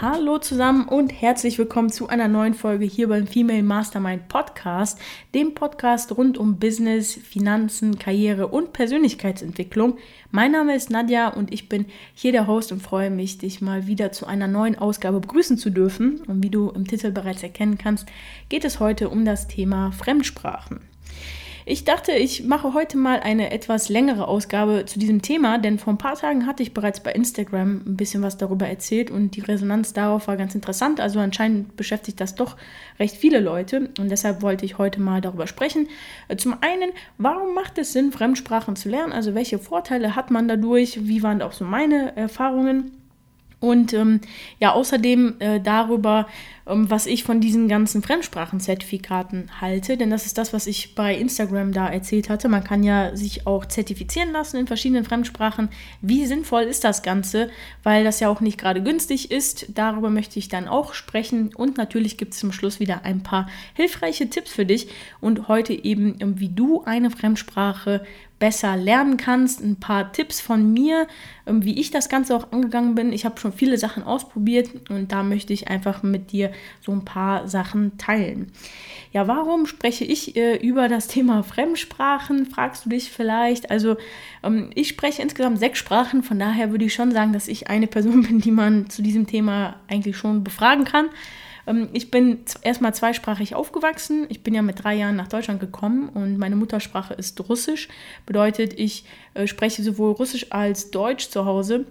Hallo 0.00 0.38
zusammen 0.38 0.86
und 0.86 1.10
herzlich 1.10 1.58
willkommen 1.58 1.90
zu 1.90 2.08
einer 2.08 2.28
neuen 2.28 2.54
Folge 2.54 2.84
hier 2.84 3.08
beim 3.08 3.26
Female 3.26 3.64
Mastermind 3.64 4.28
Podcast, 4.28 4.96
dem 5.34 5.54
Podcast 5.54 6.16
rund 6.16 6.38
um 6.38 6.60
Business, 6.60 7.14
Finanzen, 7.14 7.98
Karriere 7.98 8.46
und 8.46 8.72
Persönlichkeitsentwicklung. 8.72 9.98
Mein 10.30 10.52
Name 10.52 10.76
ist 10.76 10.90
Nadja 10.90 11.26
und 11.26 11.52
ich 11.52 11.68
bin 11.68 11.86
hier 12.14 12.30
der 12.30 12.46
Host 12.46 12.70
und 12.70 12.80
freue 12.80 13.10
mich, 13.10 13.38
dich 13.38 13.60
mal 13.60 13.88
wieder 13.88 14.12
zu 14.12 14.24
einer 14.26 14.46
neuen 14.46 14.78
Ausgabe 14.78 15.18
begrüßen 15.18 15.58
zu 15.58 15.70
dürfen. 15.70 16.20
Und 16.28 16.44
wie 16.44 16.50
du 16.50 16.70
im 16.70 16.86
Titel 16.86 17.10
bereits 17.10 17.42
erkennen 17.42 17.76
kannst, 17.76 18.06
geht 18.48 18.64
es 18.64 18.78
heute 18.78 19.08
um 19.08 19.24
das 19.24 19.48
Thema 19.48 19.90
Fremdsprachen. 19.90 20.78
Ich 21.70 21.84
dachte, 21.84 22.12
ich 22.12 22.44
mache 22.44 22.72
heute 22.72 22.96
mal 22.96 23.20
eine 23.20 23.50
etwas 23.50 23.90
längere 23.90 24.26
Ausgabe 24.26 24.86
zu 24.86 24.98
diesem 24.98 25.20
Thema, 25.20 25.58
denn 25.58 25.78
vor 25.78 25.92
ein 25.92 25.98
paar 25.98 26.14
Tagen 26.14 26.46
hatte 26.46 26.62
ich 26.62 26.72
bereits 26.72 27.00
bei 27.00 27.12
Instagram 27.12 27.82
ein 27.84 27.94
bisschen 27.94 28.22
was 28.22 28.38
darüber 28.38 28.66
erzählt 28.66 29.10
und 29.10 29.36
die 29.36 29.42
Resonanz 29.42 29.92
darauf 29.92 30.28
war 30.28 30.38
ganz 30.38 30.54
interessant. 30.54 30.98
Also 30.98 31.20
anscheinend 31.20 31.76
beschäftigt 31.76 32.20
das 32.20 32.34
doch 32.34 32.56
recht 32.98 33.16
viele 33.16 33.40
Leute 33.40 33.90
und 33.98 34.10
deshalb 34.10 34.40
wollte 34.40 34.64
ich 34.64 34.78
heute 34.78 34.98
mal 35.02 35.20
darüber 35.20 35.46
sprechen. 35.46 35.88
Zum 36.38 36.54
einen, 36.62 36.90
warum 37.18 37.54
macht 37.54 37.76
es 37.76 37.92
Sinn, 37.92 38.12
Fremdsprachen 38.12 38.74
zu 38.74 38.88
lernen? 38.88 39.12
Also 39.12 39.34
welche 39.34 39.58
Vorteile 39.58 40.16
hat 40.16 40.30
man 40.30 40.48
dadurch? 40.48 41.06
Wie 41.06 41.22
waren 41.22 41.42
auch 41.42 41.52
so 41.52 41.66
meine 41.66 42.16
Erfahrungen? 42.16 42.92
Und 43.60 43.92
ähm, 43.92 44.20
ja, 44.60 44.72
außerdem 44.72 45.34
äh, 45.40 45.60
darüber, 45.60 46.28
was 46.68 47.06
ich 47.06 47.24
von 47.24 47.40
diesen 47.40 47.66
ganzen 47.66 48.02
Fremdsprachenzertifikaten 48.02 49.50
halte, 49.60 49.96
denn 49.96 50.10
das 50.10 50.26
ist 50.26 50.36
das, 50.36 50.52
was 50.52 50.66
ich 50.66 50.94
bei 50.94 51.14
Instagram 51.14 51.72
da 51.72 51.88
erzählt 51.88 52.28
hatte. 52.28 52.48
Man 52.48 52.62
kann 52.62 52.82
ja 52.82 53.16
sich 53.16 53.46
auch 53.46 53.64
zertifizieren 53.64 54.32
lassen 54.32 54.58
in 54.58 54.66
verschiedenen 54.66 55.04
Fremdsprachen. 55.04 55.70
Wie 56.02 56.26
sinnvoll 56.26 56.62
ist 56.62 56.84
das 56.84 57.02
Ganze? 57.02 57.48
Weil 57.82 58.04
das 58.04 58.20
ja 58.20 58.28
auch 58.28 58.40
nicht 58.40 58.58
gerade 58.58 58.82
günstig 58.82 59.30
ist. 59.30 59.66
Darüber 59.74 60.10
möchte 60.10 60.38
ich 60.38 60.48
dann 60.48 60.68
auch 60.68 60.92
sprechen. 60.92 61.54
Und 61.54 61.78
natürlich 61.78 62.18
gibt 62.18 62.34
es 62.34 62.40
zum 62.40 62.52
Schluss 62.52 62.80
wieder 62.80 63.04
ein 63.04 63.22
paar 63.22 63.48
hilfreiche 63.74 64.28
Tipps 64.28 64.52
für 64.52 64.66
dich. 64.66 64.88
Und 65.20 65.48
heute 65.48 65.72
eben, 65.72 66.16
ähm, 66.20 66.38
wie 66.38 66.50
du 66.50 66.82
eine 66.84 67.10
Fremdsprache 67.10 68.02
besser 68.38 68.76
lernen 68.76 69.16
kannst. 69.16 69.60
Ein 69.60 69.76
paar 69.76 70.12
Tipps 70.12 70.40
von 70.40 70.72
mir, 70.72 71.06
ähm, 71.46 71.64
wie 71.64 71.78
ich 71.78 71.90
das 71.90 72.08
Ganze 72.08 72.36
auch 72.36 72.52
angegangen 72.52 72.94
bin. 72.94 73.12
Ich 73.12 73.24
habe 73.24 73.40
schon 73.40 73.52
viele 73.52 73.78
Sachen 73.78 74.02
ausprobiert 74.02 74.70
und 74.90 75.12
da 75.12 75.22
möchte 75.22 75.52
ich 75.52 75.68
einfach 75.68 76.02
mit 76.02 76.32
dir 76.32 76.52
so 76.80 76.92
ein 76.92 77.04
paar 77.04 77.48
Sachen 77.48 77.98
teilen. 77.98 78.52
Ja, 79.12 79.26
warum 79.26 79.66
spreche 79.66 80.04
ich 80.04 80.36
äh, 80.36 80.56
über 80.56 80.88
das 80.88 81.08
Thema 81.08 81.42
Fremdsprachen, 81.42 82.46
fragst 82.46 82.84
du 82.84 82.90
dich 82.90 83.10
vielleicht. 83.10 83.70
Also 83.70 83.96
ähm, 84.42 84.70
ich 84.74 84.88
spreche 84.88 85.22
insgesamt 85.22 85.58
sechs 85.58 85.78
Sprachen, 85.78 86.22
von 86.22 86.38
daher 86.38 86.70
würde 86.70 86.84
ich 86.84 86.94
schon 86.94 87.12
sagen, 87.12 87.32
dass 87.32 87.48
ich 87.48 87.68
eine 87.68 87.86
Person 87.86 88.22
bin, 88.28 88.40
die 88.40 88.50
man 88.50 88.90
zu 88.90 89.02
diesem 89.02 89.26
Thema 89.26 89.76
eigentlich 89.88 90.16
schon 90.16 90.44
befragen 90.44 90.84
kann. 90.84 91.08
Ähm, 91.68 91.88
ich 91.92 92.10
bin 92.10 92.40
erstmal 92.62 92.94
zweisprachig 92.94 93.54
aufgewachsen. 93.54 94.26
Ich 94.28 94.42
bin 94.42 94.54
ja 94.54 94.62
mit 94.62 94.82
drei 94.82 94.94
Jahren 94.94 95.16
nach 95.16 95.28
Deutschland 95.28 95.60
gekommen 95.60 96.08
und 96.08 96.38
meine 96.38 96.56
Muttersprache 96.56 97.14
ist 97.14 97.40
Russisch. 97.48 97.88
Bedeutet, 98.26 98.78
ich 98.78 99.04
äh, 99.34 99.46
spreche 99.46 99.82
sowohl 99.82 100.12
Russisch 100.12 100.46
als 100.50 100.90
Deutsch 100.90 101.28
zu 101.28 101.44
Hause. 101.44 101.86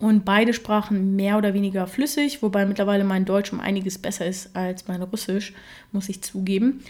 Und 0.00 0.24
beide 0.24 0.54
Sprachen 0.54 1.14
mehr 1.14 1.36
oder 1.36 1.54
weniger 1.54 1.86
flüssig, 1.86 2.42
wobei 2.42 2.64
mittlerweile 2.64 3.04
mein 3.04 3.26
Deutsch 3.26 3.52
um 3.52 3.60
einiges 3.60 3.98
besser 3.98 4.26
ist 4.26 4.56
als 4.56 4.88
mein 4.88 5.02
Russisch, 5.02 5.52
muss 5.92 6.08
ich 6.08 6.22
zugeben. 6.22 6.82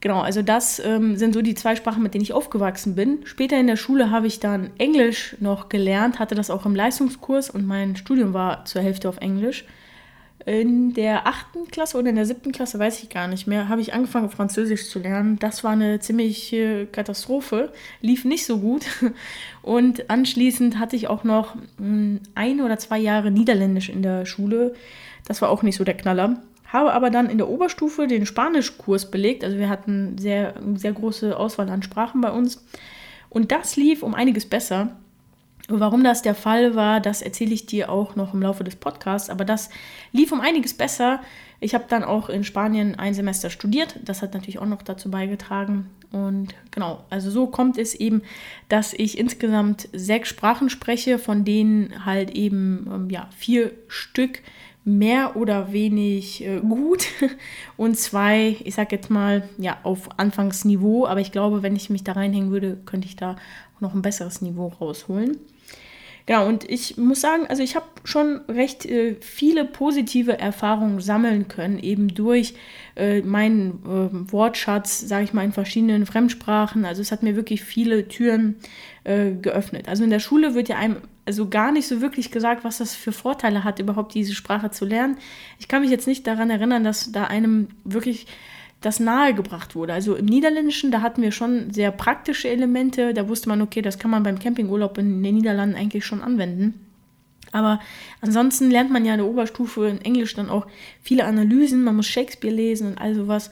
Genau, 0.00 0.20
also 0.20 0.42
das 0.42 0.78
ähm, 0.78 1.16
sind 1.16 1.34
so 1.34 1.42
die 1.42 1.54
zwei 1.54 1.76
Sprachen, 1.76 2.02
mit 2.02 2.14
denen 2.14 2.22
ich 2.22 2.32
aufgewachsen 2.32 2.94
bin. 2.94 3.18
Später 3.24 3.58
in 3.58 3.66
der 3.66 3.76
Schule 3.76 4.10
habe 4.10 4.26
ich 4.26 4.40
dann 4.40 4.70
Englisch 4.78 5.36
noch 5.40 5.68
gelernt, 5.68 6.18
hatte 6.18 6.34
das 6.34 6.50
auch 6.50 6.64
im 6.64 6.74
Leistungskurs 6.74 7.50
und 7.50 7.66
mein 7.66 7.96
Studium 7.96 8.32
war 8.32 8.64
zur 8.64 8.80
Hälfte 8.80 9.08
auf 9.08 9.18
Englisch 9.18 9.64
in 10.48 10.94
der 10.94 11.26
achten 11.26 11.68
Klasse 11.70 11.98
oder 11.98 12.08
in 12.08 12.16
der 12.16 12.24
siebten 12.24 12.52
Klasse, 12.52 12.78
weiß 12.78 13.02
ich 13.02 13.10
gar 13.10 13.28
nicht 13.28 13.46
mehr, 13.46 13.68
habe 13.68 13.82
ich 13.82 13.92
angefangen, 13.92 14.30
Französisch 14.30 14.88
zu 14.88 14.98
lernen. 14.98 15.38
Das 15.38 15.62
war 15.62 15.72
eine 15.72 16.00
ziemliche 16.00 16.86
Katastrophe, 16.86 17.70
lief 18.00 18.24
nicht 18.24 18.46
so 18.46 18.58
gut. 18.58 18.86
Und 19.62 20.08
anschließend 20.08 20.78
hatte 20.78 20.96
ich 20.96 21.08
auch 21.08 21.22
noch 21.22 21.54
hm, 21.76 22.20
ein 22.34 22.62
oder 22.62 22.78
zwei 22.78 22.98
Jahre 22.98 23.30
Niederländisch 23.30 23.90
in 23.90 24.00
der 24.00 24.24
Schule. 24.24 24.74
Das 25.26 25.42
war 25.42 25.50
auch 25.50 25.62
nicht 25.62 25.76
so 25.76 25.84
der 25.84 25.96
Knaller. 25.96 26.42
Habe 26.66 26.94
aber 26.94 27.10
dann 27.10 27.28
in 27.28 27.36
der 27.36 27.50
Oberstufe 27.50 28.06
den 28.06 28.24
Spanischkurs 28.24 29.10
belegt. 29.10 29.44
Also 29.44 29.58
wir 29.58 29.68
hatten 29.68 30.16
sehr, 30.16 30.54
sehr 30.76 30.92
große 30.92 31.36
Auswahl 31.36 31.68
an 31.68 31.82
Sprachen 31.82 32.22
bei 32.22 32.30
uns. 32.30 32.64
Und 33.28 33.52
das 33.52 33.76
lief 33.76 34.02
um 34.02 34.14
einiges 34.14 34.46
besser. 34.46 34.96
Warum 35.70 36.02
das 36.02 36.22
der 36.22 36.34
Fall 36.34 36.74
war, 36.74 36.98
das 36.98 37.20
erzähle 37.20 37.52
ich 37.52 37.66
dir 37.66 37.90
auch 37.90 38.16
noch 38.16 38.32
im 38.32 38.40
Laufe 38.40 38.64
des 38.64 38.76
Podcasts. 38.76 39.28
Aber 39.28 39.44
das 39.44 39.68
lief 40.12 40.32
um 40.32 40.40
einiges 40.40 40.72
besser. 40.72 41.20
Ich 41.60 41.74
habe 41.74 41.84
dann 41.88 42.04
auch 42.04 42.30
in 42.30 42.42
Spanien 42.42 42.94
ein 42.98 43.12
Semester 43.12 43.50
studiert. 43.50 44.00
Das 44.02 44.22
hat 44.22 44.32
natürlich 44.32 44.60
auch 44.60 44.66
noch 44.66 44.80
dazu 44.80 45.10
beigetragen. 45.10 45.90
Und 46.10 46.54
genau, 46.70 47.04
also 47.10 47.30
so 47.30 47.48
kommt 47.48 47.76
es 47.76 47.94
eben, 47.94 48.22
dass 48.70 48.94
ich 48.94 49.18
insgesamt 49.18 49.90
sechs 49.92 50.30
Sprachen 50.30 50.70
spreche, 50.70 51.18
von 51.18 51.44
denen 51.44 52.06
halt 52.06 52.30
eben 52.30 52.88
ähm, 52.90 53.10
ja, 53.10 53.28
vier 53.36 53.72
Stück 53.88 54.40
mehr 54.84 55.36
oder 55.36 55.70
wenig 55.70 56.46
äh, 56.46 56.60
gut 56.60 57.08
und 57.76 57.98
zwei, 57.98 58.56
ich 58.64 58.74
sag 58.74 58.90
jetzt 58.90 59.10
mal, 59.10 59.46
ja, 59.58 59.76
auf 59.82 60.18
Anfangsniveau. 60.18 61.06
Aber 61.06 61.20
ich 61.20 61.30
glaube, 61.30 61.62
wenn 61.62 61.76
ich 61.76 61.90
mich 61.90 62.04
da 62.04 62.12
reinhängen 62.12 62.50
würde, 62.50 62.78
könnte 62.86 63.06
ich 63.06 63.16
da 63.16 63.36
noch 63.80 63.94
ein 63.94 64.00
besseres 64.00 64.40
Niveau 64.40 64.68
rausholen. 64.80 65.36
Genau, 66.28 66.46
und 66.46 66.68
ich 66.68 66.98
muss 66.98 67.22
sagen, 67.22 67.46
also 67.48 67.62
ich 67.62 67.74
habe 67.74 67.86
schon 68.04 68.42
recht 68.50 68.84
äh, 68.84 69.16
viele 69.18 69.64
positive 69.64 70.38
Erfahrungen 70.38 71.00
sammeln 71.00 71.48
können, 71.48 71.78
eben 71.78 72.08
durch 72.08 72.52
äh, 72.96 73.22
meinen 73.22 73.82
äh, 73.82 74.30
Wortschatz, 74.30 75.00
sage 75.00 75.24
ich 75.24 75.32
mal, 75.32 75.42
in 75.42 75.52
verschiedenen 75.52 76.04
Fremdsprachen. 76.04 76.84
Also 76.84 77.00
es 77.00 77.12
hat 77.12 77.22
mir 77.22 77.34
wirklich 77.34 77.64
viele 77.64 78.08
Türen 78.08 78.56
äh, 79.04 79.30
geöffnet. 79.40 79.88
Also 79.88 80.04
in 80.04 80.10
der 80.10 80.20
Schule 80.20 80.54
wird 80.54 80.68
ja 80.68 80.76
einem 80.76 80.98
also 81.24 81.48
gar 81.48 81.72
nicht 81.72 81.88
so 81.88 82.02
wirklich 82.02 82.30
gesagt, 82.30 82.62
was 82.62 82.76
das 82.76 82.94
für 82.94 83.12
Vorteile 83.12 83.64
hat, 83.64 83.78
überhaupt 83.78 84.12
diese 84.12 84.34
Sprache 84.34 84.70
zu 84.70 84.84
lernen. 84.84 85.16
Ich 85.58 85.66
kann 85.66 85.80
mich 85.80 85.90
jetzt 85.90 86.06
nicht 86.06 86.26
daran 86.26 86.50
erinnern, 86.50 86.84
dass 86.84 87.10
da 87.10 87.24
einem 87.24 87.68
wirklich 87.84 88.26
das 88.80 89.00
nahegebracht 89.00 89.74
wurde. 89.74 89.92
Also 89.92 90.14
im 90.14 90.26
Niederländischen, 90.26 90.90
da 90.90 91.02
hatten 91.02 91.22
wir 91.22 91.32
schon 91.32 91.72
sehr 91.72 91.90
praktische 91.90 92.48
Elemente. 92.48 93.12
Da 93.12 93.28
wusste 93.28 93.48
man, 93.48 93.60
okay, 93.60 93.82
das 93.82 93.98
kann 93.98 94.10
man 94.10 94.22
beim 94.22 94.38
Campingurlaub 94.38 94.98
in 94.98 95.22
den 95.22 95.34
Niederlanden 95.34 95.76
eigentlich 95.76 96.06
schon 96.06 96.22
anwenden. 96.22 96.86
Aber 97.50 97.80
ansonsten 98.20 98.70
lernt 98.70 98.90
man 98.90 99.04
ja 99.04 99.14
in 99.14 99.18
der 99.18 99.26
Oberstufe 99.26 99.88
in 99.88 100.00
Englisch 100.02 100.34
dann 100.34 100.50
auch 100.50 100.66
viele 101.02 101.24
Analysen. 101.24 101.82
Man 101.82 101.96
muss 101.96 102.06
Shakespeare 102.06 102.54
lesen 102.54 102.88
und 102.88 102.98
all 102.98 103.14
sowas. 103.14 103.50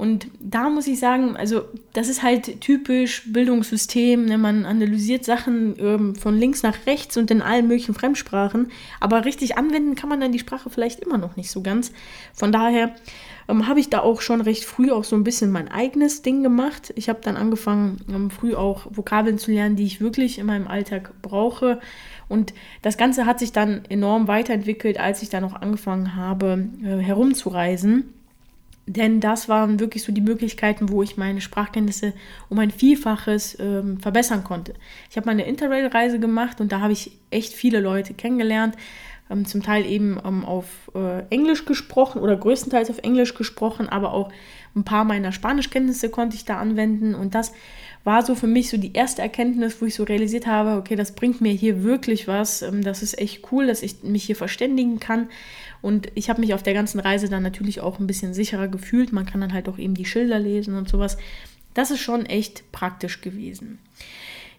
Und 0.00 0.28
da 0.40 0.70
muss 0.70 0.86
ich 0.86 0.98
sagen, 0.98 1.36
also 1.36 1.64
das 1.92 2.08
ist 2.08 2.22
halt 2.22 2.62
typisch 2.62 3.30
Bildungssystem. 3.32 4.24
Ne? 4.24 4.38
Man 4.38 4.64
analysiert 4.64 5.26
Sachen 5.26 5.74
ähm, 5.78 6.14
von 6.14 6.38
links 6.38 6.62
nach 6.62 6.86
rechts 6.86 7.18
und 7.18 7.30
in 7.30 7.42
allen 7.42 7.68
möglichen 7.68 7.92
Fremdsprachen. 7.92 8.70
Aber 8.98 9.26
richtig 9.26 9.58
anwenden 9.58 9.96
kann 9.96 10.08
man 10.08 10.20
dann 10.20 10.32
die 10.32 10.38
Sprache 10.38 10.70
vielleicht 10.70 11.00
immer 11.00 11.18
noch 11.18 11.36
nicht 11.36 11.50
so 11.50 11.60
ganz. 11.60 11.92
Von 12.32 12.50
daher 12.50 12.94
ähm, 13.50 13.66
habe 13.66 13.80
ich 13.80 13.90
da 13.90 14.00
auch 14.00 14.20
schon 14.20 14.40
recht 14.40 14.64
früh 14.64 14.90
auch 14.90 15.04
so 15.04 15.16
ein 15.16 15.24
bisschen 15.24 15.50
mein 15.50 15.68
eigenes 15.68 16.22
Ding 16.22 16.42
gemacht. 16.42 16.92
Ich 16.96 17.08
habe 17.08 17.20
dann 17.22 17.36
angefangen, 17.36 18.00
ähm, 18.08 18.30
früh 18.30 18.54
auch 18.54 18.86
Vokabeln 18.90 19.38
zu 19.38 19.50
lernen, 19.50 19.76
die 19.76 19.84
ich 19.84 20.00
wirklich 20.00 20.38
in 20.38 20.46
meinem 20.46 20.68
Alltag 20.68 21.12
brauche. 21.22 21.80
Und 22.28 22.54
das 22.82 22.96
Ganze 22.96 23.26
hat 23.26 23.40
sich 23.40 23.52
dann 23.52 23.84
enorm 23.88 24.28
weiterentwickelt, 24.28 25.00
als 25.00 25.22
ich 25.22 25.30
dann 25.30 25.44
auch 25.44 25.54
angefangen 25.54 26.14
habe, 26.14 26.68
äh, 26.84 26.98
herumzureisen. 26.98 28.14
Denn 28.86 29.20
das 29.20 29.48
waren 29.48 29.78
wirklich 29.78 30.02
so 30.02 30.10
die 30.10 30.20
Möglichkeiten, 30.20 30.88
wo 30.88 31.02
ich 31.02 31.16
meine 31.16 31.40
Sprachkenntnisse 31.40 32.12
um 32.48 32.58
ein 32.58 32.70
Vielfaches 32.70 33.56
ähm, 33.60 34.00
verbessern 34.00 34.42
konnte. 34.42 34.74
Ich 35.10 35.16
habe 35.16 35.26
meine 35.26 35.44
Interrail-Reise 35.44 36.18
gemacht 36.18 36.60
und 36.60 36.72
da 36.72 36.80
habe 36.80 36.92
ich 36.92 37.12
echt 37.30 37.52
viele 37.52 37.78
Leute 37.78 38.14
kennengelernt 38.14 38.76
ähm, 39.30 39.46
zum 39.46 39.62
Teil 39.62 39.86
eben 39.86 40.18
ähm, 40.24 40.44
auf 40.44 40.90
äh, 40.94 41.22
Englisch 41.30 41.64
gesprochen 41.64 42.20
oder 42.20 42.36
größtenteils 42.36 42.90
auf 42.90 42.98
Englisch 42.98 43.34
gesprochen, 43.34 43.88
aber 43.88 44.12
auch 44.12 44.30
ein 44.74 44.84
paar 44.84 45.04
meiner 45.04 45.32
Spanischkenntnisse 45.32 46.10
konnte 46.10 46.36
ich 46.36 46.44
da 46.44 46.58
anwenden 46.58 47.14
und 47.14 47.34
das 47.34 47.52
war 48.02 48.24
so 48.24 48.34
für 48.34 48.46
mich 48.46 48.70
so 48.70 48.76
die 48.76 48.94
erste 48.94 49.20
Erkenntnis, 49.20 49.80
wo 49.80 49.86
ich 49.86 49.94
so 49.94 50.04
realisiert 50.04 50.46
habe, 50.46 50.78
okay, 50.78 50.96
das 50.96 51.14
bringt 51.14 51.40
mir 51.40 51.52
hier 51.52 51.82
wirklich 51.82 52.28
was, 52.28 52.62
ähm, 52.62 52.82
das 52.82 53.02
ist 53.02 53.18
echt 53.18 53.50
cool, 53.52 53.66
dass 53.66 53.82
ich 53.82 54.02
mich 54.02 54.24
hier 54.24 54.36
verständigen 54.36 55.00
kann 55.00 55.28
und 55.82 56.08
ich 56.14 56.28
habe 56.28 56.40
mich 56.40 56.54
auf 56.54 56.62
der 56.62 56.74
ganzen 56.74 57.00
Reise 57.00 57.28
dann 57.28 57.42
natürlich 57.42 57.80
auch 57.80 57.98
ein 57.98 58.06
bisschen 58.06 58.34
sicherer 58.34 58.68
gefühlt, 58.68 59.12
man 59.12 59.26
kann 59.26 59.40
dann 59.40 59.52
halt 59.52 59.68
auch 59.68 59.78
eben 59.78 59.94
die 59.94 60.04
Schilder 60.04 60.38
lesen 60.38 60.76
und 60.76 60.88
sowas. 60.88 61.16
Das 61.72 61.92
ist 61.92 62.00
schon 62.00 62.26
echt 62.26 62.72
praktisch 62.72 63.20
gewesen. 63.20 63.78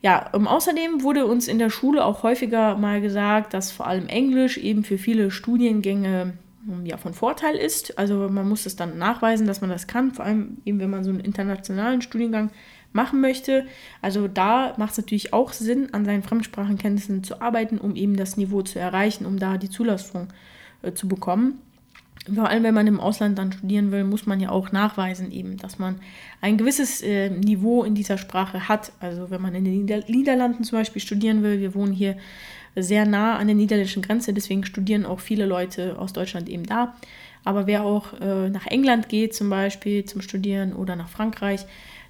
Ja, 0.01 0.31
ähm, 0.33 0.47
außerdem 0.47 1.03
wurde 1.03 1.25
uns 1.25 1.47
in 1.47 1.59
der 1.59 1.69
Schule 1.69 2.03
auch 2.03 2.23
häufiger 2.23 2.75
mal 2.75 3.01
gesagt, 3.01 3.53
dass 3.53 3.71
vor 3.71 3.87
allem 3.87 4.07
Englisch 4.07 4.57
eben 4.57 4.83
für 4.83 4.97
viele 4.97 5.29
Studiengänge 5.29 6.33
ähm, 6.67 6.85
ja, 6.85 6.97
von 6.97 7.13
Vorteil 7.13 7.55
ist. 7.55 7.97
Also 7.99 8.27
man 8.29 8.49
muss 8.49 8.65
es 8.65 8.75
dann 8.75 8.97
nachweisen, 8.97 9.45
dass 9.45 9.61
man 9.61 9.69
das 9.69 9.87
kann, 9.87 10.11
vor 10.11 10.25
allem 10.25 10.57
eben 10.65 10.79
wenn 10.79 10.89
man 10.89 11.03
so 11.03 11.11
einen 11.11 11.19
internationalen 11.19 12.01
Studiengang 12.01 12.49
machen 12.93 13.21
möchte. 13.21 13.67
Also 14.01 14.27
da 14.27 14.73
macht 14.77 14.91
es 14.91 14.97
natürlich 14.97 15.33
auch 15.33 15.53
Sinn, 15.53 15.93
an 15.93 16.03
seinen 16.03 16.23
Fremdsprachenkenntnissen 16.23 17.23
zu 17.23 17.41
arbeiten, 17.41 17.77
um 17.77 17.95
eben 17.95 18.17
das 18.17 18.37
Niveau 18.37 18.63
zu 18.63 18.79
erreichen, 18.79 19.25
um 19.25 19.37
da 19.37 19.57
die 19.57 19.69
Zulassung 19.69 20.27
äh, 20.81 20.93
zu 20.93 21.07
bekommen. 21.07 21.61
Vor 22.33 22.47
allem, 22.47 22.63
wenn 22.63 22.75
man 22.75 22.85
im 22.85 22.99
Ausland 22.99 23.37
dann 23.39 23.51
studieren 23.51 23.91
will, 23.91 24.03
muss 24.03 24.27
man 24.27 24.39
ja 24.39 24.49
auch 24.49 24.71
nachweisen, 24.71 25.31
eben, 25.31 25.57
dass 25.57 25.79
man 25.79 25.99
ein 26.39 26.57
gewisses 26.57 27.01
äh, 27.01 27.31
Niveau 27.31 27.83
in 27.83 27.95
dieser 27.95 28.19
Sprache 28.19 28.67
hat. 28.67 28.91
Also, 28.99 29.31
wenn 29.31 29.41
man 29.41 29.55
in 29.55 29.65
den 29.65 29.73
Nieder 29.73 30.03
Niederlanden 30.07 30.63
zum 30.63 30.77
Beispiel 30.77 31.01
studieren 31.01 31.41
will, 31.41 31.59
wir 31.59 31.73
wohnen 31.73 31.93
hier 31.93 32.15
sehr 32.75 33.05
nah 33.05 33.37
an 33.37 33.47
der 33.47 33.55
niederländischen 33.55 34.03
Grenze, 34.03 34.33
deswegen 34.33 34.63
studieren 34.63 35.05
auch 35.05 35.19
viele 35.19 35.45
Leute 35.45 35.97
aus 35.97 36.13
Deutschland 36.13 36.47
eben 36.47 36.65
da. 36.65 36.95
Aber 37.43 37.65
wer 37.65 37.83
auch 37.83 38.13
äh, 38.21 38.49
nach 38.49 38.67
England 38.67 39.09
geht, 39.09 39.33
zum 39.33 39.49
Beispiel 39.49 40.05
zum 40.05 40.21
Studieren 40.21 40.73
oder 40.73 40.95
nach 40.95 41.09
Frankreich, 41.09 41.65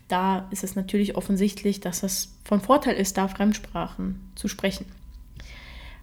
da 0.10 0.48
ist 0.52 0.66
es 0.66 0.76
natürlich 0.76 1.16
offensichtlich, 1.16 1.80
dass 1.80 2.04
es 2.04 2.36
von 2.44 2.60
Vorteil 2.60 2.96
ist, 2.96 3.18
da 3.18 3.30
Fremdsprachen 3.30 4.20
zu 4.36 4.50
sprechen. 4.50 4.86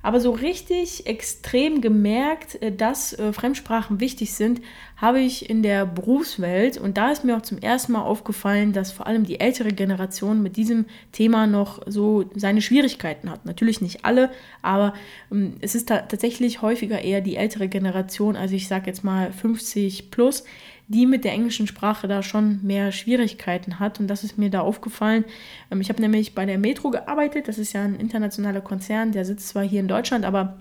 Aber 0.02 0.20
so 0.20 0.30
richtig 0.30 1.06
extrem 1.06 1.80
gemerkt, 1.80 2.60
äh, 2.62 2.72
dass 2.72 3.12
äh, 3.12 3.32
Fremdsprachen 3.32 4.00
wichtig 4.00 4.34
sind, 4.34 4.60
habe 4.96 5.20
ich 5.20 5.48
in 5.48 5.62
der 5.62 5.86
Berufswelt. 5.86 6.78
Und 6.78 6.96
da 6.96 7.10
ist 7.10 7.24
mir 7.24 7.36
auch 7.36 7.42
zum 7.42 7.58
ersten 7.58 7.92
Mal 7.92 8.02
aufgefallen, 8.02 8.72
dass 8.72 8.92
vor 8.92 9.06
allem 9.06 9.24
die 9.24 9.40
ältere 9.40 9.72
Generation 9.72 10.42
mit 10.42 10.56
diesem 10.56 10.86
Thema 11.12 11.46
noch 11.46 11.82
so 11.86 12.30
seine 12.34 12.62
Schwierigkeiten 12.62 13.30
hat. 13.30 13.46
Natürlich 13.46 13.80
nicht 13.80 14.04
alle, 14.04 14.30
aber 14.62 14.94
ähm, 15.30 15.54
es 15.60 15.74
ist 15.74 15.88
tatsächlich 15.88 16.62
häufiger 16.62 17.00
eher 17.00 17.20
die 17.20 17.36
ältere 17.36 17.68
Generation, 17.68 18.36
also 18.36 18.54
ich 18.54 18.68
sage 18.68 18.86
jetzt 18.86 19.04
mal 19.04 19.32
50 19.32 20.10
plus, 20.10 20.44
die 20.88 21.06
mit 21.06 21.24
der 21.24 21.32
englischen 21.32 21.66
Sprache 21.66 22.08
da 22.08 22.22
schon 22.22 22.60
mehr 22.62 22.92
Schwierigkeiten 22.92 23.78
hat. 23.78 24.00
Und 24.00 24.08
das 24.08 24.24
ist 24.24 24.38
mir 24.38 24.50
da 24.50 24.60
aufgefallen. 24.60 25.24
Ähm, 25.70 25.80
ich 25.80 25.90
habe 25.90 26.00
nämlich 26.00 26.34
bei 26.34 26.46
der 26.46 26.58
Metro 26.58 26.90
gearbeitet. 26.90 27.46
Das 27.46 27.58
ist 27.58 27.74
ja 27.74 27.82
ein 27.82 27.94
internationaler 27.94 28.62
Konzern, 28.62 29.12
der 29.12 29.24
sitzt 29.24 29.48
zwar 29.48 29.62
hier 29.62 29.80
in 29.80 29.88
Deutschland, 29.88 30.24
aber 30.24 30.58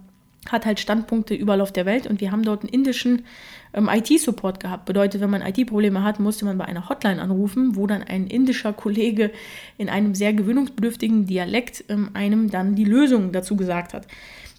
hat 0.51 0.65
halt 0.65 0.79
Standpunkte 0.79 1.33
überall 1.33 1.61
auf 1.61 1.73
der 1.73 1.85
Welt 1.85 2.07
und 2.07 2.21
wir 2.21 2.31
haben 2.31 2.43
dort 2.43 2.61
einen 2.61 2.69
indischen 2.69 3.25
ähm, 3.73 3.89
IT-Support 3.91 4.59
gehabt. 4.59 4.85
Bedeutet, 4.85 5.19
wenn 5.21 5.29
man 5.29 5.41
IT-Probleme 5.41 6.03
hat, 6.03 6.19
musste 6.19 6.45
man 6.45 6.57
bei 6.57 6.65
einer 6.65 6.87
Hotline 6.89 7.21
anrufen, 7.21 7.75
wo 7.75 7.87
dann 7.87 8.03
ein 8.03 8.27
indischer 8.27 8.73
Kollege 8.73 9.31
in 9.77 9.89
einem 9.89 10.15
sehr 10.15 10.33
gewöhnungsbedürftigen 10.33 11.25
Dialekt 11.25 11.83
ähm, 11.89 12.11
einem 12.13 12.49
dann 12.49 12.75
die 12.75 12.85
Lösung 12.85 13.31
dazu 13.31 13.55
gesagt 13.55 13.93
hat. 13.93 14.07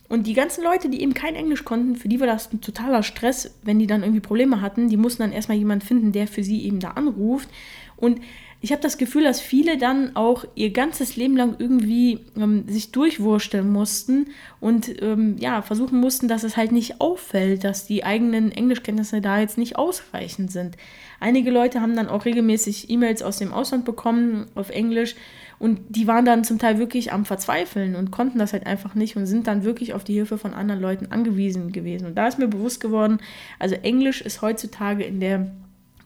Und 0.08 0.26
die 0.26 0.32
ganzen 0.32 0.64
Leute, 0.64 0.88
die 0.88 1.02
eben 1.02 1.12
kein 1.12 1.34
Englisch 1.34 1.64
konnten, 1.64 1.96
für 1.96 2.08
die 2.08 2.18
war 2.18 2.26
das 2.26 2.50
ein 2.52 2.62
totaler 2.62 3.02
Stress, 3.02 3.54
wenn 3.62 3.78
die 3.78 3.86
dann 3.86 4.02
irgendwie 4.02 4.20
Probleme 4.20 4.62
hatten. 4.62 4.88
Die 4.88 4.96
mussten 4.96 5.22
dann 5.22 5.32
erstmal 5.32 5.58
jemanden 5.58 5.84
finden, 5.84 6.12
der 6.12 6.26
für 6.26 6.42
sie 6.42 6.64
eben 6.64 6.80
da 6.80 6.92
anruft. 6.92 7.48
Und 7.96 8.20
ich 8.60 8.72
habe 8.72 8.82
das 8.82 8.98
Gefühl, 8.98 9.22
dass 9.22 9.40
viele 9.40 9.78
dann 9.78 10.16
auch 10.16 10.44
ihr 10.56 10.72
ganzes 10.72 11.14
Leben 11.14 11.36
lang 11.36 11.56
irgendwie 11.58 12.24
ähm, 12.36 12.64
sich 12.66 12.90
durchwursteln 12.90 13.70
mussten 13.70 14.28
und 14.60 15.00
ähm, 15.00 15.36
ja, 15.38 15.62
versuchen 15.62 16.00
mussten, 16.00 16.26
dass 16.26 16.42
es 16.42 16.56
halt 16.56 16.72
nicht 16.72 17.00
auffällt, 17.00 17.62
dass 17.62 17.86
die 17.86 18.02
eigenen 18.02 18.50
Englischkenntnisse 18.50 19.20
da 19.20 19.38
jetzt 19.38 19.58
nicht 19.58 19.76
ausreichend 19.76 20.50
sind. 20.50 20.76
Einige 21.20 21.52
Leute 21.52 21.80
haben 21.80 21.94
dann 21.94 22.08
auch 22.08 22.24
regelmäßig 22.24 22.90
E-Mails 22.90 23.22
aus 23.22 23.38
dem 23.38 23.52
Ausland 23.52 23.84
bekommen 23.84 24.46
auf 24.56 24.70
Englisch 24.70 25.14
und 25.58 25.80
die 25.88 26.06
waren 26.06 26.24
dann 26.24 26.44
zum 26.44 26.58
Teil 26.58 26.78
wirklich 26.78 27.12
am 27.12 27.24
Verzweifeln 27.24 27.96
und 27.96 28.10
konnten 28.10 28.38
das 28.38 28.52
halt 28.52 28.66
einfach 28.66 28.94
nicht 28.94 29.16
und 29.16 29.26
sind 29.26 29.46
dann 29.46 29.64
wirklich 29.64 29.92
auf 29.92 30.04
die 30.04 30.14
Hilfe 30.14 30.38
von 30.38 30.54
anderen 30.54 30.80
Leuten 30.80 31.06
angewiesen 31.10 31.72
gewesen. 31.72 32.06
Und 32.06 32.14
da 32.14 32.28
ist 32.28 32.38
mir 32.38 32.48
bewusst 32.48 32.80
geworden, 32.80 33.18
also 33.58 33.74
Englisch 33.74 34.20
ist 34.20 34.40
heutzutage 34.40 35.04
in 35.04 35.20
der 35.20 35.50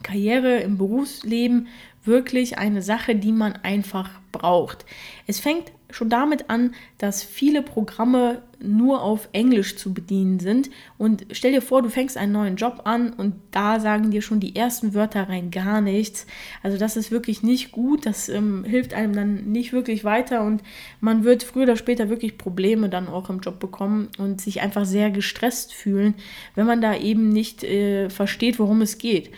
Karriere, 0.03 0.57
im 0.57 0.79
Berufsleben 0.79 1.69
wirklich 2.05 2.59
eine 2.59 2.83
Sache, 2.83 3.15
die 3.15 3.33
man 3.33 3.53
einfach 3.63 4.11
braucht. 4.33 4.85
Es 5.27 5.39
fängt 5.39 5.71
schon 5.93 6.11
damit 6.11 6.51
an, 6.51 6.75
dass 6.99 7.23
viele 7.23 7.63
Programme 7.63 8.43
nur 8.63 9.03
auf 9.03 9.29
Englisch 9.33 9.77
zu 9.77 9.93
bedienen 9.93 10.39
sind. 10.39 10.71
Und 10.99 11.27
stell 11.33 11.53
dir 11.53 11.63
vor, 11.63 11.83
du 11.83 11.89
fängst 11.89 12.17
einen 12.17 12.33
neuen 12.33 12.57
Job 12.57 12.83
an 12.85 13.13
und 13.13 13.35
da 13.51 13.81
sagen 13.81 14.11
dir 14.11 14.23
schon 14.23 14.41
die 14.41 14.57
ersten 14.57 14.95
Wörter 14.95 15.29
rein 15.29 15.51
gar 15.51 15.81
nichts. 15.81 16.27
Also 16.63 16.79
das 16.79 16.97
ist 16.97 17.11
wirklich 17.11 17.43
nicht 17.43 17.73
gut, 17.73 18.07
das 18.07 18.29
ähm, 18.29 18.65
hilft 18.65 18.95
einem 18.95 19.15
dann 19.15 19.53
nicht 19.53 19.73
wirklich 19.73 20.05
weiter 20.05 20.43
und 20.43 20.63
man 21.01 21.25
wird 21.25 21.43
früher 21.43 21.65
oder 21.65 21.77
später 21.77 22.09
wirklich 22.09 22.39
Probleme 22.39 22.89
dann 22.89 23.09
auch 23.09 23.31
im 23.31 23.41
Job 23.41 23.59
bekommen 23.59 24.09
und 24.19 24.41
sich 24.41 24.61
einfach 24.61 24.85
sehr 24.85 25.11
gestresst 25.11 25.75
fühlen, 25.75 26.15
wenn 26.55 26.67
man 26.67 26.81
da 26.81 26.97
eben 26.97 27.29
nicht 27.31 27.65
äh, 27.65 28.11
versteht, 28.11 28.59
worum 28.59 28.83
es 28.83 28.99
geht. 28.99 29.31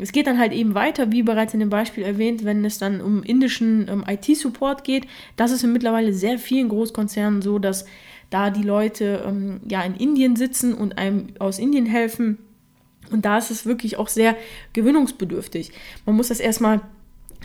Es 0.00 0.12
geht 0.12 0.26
dann 0.26 0.38
halt 0.38 0.52
eben 0.52 0.74
weiter, 0.74 1.12
wie 1.12 1.22
bereits 1.22 1.54
in 1.54 1.60
dem 1.60 1.70
Beispiel 1.70 2.04
erwähnt, 2.04 2.44
wenn 2.44 2.64
es 2.64 2.78
dann 2.78 3.00
um 3.00 3.22
indischen 3.22 3.86
ähm, 3.88 4.04
IT-Support 4.06 4.84
geht. 4.84 5.06
Das 5.36 5.50
ist 5.50 5.62
mittlerweile 5.64 6.12
sehr 6.12 6.38
vielen 6.38 6.68
Großkonzernen 6.68 7.42
so, 7.42 7.58
dass 7.58 7.84
da 8.30 8.50
die 8.50 8.62
Leute 8.62 9.24
ähm, 9.26 9.60
ja 9.68 9.82
in 9.82 9.94
Indien 9.94 10.36
sitzen 10.36 10.74
und 10.74 10.98
einem 10.98 11.28
aus 11.38 11.58
Indien 11.58 11.86
helfen. 11.86 12.38
Und 13.10 13.24
da 13.24 13.38
ist 13.38 13.50
es 13.50 13.66
wirklich 13.66 13.98
auch 13.98 14.08
sehr 14.08 14.36
gewöhnungsbedürftig. 14.72 15.72
Man 16.06 16.16
muss 16.16 16.28
das 16.28 16.40
erstmal 16.40 16.80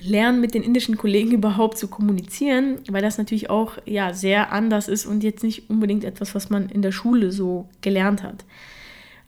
lernen, 0.01 0.41
mit 0.41 0.53
den 0.53 0.63
indischen 0.63 0.97
Kollegen 0.97 1.31
überhaupt 1.33 1.77
zu 1.77 1.87
kommunizieren, 1.87 2.79
weil 2.89 3.01
das 3.01 3.17
natürlich 3.17 3.49
auch 3.49 3.73
ja 3.85 4.13
sehr 4.13 4.51
anders 4.51 4.87
ist 4.87 5.05
und 5.05 5.23
jetzt 5.23 5.43
nicht 5.43 5.69
unbedingt 5.69 6.03
etwas, 6.03 6.35
was 6.35 6.49
man 6.49 6.69
in 6.69 6.81
der 6.81 6.91
Schule 6.91 7.31
so 7.31 7.67
gelernt 7.81 8.23
hat. 8.23 8.45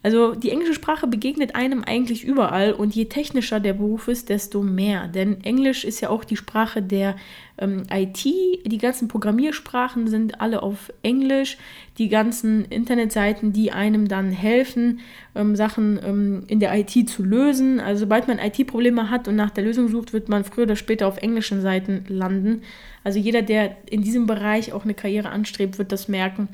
Also 0.08 0.36
die 0.36 0.52
englische 0.52 0.74
Sprache 0.74 1.06
begegnet 1.06 1.56
einem 1.56 1.84
eigentlich 1.84 2.24
überall 2.24 2.72
und 2.72 2.96
je 2.96 3.06
technischer 3.10 3.60
der 3.60 3.74
Beruf 3.74 4.08
ist, 4.08 4.30
desto 4.30 4.64
mehr. 4.64 5.10
Denn 5.10 5.44
Englisch 5.44 5.84
ist 5.84 6.00
ja 6.00 6.10
auch 6.10 6.24
die 6.24 6.38
Sprache 6.38 6.82
der 6.82 7.18
ähm, 7.58 7.84
IT. 7.92 8.24
Die 8.24 8.78
ganzen 8.78 9.10
Programmiersprachen 9.10 10.08
sind 10.08 10.40
alle 10.40 10.64
auf 10.64 10.94
Englisch. 11.04 11.58
Die 11.98 12.08
ganzen 12.08 12.64
Internetseiten, 12.64 13.52
die 13.52 13.74
einem 13.74 14.08
dann 14.08 14.32
helfen, 14.32 15.02
ähm, 15.36 15.58
Sachen 15.58 16.00
ähm, 16.02 16.44
in 16.48 16.62
der 16.62 16.74
IT 16.80 17.10
zu 17.10 17.22
lösen. 17.22 17.82
Also 17.82 18.06
sobald 18.06 18.30
man 18.30 18.40
IT-Probleme 18.40 19.10
hat 19.10 19.28
und 19.28 19.36
nach 19.36 19.52
der 19.52 19.66
Lösung 19.66 19.90
sucht, 19.90 20.14
wird 20.14 20.30
man 20.30 20.46
früher 20.46 20.64
oder 20.64 20.78
später 20.78 21.06
auf 21.10 21.18
englischen 21.18 21.60
Seiten 21.60 22.06
landen. 22.08 22.62
Also 23.04 23.20
jeder, 23.20 23.42
der 23.42 23.76
in 23.90 24.04
diesem 24.04 24.26
Bereich 24.26 24.72
auch 24.72 24.86
eine 24.86 24.94
Karriere 24.94 25.32
anstrebt, 25.32 25.78
wird 25.78 25.92
das 25.92 26.08
merken. 26.08 26.48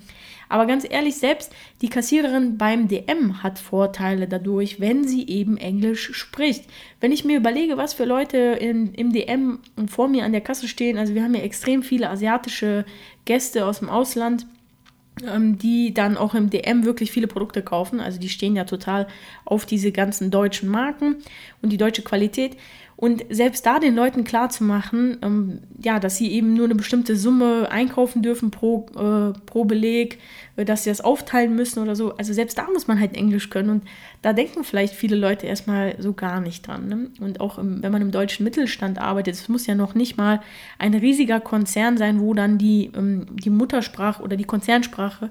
Aber 0.53 0.67
ganz 0.67 0.85
ehrlich, 0.87 1.15
selbst 1.15 1.51
die 1.81 1.89
Kassiererin 1.89 2.59
beim 2.59 2.87
DM 2.87 3.41
hat 3.41 3.57
Vorteile 3.57 4.27
dadurch, 4.27 4.79
wenn 4.79 5.07
sie 5.07 5.27
eben 5.27 5.57
Englisch 5.57 6.13
spricht. 6.13 6.65
Wenn 6.99 7.11
ich 7.11 7.25
mir 7.25 7.37
überlege, 7.37 7.75
was 7.75 7.95
für 7.95 8.05
Leute 8.05 8.37
in, 8.37 8.93
im 8.93 9.11
DM 9.11 9.57
vor 9.89 10.07
mir 10.09 10.25
an 10.25 10.31
der 10.31 10.41
Kasse 10.41 10.67
stehen, 10.67 10.99
also 10.99 11.15
wir 11.15 11.23
haben 11.23 11.33
ja 11.33 11.41
extrem 11.41 11.81
viele 11.81 12.07
asiatische 12.07 12.85
Gäste 13.25 13.65
aus 13.65 13.79
dem 13.79 13.89
Ausland, 13.89 14.45
ähm, 15.27 15.57
die 15.57 15.91
dann 15.91 16.17
auch 16.17 16.35
im 16.35 16.51
DM 16.51 16.85
wirklich 16.85 17.11
viele 17.11 17.25
Produkte 17.25 17.63
kaufen. 17.63 17.99
Also 17.99 18.19
die 18.19 18.29
stehen 18.29 18.55
ja 18.55 18.65
total 18.65 19.07
auf 19.45 19.65
diese 19.65 19.91
ganzen 19.91 20.29
deutschen 20.29 20.69
Marken 20.69 21.15
und 21.63 21.71
die 21.71 21.77
deutsche 21.77 22.03
Qualität. 22.03 22.57
Und 23.03 23.25
selbst 23.29 23.65
da 23.65 23.79
den 23.79 23.95
Leuten 23.95 24.23
klarzumachen, 24.23 25.17
ähm, 25.21 25.59
ja, 25.83 25.99
dass 25.99 26.15
sie 26.15 26.31
eben 26.31 26.53
nur 26.53 26.63
eine 26.63 26.75
bestimmte 26.75 27.17
Summe 27.17 27.69
einkaufen 27.69 28.21
dürfen 28.21 28.49
pro, 28.49 28.85
äh, 28.95 29.37
pro 29.45 29.65
Beleg, 29.65 30.19
äh, 30.55 30.63
dass 30.63 30.85
sie 30.85 30.89
das 30.89 31.01
aufteilen 31.01 31.53
müssen 31.53 31.83
oder 31.83 31.97
so. 31.97 32.15
Also 32.15 32.31
selbst 32.31 32.57
da 32.57 32.65
muss 32.71 32.87
man 32.87 33.01
halt 33.01 33.13
Englisch 33.17 33.49
können. 33.49 33.71
Und 33.71 33.83
da 34.21 34.31
denken 34.31 34.63
vielleicht 34.63 34.93
viele 34.93 35.17
Leute 35.17 35.47
erstmal 35.47 35.97
so 35.99 36.13
gar 36.13 36.39
nicht 36.39 36.65
dran. 36.65 36.87
Ne? 36.87 37.11
Und 37.19 37.41
auch 37.41 37.57
im, 37.57 37.83
wenn 37.83 37.91
man 37.91 38.01
im 38.01 38.11
deutschen 38.11 38.45
Mittelstand 38.45 38.99
arbeitet, 38.99 39.33
es 39.33 39.49
muss 39.49 39.67
ja 39.67 39.75
noch 39.75 39.95
nicht 39.95 40.15
mal 40.15 40.39
ein 40.79 40.93
riesiger 40.93 41.41
Konzern 41.41 41.97
sein, 41.97 42.21
wo 42.21 42.33
dann 42.33 42.57
die, 42.57 42.89
ähm, 42.95 43.25
die 43.31 43.49
Muttersprache 43.49 44.23
oder 44.23 44.37
die 44.37 44.45
Konzernsprache 44.45 45.29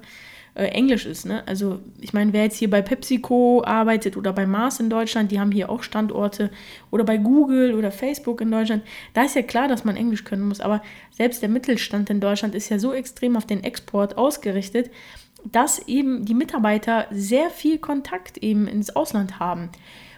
äh, 0.55 0.65
Englisch 0.65 1.05
ist. 1.05 1.25
Ne? 1.25 1.43
Also 1.47 1.79
ich 1.99 2.13
meine, 2.13 2.33
wer 2.33 2.43
jetzt 2.43 2.57
hier 2.57 2.69
bei 2.69 2.81
PepsiCo 2.81 3.63
arbeitet 3.65 4.17
oder 4.17 4.33
bei 4.33 4.45
Mars 4.45 4.79
in 4.79 4.89
Deutschland, 4.89 5.31
die 5.31 5.39
haben 5.39 5.51
hier 5.51 5.69
auch 5.69 5.83
Standorte 5.83 6.51
oder 6.91 7.03
bei 7.03 7.17
Google 7.17 7.73
oder 7.73 7.91
Facebook 7.91 8.41
in 8.41 8.51
Deutschland, 8.51 8.83
da 9.13 9.23
ist 9.23 9.35
ja 9.35 9.41
klar, 9.41 9.67
dass 9.67 9.83
man 9.83 9.97
Englisch 9.97 10.23
können 10.23 10.47
muss. 10.47 10.61
Aber 10.61 10.81
selbst 11.11 11.41
der 11.41 11.49
Mittelstand 11.49 12.09
in 12.09 12.19
Deutschland 12.19 12.55
ist 12.55 12.69
ja 12.69 12.79
so 12.79 12.93
extrem 12.93 13.35
auf 13.35 13.45
den 13.45 13.63
Export 13.63 14.17
ausgerichtet, 14.17 14.91
dass 15.51 15.87
eben 15.87 16.25
die 16.25 16.35
Mitarbeiter 16.35 17.07
sehr 17.11 17.49
viel 17.49 17.77
Kontakt 17.79 18.37
eben 18.37 18.67
ins 18.67 18.95
Ausland 18.95 19.39
haben. 19.39 19.69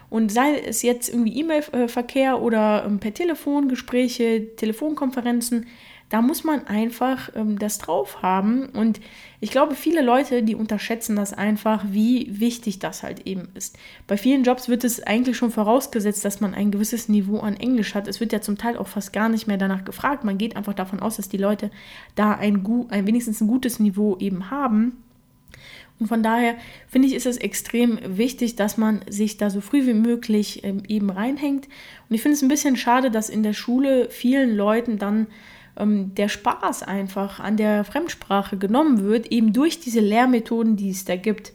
Und 0.08 0.30
sei 0.30 0.58
es 0.58 0.82
jetzt 0.82 1.08
irgendwie 1.08 1.40
E-Mail-Verkehr 1.40 2.40
oder 2.40 2.84
ähm, 2.86 3.00
per 3.00 3.12
Telefon, 3.12 3.68
Gespräche, 3.68 4.54
Telefonkonferenzen, 4.54 5.66
da 6.08 6.22
muss 6.22 6.44
man 6.44 6.66
einfach 6.66 7.30
ähm, 7.34 7.58
das 7.58 7.78
drauf 7.78 8.22
haben. 8.22 8.66
Und 8.66 9.00
ich 9.40 9.50
glaube, 9.50 9.74
viele 9.74 10.02
Leute, 10.02 10.42
die 10.42 10.54
unterschätzen 10.54 11.16
das 11.16 11.32
einfach, 11.32 11.84
wie 11.88 12.40
wichtig 12.40 12.78
das 12.78 13.02
halt 13.02 13.26
eben 13.26 13.48
ist. 13.54 13.76
Bei 14.06 14.16
vielen 14.16 14.44
Jobs 14.44 14.68
wird 14.68 14.84
es 14.84 15.02
eigentlich 15.02 15.36
schon 15.36 15.50
vorausgesetzt, 15.50 16.24
dass 16.24 16.40
man 16.40 16.54
ein 16.54 16.70
gewisses 16.70 17.08
Niveau 17.08 17.40
an 17.40 17.56
Englisch 17.56 17.94
hat. 17.94 18.06
Es 18.06 18.20
wird 18.20 18.32
ja 18.32 18.40
zum 18.40 18.56
Teil 18.56 18.76
auch 18.76 18.88
fast 18.88 19.12
gar 19.12 19.28
nicht 19.28 19.48
mehr 19.48 19.58
danach 19.58 19.84
gefragt. 19.84 20.22
Man 20.22 20.38
geht 20.38 20.56
einfach 20.56 20.74
davon 20.74 21.00
aus, 21.00 21.16
dass 21.16 21.28
die 21.28 21.38
Leute 21.38 21.70
da 22.14 22.32
ein, 22.32 22.64
ein 22.90 23.06
wenigstens 23.06 23.40
ein 23.40 23.48
gutes 23.48 23.80
Niveau 23.80 24.16
eben 24.18 24.50
haben. 24.50 25.02
Und 25.98 26.08
von 26.08 26.22
daher 26.22 26.56
finde 26.88 27.08
ich, 27.08 27.14
ist 27.14 27.26
es 27.26 27.38
extrem 27.38 27.98
wichtig, 28.04 28.54
dass 28.54 28.76
man 28.76 29.00
sich 29.08 29.38
da 29.38 29.48
so 29.50 29.60
früh 29.60 29.86
wie 29.86 29.94
möglich 29.94 30.62
ähm, 30.62 30.82
eben 30.86 31.10
reinhängt. 31.10 31.66
Und 32.08 32.14
ich 32.14 32.22
finde 32.22 32.36
es 32.36 32.42
ein 32.42 32.48
bisschen 32.48 32.76
schade, 32.76 33.10
dass 33.10 33.30
in 33.30 33.42
der 33.42 33.54
Schule 33.54 34.08
vielen 34.10 34.54
Leuten 34.54 34.98
dann 34.98 35.26
ähm, 35.76 36.14
der 36.14 36.28
Spaß 36.28 36.82
einfach 36.82 37.40
an 37.40 37.56
der 37.56 37.84
Fremdsprache 37.84 38.56
genommen 38.56 39.02
wird, 39.02 39.32
eben 39.32 39.52
durch 39.52 39.80
diese 39.80 40.00
Lehrmethoden, 40.00 40.76
die 40.76 40.90
es 40.90 41.04
da 41.04 41.16
gibt. 41.16 41.52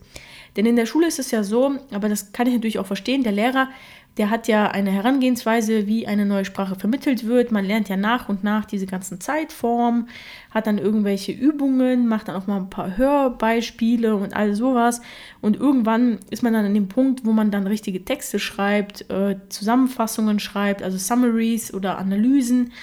Denn 0.58 0.66
in 0.66 0.76
der 0.76 0.86
Schule 0.86 1.08
ist 1.08 1.20
es 1.20 1.32
ja 1.32 1.44
so, 1.44 1.76
aber 1.92 2.10
das 2.10 2.34
kann 2.34 2.48
ich 2.48 2.54
natürlich 2.54 2.80
auch 2.80 2.86
verstehen, 2.86 3.24
der 3.24 3.32
Lehrer, 3.32 3.70
der 4.18 4.30
hat 4.30 4.50
ja 4.50 4.70
eine 4.70 4.92
Herangehensweise, 4.92 5.88
wie 5.88 6.06
eine 6.06 6.26
neue 6.26 6.44
Sprache 6.44 6.76
vermittelt 6.76 7.26
wird. 7.26 7.54
Man 7.54 7.64
lernt 7.64 7.88
ja 7.88 7.96
nach 7.96 8.28
und 8.28 8.44
nach 8.44 8.66
diese 8.66 8.86
ganzen 8.86 9.22
Zeitformen, 9.22 10.10
hat 10.50 10.68
dann 10.68 10.78
irgendwelche 10.78 11.32
Übungen, 11.32 12.10
macht 12.10 12.28
dann 12.28 12.36
auch 12.36 12.46
mal 12.46 12.58
ein 12.58 12.70
paar 12.70 12.98
Hörbeispiele 12.98 14.14
und 14.18 14.36
all 14.36 14.54
sowas. 14.54 15.02
Und 15.40 15.56
irgendwann 15.56 16.20
ist 16.30 16.44
man 16.44 16.52
dann 16.52 16.66
an 16.66 16.74
dem 16.74 16.90
Punkt, 16.90 17.26
wo 17.26 17.32
man 17.32 17.52
dann 17.52 17.68
richtige 17.68 18.04
Texte 18.04 18.38
schreibt, 18.38 19.10
äh, 19.10 19.38
Zusammenfassungen 19.48 20.40
schreibt, 20.40 20.84
also 20.84 20.98
Summaries 20.98 21.74
oder 21.74 21.98
Analysen. 21.98 22.74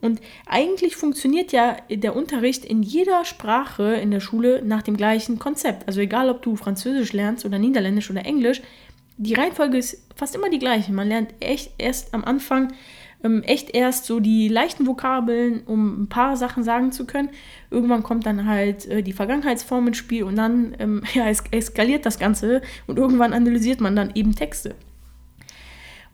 Und 0.00 0.20
eigentlich 0.46 0.96
funktioniert 0.96 1.52
ja 1.52 1.76
der 1.90 2.16
Unterricht 2.16 2.64
in 2.64 2.82
jeder 2.82 3.24
Sprache 3.24 3.94
in 3.94 4.10
der 4.10 4.20
Schule 4.20 4.62
nach 4.64 4.82
dem 4.82 4.96
gleichen 4.96 5.38
Konzept. 5.38 5.86
Also 5.86 6.00
egal, 6.00 6.30
ob 6.30 6.42
du 6.42 6.56
Französisch 6.56 7.12
lernst 7.12 7.44
oder 7.44 7.58
Niederländisch 7.58 8.10
oder 8.10 8.24
Englisch, 8.24 8.62
die 9.18 9.34
Reihenfolge 9.34 9.76
ist 9.76 10.02
fast 10.16 10.34
immer 10.34 10.48
die 10.48 10.58
gleiche. 10.58 10.92
Man 10.92 11.08
lernt 11.08 11.34
echt 11.40 11.72
erst 11.76 12.14
am 12.14 12.24
Anfang 12.24 12.72
ähm, 13.22 13.42
echt 13.42 13.74
erst 13.74 14.06
so 14.06 14.20
die 14.20 14.48
leichten 14.48 14.86
Vokabeln, 14.86 15.62
um 15.66 16.02
ein 16.02 16.08
paar 16.08 16.36
Sachen 16.36 16.62
sagen 16.62 16.92
zu 16.92 17.06
können. 17.06 17.30
Irgendwann 17.70 18.02
kommt 18.02 18.26
dann 18.26 18.46
halt 18.46 18.86
äh, 18.86 19.02
die 19.02 19.12
Vergangenheitsform 19.12 19.88
ins 19.88 19.98
Spiel 19.98 20.24
und 20.24 20.36
dann 20.36 20.74
ähm, 20.78 21.02
ja, 21.14 21.28
es 21.28 21.44
eskaliert 21.50 22.06
das 22.06 22.18
Ganze 22.18 22.62
und 22.86 22.98
irgendwann 22.98 23.32
analysiert 23.32 23.80
man 23.80 23.96
dann 23.96 24.12
eben 24.14 24.34
Texte. 24.34 24.74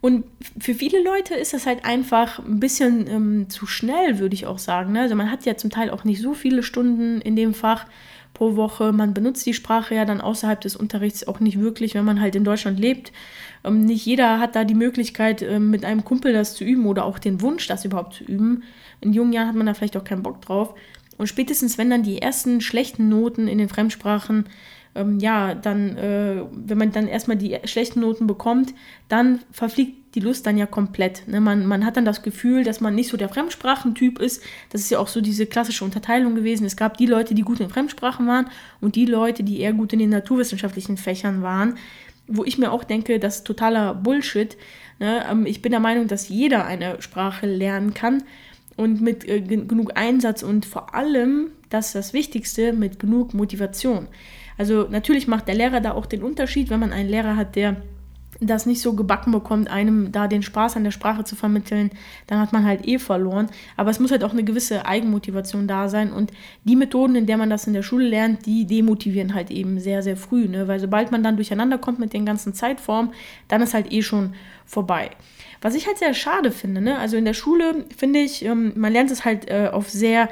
Und 0.01 0.25
für 0.61 0.75
viele 0.75 1.03
Leute 1.03 1.35
ist 1.35 1.53
das 1.53 1.67
halt 1.67 1.85
einfach 1.85 2.39
ein 2.39 2.61
bisschen 2.61 3.09
ähm, 3.09 3.51
zu 3.51 3.67
schnell, 3.67 4.19
würde 4.19 4.35
ich 4.35 4.47
auch 4.47 4.59
sagen. 4.59 4.93
Ne? 4.93 5.01
Also 5.01 5.15
man 5.15 5.31
hat 5.31 5.45
ja 5.47 5.57
zum 5.57 5.71
Teil 5.71 5.91
auch 5.91 6.05
nicht 6.05 6.21
so 6.21 6.35
viele 6.35 6.63
Stunden 6.63 7.21
in 7.21 7.35
dem 7.35 7.55
Fach 7.55 7.87
pro 8.35 8.55
Woche. 8.57 8.93
Man 8.93 9.15
benutzt 9.15 9.47
die 9.47 9.55
Sprache 9.55 9.95
ja 9.95 10.05
dann 10.05 10.21
außerhalb 10.21 10.61
des 10.61 10.77
Unterrichts 10.77 11.27
auch 11.27 11.41
nicht 11.41 11.59
wirklich, 11.59 11.95
wenn 11.95 12.05
man 12.05 12.21
halt 12.21 12.37
in 12.37 12.45
Deutschland 12.45 12.79
lebt. 12.79 13.13
Ähm, 13.65 13.87
nicht 13.87 14.05
jeder 14.05 14.39
hat 14.39 14.55
da 14.55 14.65
die 14.65 14.75
Möglichkeit, 14.75 15.43
ähm, 15.43 15.71
mit 15.71 15.85
einem 15.85 16.05
Kumpel 16.05 16.33
das 16.33 16.55
zu 16.55 16.63
üben 16.63 16.87
oder 16.87 17.05
auch 17.05 17.19
den 17.19 17.41
Wunsch, 17.41 17.67
das 17.67 17.85
überhaupt 17.85 18.15
zu 18.15 18.25
üben. 18.25 18.63
In 19.01 19.15
jungen 19.15 19.33
Jahren 19.33 19.49
hat 19.49 19.57
man 19.57 19.67
da 19.67 19.75
vielleicht 19.75 19.97
auch 19.97 20.05
keinen 20.05 20.23
Bock 20.23 20.43
drauf. 20.43 20.75
Und 21.17 21.29
spätestens, 21.29 21.79
wenn 21.79 21.89
dann 21.89 22.03
die 22.03 22.21
ersten 22.21 22.61
schlechten 22.61 23.09
Noten 23.09 23.49
in 23.49 23.59
den 23.59 23.71
Fremdsprachen 23.71 24.45
ähm, 24.97 25.19
ja, 25.21 25.55
dann, 25.55 25.97
äh, 25.97 26.43
wenn 26.53 26.79
man 26.79 26.93
dann 26.93 27.09
erstmal 27.09 27.37
die 27.37 27.59
schlechten 27.65 28.01
Noten 28.01 28.27
bekommt, 28.27 28.75
dann 29.09 29.41
verfliegt 29.53 30.15
die 30.17 30.21
Lust 30.21 30.47
dann 30.47 30.57
ja 30.57 30.67
komplett. 30.67 31.29
Ne? 31.29 31.41
Man, 31.41 31.67
man 31.67 31.85
hat 31.85 31.97
dann 31.97 32.07
das 32.07 32.23
Gefühl, 32.23 32.65
dass 32.65 32.81
man 32.81 32.95
nicht 32.95 33.11
so 33.11 33.17
der 33.17 33.29
Fremdsprachentyp 33.29 34.19
ist. 34.19 34.43
Das 34.71 34.81
ist 34.81 34.91
ja 34.91 34.99
auch 34.99 35.09
so 35.09 35.21
diese 35.21 35.47
klassische 35.47 35.85
Unterteilung 35.85 36.35
gewesen. 36.35 36.65
Es 36.65 36.77
gab 36.77 36.97
die 36.97 37.07
Leute, 37.07 37.35
die 37.35 37.43
gut 37.43 37.61
in 37.61 37.69
Fremdsprachen 37.69 38.27
waren 38.27 38.49
und 38.81 38.97
die 38.97 39.05
Leute, 39.05 39.43
die 39.45 39.61
eher 39.61 39.75
gut 39.75 39.93
in 39.93 39.99
den 39.99 40.11
naturwissenschaftlichen 40.11 40.97
Fächern 40.97 41.43
waren. 41.43 41.77
Wo 42.27 42.45
ich 42.45 42.57
mir 42.57 42.73
auch 42.73 42.83
denke, 42.83 43.21
das 43.21 43.37
ist 43.37 43.47
totaler 43.47 43.95
Bullshit. 43.95 44.57
Ne? 44.99 45.23
Ähm, 45.31 45.45
ich 45.45 45.61
bin 45.61 45.71
der 45.71 45.81
Meinung, 45.81 46.09
dass 46.09 46.29
jeder 46.31 46.65
eine 46.65 47.03
Sprache 47.03 47.47
lernen 47.47 47.93
kann 47.93 48.25
und 48.77 49.01
mit 49.01 49.29
äh, 49.29 49.41
genug 49.41 49.93
Einsatz 49.97 50.43
und 50.43 50.67
vor 50.67 50.95
allem, 50.95 51.51
das 51.69 51.87
ist 51.87 51.95
das 51.95 52.13
Wichtigste, 52.13 52.73
mit 52.73 52.99
genug 52.99 53.35
Motivation. 53.35 54.09
Also 54.59 54.87
natürlich 54.91 55.29
macht 55.29 55.49
der 55.49 55.55
Lehrer 55.55 55.81
da 55.81 55.93
auch 55.93 56.07
den 56.07 56.23
Unterschied, 56.23 56.71
wenn 56.71 56.81
man 56.81 56.93
einen 56.93 57.09
Lehrer 57.09 57.37
hat, 57.37 57.57
der 57.57 57.77
das 58.41 58.67
nicht 58.67 58.81
so 58.81 58.95
gebacken 58.95 59.33
bekommt, 59.33 59.71
einem 59.71 60.13
da 60.13 60.29
den 60.29 60.43
Spaß 60.43 60.77
an 60.77 60.85
der 60.85 60.91
Sprache 60.91 61.25
zu 61.25 61.37
vermitteln, 61.37 61.91
dann 62.27 62.39
hat 62.39 62.53
man 62.53 62.65
halt 62.65 62.87
eh 62.87 62.99
verloren. 62.99 63.49
Aber 63.77 63.91
es 63.91 64.01
muss 64.01 64.11
halt 64.11 64.25
auch 64.25 64.33
eine 64.33 64.45
gewisse 64.45 64.87
Eigenmotivation 64.87 65.67
da 65.67 65.89
sein. 65.89 66.13
Und 66.13 66.33
die 66.65 66.77
Methoden, 66.77 67.17
in 67.17 67.27
der 67.27 67.39
man 67.39 67.51
das 67.51 67.67
in 67.67 67.73
der 67.73 67.83
Schule 67.83 68.07
lernt, 68.07 68.47
die 68.47 68.67
demotivieren 68.67 69.35
halt 69.35 69.51
eben 69.51 69.81
sehr, 69.81 70.03
sehr 70.03 70.17
früh. 70.17 70.49
Ne? 70.49 70.69
Weil 70.69 70.81
sobald 70.81 71.13
man 71.13 71.23
dann 71.23 71.37
durcheinander 71.37 71.79
kommt 71.79 71.99
mit 71.99 72.13
den 72.13 72.27
ganzen 72.27 72.55
Zeitformen, 72.55 73.13
dann 73.49 73.63
ist 73.63 73.75
halt 73.75 73.93
eh 73.93 74.03
schon 74.03 74.35
vorbei. 74.67 75.11
Was 75.63 75.75
ich 75.75 75.87
halt 75.87 75.99
sehr 75.99 76.13
schade 76.13 76.51
finde, 76.51 76.81
ne? 76.81 76.99
also 76.99 77.17
in 77.17 77.25
der 77.25 77.33
Schule 77.33 77.87
finde 77.97 78.21
ich, 78.21 78.45
ähm, 78.45 78.73
man 78.77 78.93
lernt 78.93 79.11
es 79.11 79.25
halt 79.25 79.49
äh, 79.49 79.69
auf 79.73 79.89
sehr 79.89 80.29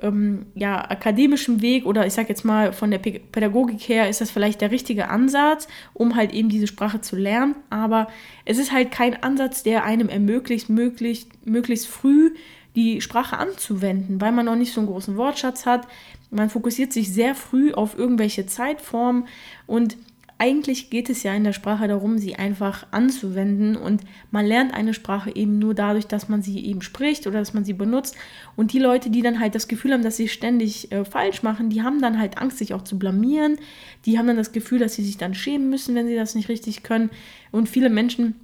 ähm, 0.00 0.46
ja, 0.54 0.90
akademischem 0.90 1.60
Weg 1.60 1.86
oder 1.86 2.06
ich 2.06 2.12
sage 2.12 2.28
jetzt 2.28 2.44
mal 2.44 2.72
von 2.72 2.90
der 2.90 2.98
Pädagogik 2.98 3.88
her 3.88 4.08
ist 4.08 4.20
das 4.20 4.30
vielleicht 4.30 4.60
der 4.60 4.70
richtige 4.70 5.08
Ansatz, 5.08 5.68
um 5.92 6.14
halt 6.14 6.32
eben 6.32 6.48
diese 6.48 6.66
Sprache 6.66 7.00
zu 7.00 7.16
lernen. 7.16 7.56
Aber 7.70 8.08
es 8.44 8.58
ist 8.58 8.72
halt 8.72 8.90
kein 8.90 9.22
Ansatz, 9.22 9.62
der 9.62 9.84
einem 9.84 10.08
ermöglicht, 10.08 10.68
möglichst, 10.68 11.46
möglichst 11.46 11.86
früh 11.86 12.34
die 12.76 13.00
Sprache 13.00 13.38
anzuwenden, 13.38 14.20
weil 14.20 14.32
man 14.32 14.46
noch 14.46 14.54
nicht 14.54 14.72
so 14.72 14.80
einen 14.80 14.88
großen 14.88 15.16
Wortschatz 15.16 15.66
hat. 15.66 15.88
Man 16.30 16.50
fokussiert 16.50 16.92
sich 16.92 17.12
sehr 17.12 17.34
früh 17.34 17.72
auf 17.72 17.98
irgendwelche 17.98 18.46
Zeitformen 18.46 19.26
und 19.66 19.96
eigentlich 20.38 20.88
geht 20.88 21.10
es 21.10 21.24
ja 21.24 21.34
in 21.34 21.42
der 21.42 21.52
Sprache 21.52 21.88
darum, 21.88 22.16
sie 22.18 22.36
einfach 22.36 22.86
anzuwenden 22.92 23.76
und 23.76 24.02
man 24.30 24.46
lernt 24.46 24.72
eine 24.72 24.94
Sprache 24.94 25.34
eben 25.34 25.58
nur 25.58 25.74
dadurch, 25.74 26.06
dass 26.06 26.28
man 26.28 26.42
sie 26.42 26.64
eben 26.64 26.80
spricht 26.80 27.26
oder 27.26 27.40
dass 27.40 27.54
man 27.54 27.64
sie 27.64 27.72
benutzt. 27.72 28.16
Und 28.54 28.72
die 28.72 28.78
Leute, 28.78 29.10
die 29.10 29.22
dann 29.22 29.40
halt 29.40 29.56
das 29.56 29.66
Gefühl 29.66 29.92
haben, 29.92 30.04
dass 30.04 30.16
sie 30.16 30.28
ständig 30.28 30.92
äh, 30.92 31.04
falsch 31.04 31.42
machen, 31.42 31.70
die 31.70 31.82
haben 31.82 32.00
dann 32.00 32.20
halt 32.20 32.38
Angst, 32.38 32.58
sich 32.58 32.72
auch 32.72 32.82
zu 32.82 33.00
blamieren. 33.00 33.58
Die 34.06 34.16
haben 34.16 34.28
dann 34.28 34.36
das 34.36 34.52
Gefühl, 34.52 34.78
dass 34.78 34.94
sie 34.94 35.04
sich 35.04 35.18
dann 35.18 35.34
schämen 35.34 35.70
müssen, 35.70 35.96
wenn 35.96 36.06
sie 36.06 36.16
das 36.16 36.36
nicht 36.36 36.48
richtig 36.48 36.84
können. 36.84 37.10
Und 37.50 37.68
viele 37.68 37.90
Menschen 37.90 38.36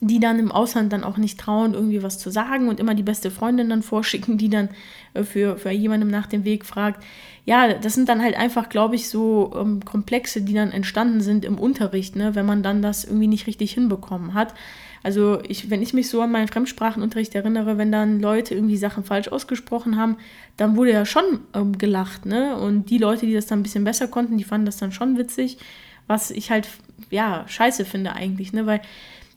die 0.00 0.20
dann 0.20 0.38
im 0.38 0.52
Ausland 0.52 0.92
dann 0.92 1.04
auch 1.04 1.16
nicht 1.16 1.40
trauen, 1.40 1.74
irgendwie 1.74 2.02
was 2.02 2.18
zu 2.18 2.30
sagen 2.30 2.68
und 2.68 2.78
immer 2.78 2.94
die 2.94 3.02
beste 3.02 3.30
Freundin 3.30 3.68
dann 3.68 3.82
vorschicken, 3.82 4.38
die 4.38 4.48
dann 4.48 4.68
äh, 5.14 5.24
für, 5.24 5.56
für 5.56 5.70
jemandem 5.70 6.10
nach 6.10 6.26
dem 6.26 6.44
Weg 6.44 6.64
fragt. 6.64 7.04
Ja, 7.44 7.72
das 7.72 7.94
sind 7.94 8.08
dann 8.08 8.22
halt 8.22 8.36
einfach, 8.36 8.68
glaube 8.68 8.94
ich, 8.94 9.08
so 9.08 9.52
ähm, 9.58 9.84
Komplexe, 9.84 10.42
die 10.42 10.52
dann 10.52 10.70
entstanden 10.70 11.22
sind 11.22 11.44
im 11.44 11.58
Unterricht, 11.58 12.14
ne, 12.14 12.34
wenn 12.34 12.44
man 12.44 12.62
dann 12.62 12.82
das 12.82 13.04
irgendwie 13.04 13.26
nicht 13.26 13.46
richtig 13.46 13.72
hinbekommen 13.72 14.34
hat. 14.34 14.54
Also 15.02 15.40
ich, 15.46 15.70
wenn 15.70 15.80
ich 15.80 15.94
mich 15.94 16.08
so 16.10 16.20
an 16.20 16.32
meinen 16.32 16.48
Fremdsprachenunterricht 16.48 17.34
erinnere, 17.34 17.78
wenn 17.78 17.92
dann 17.92 18.20
Leute 18.20 18.54
irgendwie 18.54 18.76
Sachen 18.76 19.04
falsch 19.04 19.28
ausgesprochen 19.28 19.96
haben, 19.96 20.16
dann 20.56 20.76
wurde 20.76 20.92
ja 20.92 21.06
schon 21.06 21.40
ähm, 21.54 21.78
gelacht, 21.78 22.26
ne? 22.26 22.56
Und 22.56 22.90
die 22.90 22.98
Leute, 22.98 23.26
die 23.26 23.34
das 23.34 23.46
dann 23.46 23.60
ein 23.60 23.62
bisschen 23.62 23.84
besser 23.84 24.08
konnten, 24.08 24.36
die 24.36 24.44
fanden 24.44 24.66
das 24.66 24.76
dann 24.76 24.92
schon 24.92 25.16
witzig, 25.16 25.58
was 26.06 26.30
ich 26.30 26.50
halt, 26.50 26.68
ja, 27.10 27.44
scheiße 27.46 27.84
finde 27.84 28.12
eigentlich, 28.12 28.52
ne? 28.52 28.66
Weil 28.66 28.80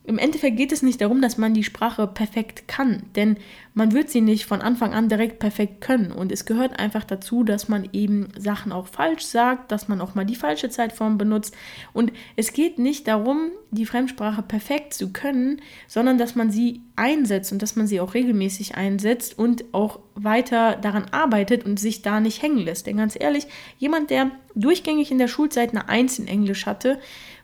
im 0.04 0.18
Endeffekt 0.18 0.58
geht 0.58 0.72
es 0.72 0.82
nicht 0.82 1.00
darum, 1.00 1.22
dass 1.22 1.38
man 1.38 1.54
die 1.54 1.64
Sprache 1.64 2.08
perfekt 2.08 2.68
kann, 2.68 3.04
denn 3.16 3.38
man 3.76 3.94
wird 3.94 4.10
sie 4.10 4.22
nicht 4.22 4.46
von 4.46 4.60
Anfang 4.60 4.94
an 4.94 5.10
direkt 5.10 5.38
perfekt 5.38 5.80
können. 5.80 6.12
Und 6.12 6.32
es 6.32 6.46
gehört 6.46 6.80
einfach 6.80 7.04
dazu, 7.04 7.44
dass 7.44 7.70
man 7.70 7.88
eben 7.94 8.30
Sachen 8.36 8.72
auch 8.72 8.88
falsch 8.88 9.24
sagt, 9.24 9.72
dass 9.72 9.88
man 9.88 10.02
auch 10.02 10.16
mal 10.16 10.26
die 10.26 10.36
falsche 10.36 10.70
Zeitform 10.70 11.20
benutzt. 11.20 11.56
Und 11.94 12.12
es 12.36 12.52
geht 12.52 12.80
nicht 12.80 13.08
darum, 13.08 13.52
die 13.70 13.86
Fremdsprache 13.86 14.42
perfekt 14.42 14.96
zu 14.96 15.14
können, 15.14 15.62
sondern 15.88 16.18
dass 16.18 16.36
man 16.36 16.50
sie 16.50 16.82
einsetzt 16.96 17.52
und 17.52 17.62
dass 17.62 17.76
man 17.76 17.86
sie 17.86 18.02
auch 18.02 18.16
regelmäßig 18.16 18.76
einsetzt 18.76 19.38
und 19.38 19.66
auch 19.72 20.00
weiter 20.16 20.78
daran 20.78 21.06
arbeitet 21.12 21.64
und 21.64 21.80
sich 21.80 22.02
da 22.02 22.20
nicht 22.20 22.42
hängen 22.42 22.60
lässt. 22.60 22.88
Denn 22.88 22.98
ganz 22.98 23.16
ehrlich, 23.18 23.46
jemand, 23.78 24.10
der 24.10 24.32
durchgängig 24.56 25.12
in 25.12 25.20
der 25.20 25.28
Schulzeit 25.28 25.70
eine 25.70 25.88
Eins 25.88 26.20
in 26.20 26.28
Englisch 26.28 26.66
hatte, 26.66 27.00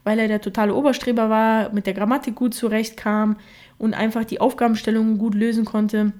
weil 0.08 0.20
er 0.20 0.30
der 0.30 0.40
totale 0.40 0.74
Oberstreber 0.74 1.30
war, 1.30 1.74
mit 1.74 1.86
der 1.86 1.94
Grammatik 1.94 2.34
gut 2.34 2.54
zurechtkam 2.54 3.36
und 3.78 3.94
einfach 3.94 4.24
die 4.24 4.40
Aufgabenstellungen 4.40 5.18
gut 5.18 5.36
lösen 5.36 5.66
konnte. 5.66 6.14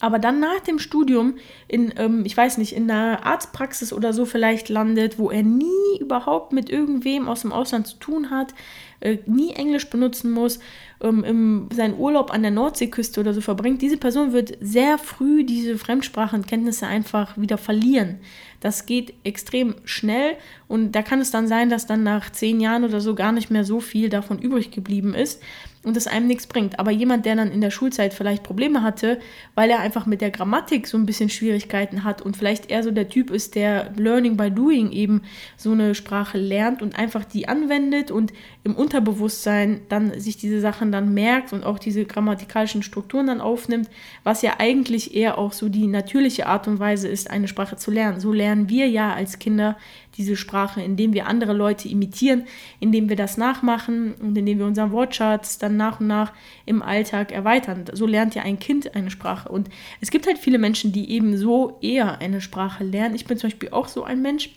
Aber 0.00 0.18
dann 0.18 0.40
nach 0.40 0.60
dem 0.60 0.78
Studium 0.78 1.34
in, 1.68 1.92
ähm, 1.96 2.24
ich 2.24 2.36
weiß 2.36 2.58
nicht, 2.58 2.74
in 2.74 2.90
einer 2.90 3.24
Arztpraxis 3.24 3.92
oder 3.92 4.12
so 4.12 4.26
vielleicht 4.26 4.68
landet, 4.68 5.18
wo 5.18 5.30
er 5.30 5.42
nie 5.42 5.98
überhaupt 6.00 6.52
mit 6.52 6.70
irgendwem 6.70 7.28
aus 7.28 7.42
dem 7.42 7.52
Ausland 7.52 7.86
zu 7.86 7.96
tun 7.98 8.30
hat, 8.30 8.54
äh, 9.00 9.18
nie 9.26 9.52
Englisch 9.52 9.88
benutzen 9.88 10.30
muss, 10.30 10.58
ähm, 11.00 11.24
im, 11.24 11.68
seinen 11.72 11.98
Urlaub 11.98 12.32
an 12.32 12.42
der 12.42 12.50
Nordseeküste 12.50 13.20
oder 13.20 13.34
so 13.34 13.40
verbringt, 13.40 13.82
diese 13.82 13.98
Person 13.98 14.32
wird 14.32 14.56
sehr 14.60 14.98
früh 14.98 15.44
diese 15.44 15.78
Fremdsprachenkenntnisse 15.78 16.86
einfach 16.86 17.36
wieder 17.36 17.58
verlieren. 17.58 18.18
Das 18.60 18.86
geht 18.86 19.14
extrem 19.22 19.74
schnell 19.84 20.36
und 20.66 20.92
da 20.92 21.02
kann 21.02 21.20
es 21.20 21.30
dann 21.30 21.46
sein, 21.46 21.68
dass 21.68 21.86
dann 21.86 22.02
nach 22.02 22.32
zehn 22.32 22.60
Jahren 22.60 22.84
oder 22.84 23.00
so 23.00 23.14
gar 23.14 23.32
nicht 23.32 23.50
mehr 23.50 23.64
so 23.64 23.80
viel 23.80 24.08
davon 24.08 24.38
übrig 24.38 24.70
geblieben 24.70 25.14
ist 25.14 25.42
und 25.86 25.96
es 25.96 26.08
einem 26.08 26.26
nichts 26.26 26.48
bringt. 26.48 26.80
Aber 26.80 26.90
jemand, 26.90 27.26
der 27.26 27.36
dann 27.36 27.52
in 27.52 27.60
der 27.60 27.70
Schulzeit 27.70 28.12
vielleicht 28.12 28.42
Probleme 28.42 28.82
hatte, 28.82 29.20
weil 29.54 29.70
er 29.70 29.78
einfach 29.78 30.04
mit 30.04 30.20
der 30.20 30.32
Grammatik 30.32 30.88
so 30.88 30.98
ein 30.98 31.06
bisschen 31.06 31.30
Schwierigkeiten 31.30 32.02
hat 32.02 32.20
und 32.20 32.36
vielleicht 32.36 32.70
eher 32.70 32.82
so 32.82 32.90
der 32.90 33.08
Typ 33.08 33.30
ist, 33.30 33.54
der 33.54 33.92
Learning 33.96 34.36
by 34.36 34.50
Doing 34.50 34.90
eben 34.90 35.22
so 35.56 35.70
eine 35.70 35.94
Sprache 35.94 36.38
lernt 36.38 36.82
und 36.82 36.98
einfach 36.98 37.24
die 37.24 37.46
anwendet 37.46 38.10
und 38.10 38.32
im 38.64 38.74
Unterbewusstsein 38.74 39.80
dann 39.88 40.18
sich 40.18 40.36
diese 40.36 40.60
Sachen 40.60 40.90
dann 40.90 41.14
merkt 41.14 41.52
und 41.52 41.64
auch 41.64 41.78
diese 41.78 42.04
grammatikalischen 42.04 42.82
Strukturen 42.82 43.28
dann 43.28 43.40
aufnimmt, 43.40 43.88
was 44.24 44.42
ja 44.42 44.54
eigentlich 44.58 45.14
eher 45.14 45.38
auch 45.38 45.52
so 45.52 45.68
die 45.68 45.86
natürliche 45.86 46.46
Art 46.48 46.66
und 46.66 46.80
Weise 46.80 47.06
ist, 47.06 47.30
eine 47.30 47.46
Sprache 47.46 47.76
zu 47.76 47.92
lernen. 47.92 48.18
So 48.18 48.32
lernen 48.32 48.68
wir 48.68 48.88
ja 48.88 49.14
als 49.14 49.38
Kinder 49.38 49.76
diese 50.16 50.36
Sprache, 50.36 50.82
indem 50.82 51.12
wir 51.12 51.26
andere 51.26 51.52
Leute 51.52 51.88
imitieren, 51.88 52.44
indem 52.80 53.08
wir 53.08 53.16
das 53.16 53.36
nachmachen 53.36 54.14
und 54.14 54.36
indem 54.36 54.58
wir 54.58 54.66
unseren 54.66 54.92
Wortschatz 54.92 55.58
dann 55.58 55.76
nach 55.76 56.00
und 56.00 56.06
nach 56.06 56.32
im 56.64 56.82
Alltag 56.82 57.32
erweitern. 57.32 57.84
So 57.92 58.06
lernt 58.06 58.34
ja 58.34 58.42
ein 58.42 58.58
Kind 58.58 58.94
eine 58.94 59.10
Sprache. 59.10 59.48
Und 59.48 59.68
es 60.00 60.10
gibt 60.10 60.26
halt 60.26 60.38
viele 60.38 60.58
Menschen, 60.58 60.92
die 60.92 61.10
eben 61.10 61.36
so 61.36 61.78
eher 61.80 62.20
eine 62.20 62.40
Sprache 62.40 62.84
lernen. 62.84 63.14
Ich 63.14 63.26
bin 63.26 63.38
zum 63.38 63.50
Beispiel 63.50 63.70
auch 63.70 63.88
so 63.88 64.04
ein 64.04 64.22
Mensch. 64.22 64.50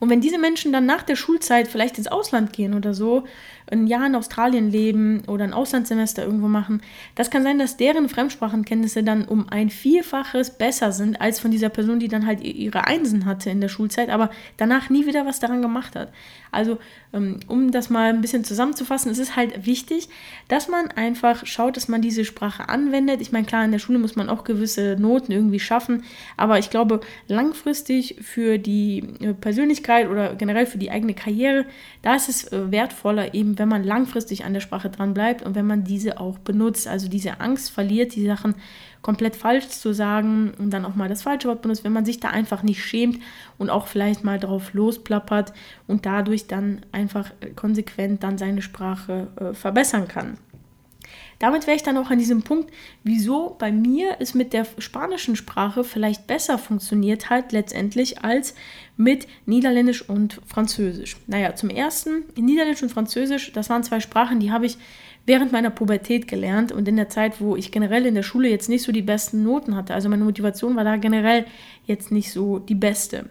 Und 0.00 0.10
wenn 0.10 0.20
diese 0.20 0.38
Menschen 0.38 0.72
dann 0.72 0.86
nach 0.86 1.02
der 1.02 1.16
Schulzeit 1.16 1.68
vielleicht 1.68 1.98
ins 1.98 2.06
Ausland 2.06 2.52
gehen 2.52 2.74
oder 2.74 2.94
so, 2.94 3.24
ein 3.70 3.86
Jahr 3.86 4.06
in 4.06 4.14
Australien 4.14 4.70
leben 4.70 5.22
oder 5.26 5.44
ein 5.44 5.52
Auslandssemester 5.52 6.24
irgendwo 6.24 6.48
machen, 6.48 6.82
das 7.14 7.30
kann 7.30 7.42
sein, 7.42 7.58
dass 7.58 7.76
deren 7.76 8.08
Fremdsprachenkenntnisse 8.08 9.02
dann 9.02 9.24
um 9.24 9.48
ein 9.48 9.70
Vielfaches 9.70 10.50
besser 10.50 10.92
sind 10.92 11.20
als 11.20 11.40
von 11.40 11.50
dieser 11.50 11.68
Person, 11.68 12.00
die 12.00 12.08
dann 12.08 12.26
halt 12.26 12.42
ihre 12.42 12.86
Einsen 12.86 13.24
hatte 13.24 13.50
in 13.50 13.60
der 13.60 13.68
Schulzeit, 13.68 14.10
aber 14.10 14.30
danach 14.56 14.90
nie 14.90 15.06
wieder 15.06 15.26
was 15.26 15.40
daran 15.40 15.62
gemacht 15.62 15.96
hat. 15.96 16.12
Also, 16.50 16.78
ähm, 17.12 17.40
um 17.46 17.70
das 17.70 17.90
mal 17.90 18.10
ein 18.10 18.20
bisschen 18.20 18.44
zusammenzufassen, 18.44 19.10
es 19.10 19.18
ist 19.18 19.36
halt 19.36 19.66
wichtig, 19.66 20.08
dass 20.48 20.68
man 20.68 20.88
einfach 20.88 21.46
schaut, 21.46 21.76
dass 21.76 21.88
man 21.88 22.00
diese 22.00 22.24
Sprache 22.24 22.68
anwendet. 22.68 23.20
Ich 23.20 23.32
meine, 23.32 23.46
klar, 23.46 23.64
in 23.64 23.72
der 23.72 23.78
Schule 23.78 23.98
muss 23.98 24.16
man 24.16 24.28
auch 24.28 24.44
gewisse 24.44 24.96
Noten 24.98 25.32
irgendwie 25.32 25.60
schaffen, 25.60 26.04
aber 26.36 26.58
ich 26.58 26.70
glaube, 26.70 27.00
langfristig 27.26 28.16
für 28.22 28.58
die 28.58 29.04
äh, 29.20 29.34
Persönlichkeit 29.34 30.08
oder 30.08 30.34
generell 30.34 30.66
für 30.66 30.78
die 30.78 30.90
eigene 30.90 31.14
Karriere, 31.14 31.66
da 32.02 32.14
ist 32.14 32.28
es 32.28 32.50
äh, 32.52 32.70
wertvoller, 32.70 33.34
eben 33.34 33.56
wenn 33.58 33.68
man 33.68 33.84
langfristig 33.84 34.44
an 34.44 34.52
der 34.52 34.60
Sprache 34.60 34.90
dran 34.90 35.14
bleibt 35.14 35.42
und 35.42 35.54
wenn 35.54 35.66
man 35.66 35.84
diese 35.84 36.20
auch 36.20 36.38
benutzt. 36.38 36.88
Also 36.88 37.08
diese 37.08 37.40
Angst 37.40 37.70
verliert, 37.70 38.14
die 38.14 38.26
Sachen 38.26 38.54
komplett 39.02 39.36
falsch 39.36 39.68
zu 39.68 39.92
sagen 39.92 40.52
und 40.58 40.70
dann 40.70 40.84
auch 40.84 40.94
mal 40.94 41.08
das 41.08 41.22
falsche 41.22 41.48
Wort 41.48 41.62
benutzt, 41.62 41.84
wenn 41.84 41.92
man 41.92 42.04
sich 42.04 42.20
da 42.20 42.28
einfach 42.28 42.62
nicht 42.62 42.84
schämt 42.84 43.20
und 43.56 43.70
auch 43.70 43.86
vielleicht 43.86 44.24
mal 44.24 44.38
drauf 44.38 44.72
losplappert 44.72 45.52
und 45.86 46.06
dadurch 46.06 46.46
dann 46.46 46.80
einfach 46.92 47.30
konsequent 47.56 48.22
dann 48.22 48.38
seine 48.38 48.62
Sprache 48.62 49.28
äh, 49.36 49.54
verbessern 49.54 50.08
kann. 50.08 50.38
Damit 51.38 51.66
wäre 51.66 51.76
ich 51.76 51.84
dann 51.84 51.96
auch 51.96 52.10
an 52.10 52.18
diesem 52.18 52.42
Punkt, 52.42 52.72
wieso 53.04 53.54
bei 53.58 53.70
mir 53.70 54.16
es 54.18 54.34
mit 54.34 54.52
der 54.52 54.66
spanischen 54.78 55.36
Sprache 55.36 55.84
vielleicht 55.84 56.26
besser 56.26 56.58
funktioniert 56.58 57.30
hat 57.30 57.52
letztendlich 57.52 58.24
als 58.24 58.54
mit 58.98 59.26
Niederländisch 59.46 60.06
und 60.06 60.40
Französisch. 60.44 61.16
Naja, 61.26 61.54
zum 61.54 61.70
ersten, 61.70 62.24
Niederländisch 62.36 62.82
und 62.82 62.90
Französisch, 62.90 63.52
das 63.52 63.70
waren 63.70 63.84
zwei 63.84 64.00
Sprachen, 64.00 64.40
die 64.40 64.50
habe 64.52 64.66
ich 64.66 64.76
während 65.24 65.52
meiner 65.52 65.70
Pubertät 65.70 66.26
gelernt 66.26 66.72
und 66.72 66.88
in 66.88 66.96
der 66.96 67.08
Zeit, 67.08 67.40
wo 67.40 67.54
ich 67.54 67.70
generell 67.70 68.06
in 68.06 68.14
der 68.14 68.22
Schule 68.22 68.48
jetzt 68.48 68.68
nicht 68.68 68.82
so 68.82 68.92
die 68.92 69.02
besten 69.02 69.42
Noten 69.44 69.76
hatte. 69.76 69.94
Also 69.94 70.08
meine 70.08 70.24
Motivation 70.24 70.74
war 70.74 70.84
da 70.84 70.96
generell 70.96 71.44
jetzt 71.86 72.10
nicht 72.10 72.32
so 72.32 72.58
die 72.58 72.74
beste. 72.74 73.30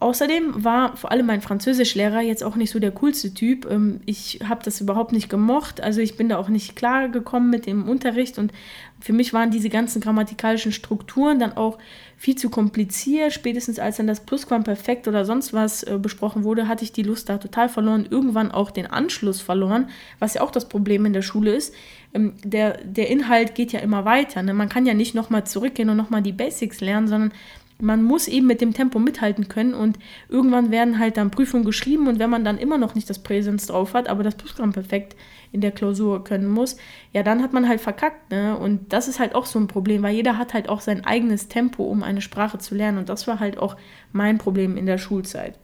Außerdem 0.00 0.64
war 0.64 0.96
vor 0.96 1.10
allem 1.10 1.26
mein 1.26 1.40
Französischlehrer 1.40 2.20
jetzt 2.20 2.44
auch 2.44 2.54
nicht 2.54 2.70
so 2.70 2.78
der 2.78 2.92
coolste 2.92 3.34
Typ. 3.34 3.68
Ähm, 3.68 4.00
ich 4.06 4.40
habe 4.48 4.62
das 4.62 4.80
überhaupt 4.80 5.12
nicht 5.12 5.28
gemocht. 5.28 5.80
Also 5.80 6.00
ich 6.00 6.16
bin 6.16 6.28
da 6.28 6.38
auch 6.38 6.48
nicht 6.48 6.76
klar 6.76 7.08
gekommen 7.08 7.50
mit 7.50 7.66
dem 7.66 7.88
Unterricht 7.88 8.38
und 8.38 8.52
für 9.00 9.12
mich 9.12 9.32
waren 9.32 9.50
diese 9.50 9.68
ganzen 9.68 10.00
grammatikalischen 10.00 10.72
Strukturen 10.72 11.38
dann 11.38 11.56
auch 11.56 11.78
viel 12.16 12.36
zu 12.36 12.50
kompliziert. 12.50 13.32
Spätestens 13.32 13.78
als 13.78 13.96
dann 13.96 14.06
das 14.06 14.20
Plusquamperfekt 14.20 15.06
oder 15.08 15.24
sonst 15.24 15.52
was 15.52 15.82
äh, 15.84 15.98
besprochen 16.00 16.44
wurde, 16.44 16.68
hatte 16.68 16.84
ich 16.84 16.92
die 16.92 17.04
Lust 17.04 17.28
da 17.28 17.38
total 17.38 17.68
verloren. 17.68 18.06
Irgendwann 18.08 18.50
auch 18.52 18.70
den 18.70 18.86
Anschluss 18.86 19.40
verloren, 19.40 19.88
was 20.18 20.34
ja 20.34 20.42
auch 20.42 20.50
das 20.50 20.68
Problem 20.68 21.06
in 21.06 21.12
der 21.12 21.22
Schule 21.22 21.54
ist. 21.54 21.74
Ähm, 22.14 22.34
der, 22.42 22.78
der 22.84 23.08
Inhalt 23.08 23.54
geht 23.54 23.72
ja 23.72 23.80
immer 23.80 24.04
weiter. 24.04 24.42
Ne? 24.42 24.54
Man 24.54 24.68
kann 24.68 24.86
ja 24.86 24.94
nicht 24.94 25.14
nochmal 25.14 25.44
zurückgehen 25.44 25.90
und 25.90 25.96
nochmal 25.96 26.22
die 26.22 26.32
Basics 26.32 26.80
lernen, 26.80 27.08
sondern 27.08 27.32
man 27.80 28.02
muss 28.02 28.26
eben 28.26 28.46
mit 28.46 28.60
dem 28.60 28.74
Tempo 28.74 28.98
mithalten 28.98 29.48
können 29.48 29.74
und 29.74 29.98
irgendwann 30.28 30.70
werden 30.70 30.98
halt 30.98 31.16
dann 31.16 31.30
Prüfungen 31.30 31.64
geschrieben 31.64 32.08
und 32.08 32.18
wenn 32.18 32.30
man 32.30 32.44
dann 32.44 32.58
immer 32.58 32.78
noch 32.78 32.94
nicht 32.94 33.08
das 33.08 33.22
Präsens 33.22 33.66
drauf 33.66 33.94
hat, 33.94 34.08
aber 34.08 34.24
das 34.24 34.36
perfekt 34.36 35.16
in 35.52 35.60
der 35.60 35.70
Klausur 35.70 36.24
können 36.24 36.48
muss, 36.48 36.76
ja, 37.12 37.22
dann 37.22 37.42
hat 37.42 37.52
man 37.52 37.68
halt 37.68 37.80
verkackt, 37.80 38.30
ne? 38.30 38.56
Und 38.58 38.92
das 38.92 39.08
ist 39.08 39.20
halt 39.20 39.34
auch 39.34 39.46
so 39.46 39.58
ein 39.58 39.68
Problem, 39.68 40.02
weil 40.02 40.14
jeder 40.14 40.36
hat 40.36 40.54
halt 40.54 40.68
auch 40.68 40.80
sein 40.80 41.04
eigenes 41.04 41.48
Tempo, 41.48 41.84
um 41.84 42.02
eine 42.02 42.20
Sprache 42.20 42.58
zu 42.58 42.74
lernen 42.74 42.98
und 42.98 43.08
das 43.08 43.26
war 43.26 43.40
halt 43.40 43.58
auch 43.58 43.76
mein 44.12 44.38
Problem 44.38 44.76
in 44.76 44.86
der 44.86 44.98
Schulzeit. 44.98 45.58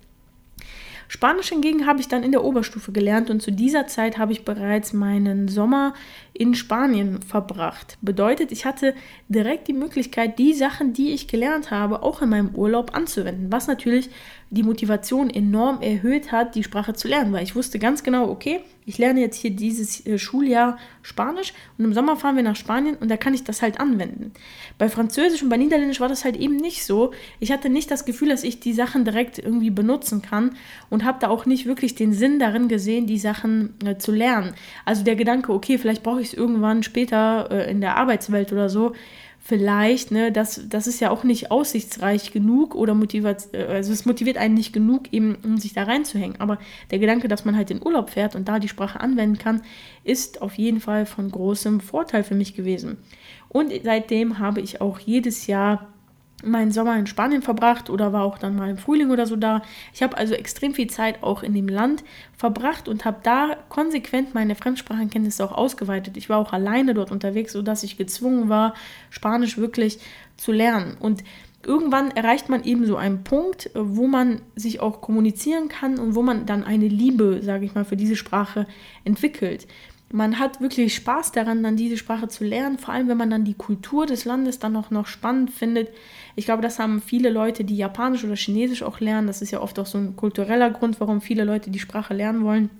Spanisch 1.14 1.50
hingegen 1.50 1.87
habe 1.87 2.00
ich 2.00 2.09
dann 2.09 2.24
in 2.24 2.33
der 2.33 2.42
Oberstufe 2.42 2.90
gelernt 2.90 3.31
und 3.31 3.40
zu 3.40 3.53
dieser 3.53 3.87
Zeit 3.87 4.18
habe 4.18 4.33
ich 4.33 4.44
bereits 4.44 4.92
meinen 4.92 5.46
Sommer 5.46 5.94
in 6.33 6.57
Spanien 6.57 7.22
verbracht. 7.22 7.98
Bedeutet, 8.00 8.50
ich 8.50 8.64
hatte 8.64 8.94
direkt 9.29 9.68
die 9.68 9.74
Möglichkeit, 9.74 10.40
die 10.40 10.55
Sachen, 10.55 10.92
die 10.92 11.12
ich 11.12 11.29
gelernt 11.29 11.70
habe, 11.70 12.03
auch 12.03 12.20
in 12.20 12.31
meinem 12.31 12.57
Urlaub 12.57 12.96
anzuwenden, 12.96 13.53
was 13.53 13.68
natürlich 13.68 14.11
die 14.54 14.62
Motivation 14.62 15.30
enorm 15.30 15.82
erhöht 15.82 16.32
hat, 16.32 16.54
die 16.54 16.62
Sprache 16.62 16.94
zu 16.94 17.08
lernen, 17.08 17.32
weil 17.32 17.42
ich 17.42 17.56
wusste 17.56 17.78
ganz 17.78 18.02
genau, 18.02 18.28
okay, 18.28 18.60
ich 18.86 18.98
lerne 18.98 19.20
jetzt 19.20 19.36
hier 19.36 19.50
dieses 19.50 20.06
äh, 20.06 20.18
Schuljahr 20.18 20.78
Spanisch 21.02 21.52
und 21.78 21.84
im 21.84 21.94
Sommer 21.94 22.16
fahren 22.16 22.36
wir 22.36 22.42
nach 22.42 22.56
Spanien 22.56 22.96
und 22.96 23.10
da 23.10 23.16
kann 23.16 23.34
ich 23.34 23.44
das 23.44 23.62
halt 23.62 23.80
anwenden. 23.80 24.32
Bei 24.78 24.88
Französisch 24.88 25.42
und 25.42 25.48
bei 25.48 25.56
Niederländisch 25.56 26.00
war 26.00 26.08
das 26.08 26.24
halt 26.24 26.36
eben 26.36 26.56
nicht 26.56 26.84
so. 26.84 27.12
Ich 27.40 27.50
hatte 27.50 27.68
nicht 27.68 27.90
das 27.90 28.04
Gefühl, 28.04 28.28
dass 28.28 28.44
ich 28.44 28.60
die 28.60 28.72
Sachen 28.72 29.04
direkt 29.04 29.38
irgendwie 29.38 29.70
benutzen 29.70 30.22
kann 30.22 30.56
und 30.90 31.04
habe 31.04 31.18
da 31.20 31.28
auch 31.28 31.46
nicht 31.46 31.66
wirklich 31.66 31.94
den 31.94 32.12
Sinn 32.12 32.38
darin 32.38 32.68
gesehen, 32.68 33.06
die 33.06 33.18
Sachen 33.18 33.74
äh, 33.84 33.96
zu 33.96 34.12
lernen. 34.12 34.54
Also 34.84 35.02
der 35.02 35.16
Gedanke, 35.16 35.52
okay, 35.52 35.78
vielleicht 35.78 36.02
brauche 36.02 36.20
ich 36.20 36.28
es 36.28 36.34
irgendwann 36.34 36.82
später 36.82 37.48
äh, 37.50 37.70
in 37.70 37.80
der 37.80 37.96
Arbeitswelt 37.96 38.52
oder 38.52 38.68
so, 38.68 38.92
vielleicht, 39.46 40.11
ne, 40.11 40.33
das, 40.33 40.62
das 40.70 40.87
ist 40.87 41.00
ja 41.00 41.11
auch 41.11 41.22
nicht 41.22 41.50
aussichtsreich 41.50 42.33
genug 42.33 42.74
oder 42.74 42.94
motiviert, 42.94 43.48
äh, 43.52 43.66
also 43.66 43.92
es 43.92 44.07
motiviert 44.07 44.38
einen 44.38 44.54
nicht 44.54 44.72
genug, 44.72 45.12
eben, 45.12 45.37
um 45.44 45.59
sich 45.59 45.74
da 45.74 45.83
reinzuhängen. 45.83 46.40
Aber 46.40 46.59
der 46.90 46.98
Gedanke, 46.98 47.28
dass 47.28 47.44
man 47.44 47.54
halt 47.54 47.70
in 47.70 47.85
Urlaub 47.85 48.09
fährt 48.09 48.35
und 48.35 48.48
da 48.48 48.59
die 48.59 48.68
Sprache 48.68 49.00
anwenden 49.00 49.37
kann, 49.37 49.61
ist 50.02 50.40
auf 50.40 50.54
jeden 50.54 50.80
Fall 50.80 51.04
von 51.04 51.30
großem 51.30 51.80
Vorteil 51.80 52.24
für 52.24 52.35
mich 52.35 52.54
gewesen. 52.54 52.96
Und 53.50 53.70
seitdem 53.85 54.38
habe 54.38 54.62
ich 54.62 54.80
auch 54.80 54.98
jedes 54.98 55.46
Jahr 55.46 55.93
meinen 56.46 56.72
Sommer 56.72 56.96
in 56.98 57.07
Spanien 57.07 57.42
verbracht 57.42 57.90
oder 57.90 58.12
war 58.12 58.22
auch 58.22 58.38
dann 58.38 58.57
mal 58.57 58.70
im 58.70 58.78
Frühling 58.78 59.11
oder 59.11 59.26
so 59.26 59.37
da. 59.37 59.62
Ich 59.92 60.02
habe 60.02 60.16
also 60.16 60.35
extrem 60.35 60.74
viel 60.74 60.88
Zeit 60.88 61.22
auch 61.22 61.42
in 61.42 61.54
dem 61.54 61.68
Land 61.68 62.04
verbracht 62.37 62.88
und 62.88 63.04
habe 63.04 63.18
da 63.22 63.57
konsequent 63.68 64.35
meine 64.35 64.54
Fremdsprachenkenntnisse 64.54 65.44
auch 65.44 65.52
ausgeweitet. 65.52 66.16
Ich 66.16 66.28
war 66.28 66.38
auch 66.38 66.52
alleine 66.52 66.94
dort 66.94 67.11
unterwegs, 67.11 67.52
sodass 67.52 67.83
ich 67.83 67.96
gezwungen 67.96 68.48
war, 68.48 68.74
Spanisch 69.11 69.59
wirklich 69.59 69.98
zu 70.37 70.52
lernen. 70.52 70.96
Und 70.98 71.22
irgendwann 71.64 72.11
erreicht 72.11 72.48
man 72.48 72.64
eben 72.64 72.87
so 72.87 72.96
einen 72.96 73.24
Punkt, 73.24 73.70
wo 73.74 74.07
man 74.07 74.40
sich 74.54 74.80
auch 74.80 75.00
kommunizieren 75.00 75.68
kann 75.68 75.98
und 75.98 76.14
wo 76.14 76.22
man 76.22 76.46
dann 76.46 76.64
eine 76.64 76.88
Liebe, 76.88 77.40
sage 77.42 77.64
ich 77.64 77.74
mal, 77.74 77.85
für 77.85 77.96
diese 77.96 78.16
Sprache 78.16 78.66
entwickelt 79.04 79.66
man 80.14 80.38
hat 80.38 80.61
wirklich 80.61 80.94
Spaß 80.94 81.33
daran, 81.33 81.64
dann 81.64 81.74
diese 81.74 81.96
Sprache 81.96 82.29
zu 82.29 82.44
lernen, 82.44 82.79
vor 82.79 82.94
allem 82.94 83.09
wenn 83.09 83.16
man 83.16 83.31
dann 83.31 83.44
die 83.44 83.55
Kultur 83.55 84.07
des 84.07 84.24
Landes 84.24 84.61
dann 84.61 84.77
auch 84.77 84.92
noch 84.92 85.09
spannend 85.09 85.50
findet. 85.50 85.88
Ich 86.37 86.44
glaube, 86.44 86.62
das 86.62 86.79
haben 86.79 87.03
viele 87.03 87.31
Leute, 87.31 87.64
die 87.64 87.77
Japanisch 87.77 88.22
oder 88.22 88.37
Chinesisch 88.37 88.85
auch 88.85 89.00
lernen. 89.00 89.27
Das 89.27 89.42
ist 89.42 89.50
ja 89.50 89.61
oft 89.61 89.77
auch 89.81 89.87
so 89.87 89.98
ein 89.98 90.14
kultureller 90.14 90.70
Grund, 90.70 91.00
warum 91.00 91.20
viele 91.20 91.42
Leute 91.42 91.70
die 91.70 91.81
Sprache 91.81 92.14
lernen 92.14 92.44
wollen. 92.44 92.70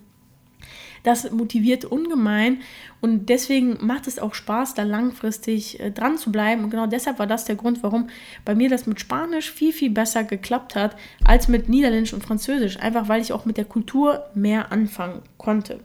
Das 1.03 1.29
motiviert 1.33 1.85
ungemein 1.85 2.59
und 3.01 3.29
deswegen 3.29 3.85
macht 3.85 4.07
es 4.07 4.20
auch 4.20 4.33
Spaß, 4.33 4.75
da 4.75 4.85
langfristig 4.85 5.81
äh, 5.81 5.90
dran 5.90 6.18
zu 6.18 6.31
bleiben. 6.31 6.62
Und 6.62 6.70
genau 6.70 6.87
deshalb 6.87 7.18
war 7.18 7.27
das 7.27 7.47
der 7.47 7.57
Grund, 7.57 7.83
warum 7.83 8.11
bei 8.44 8.55
mir 8.55 8.70
das 8.70 8.87
mit 8.87 9.01
Spanisch 9.01 9.51
viel, 9.51 9.73
viel 9.73 9.90
besser 9.90 10.23
geklappt 10.23 10.77
hat 10.77 10.97
als 11.25 11.49
mit 11.49 11.68
Niederländisch 11.68 12.14
und 12.14 12.23
Französisch. 12.23 12.79
Einfach 12.79 13.09
weil 13.09 13.20
ich 13.20 13.33
auch 13.33 13.44
mit 13.44 13.57
der 13.57 13.64
Kultur 13.64 14.25
mehr 14.35 14.70
anfangen 14.70 15.20
konnte. 15.37 15.81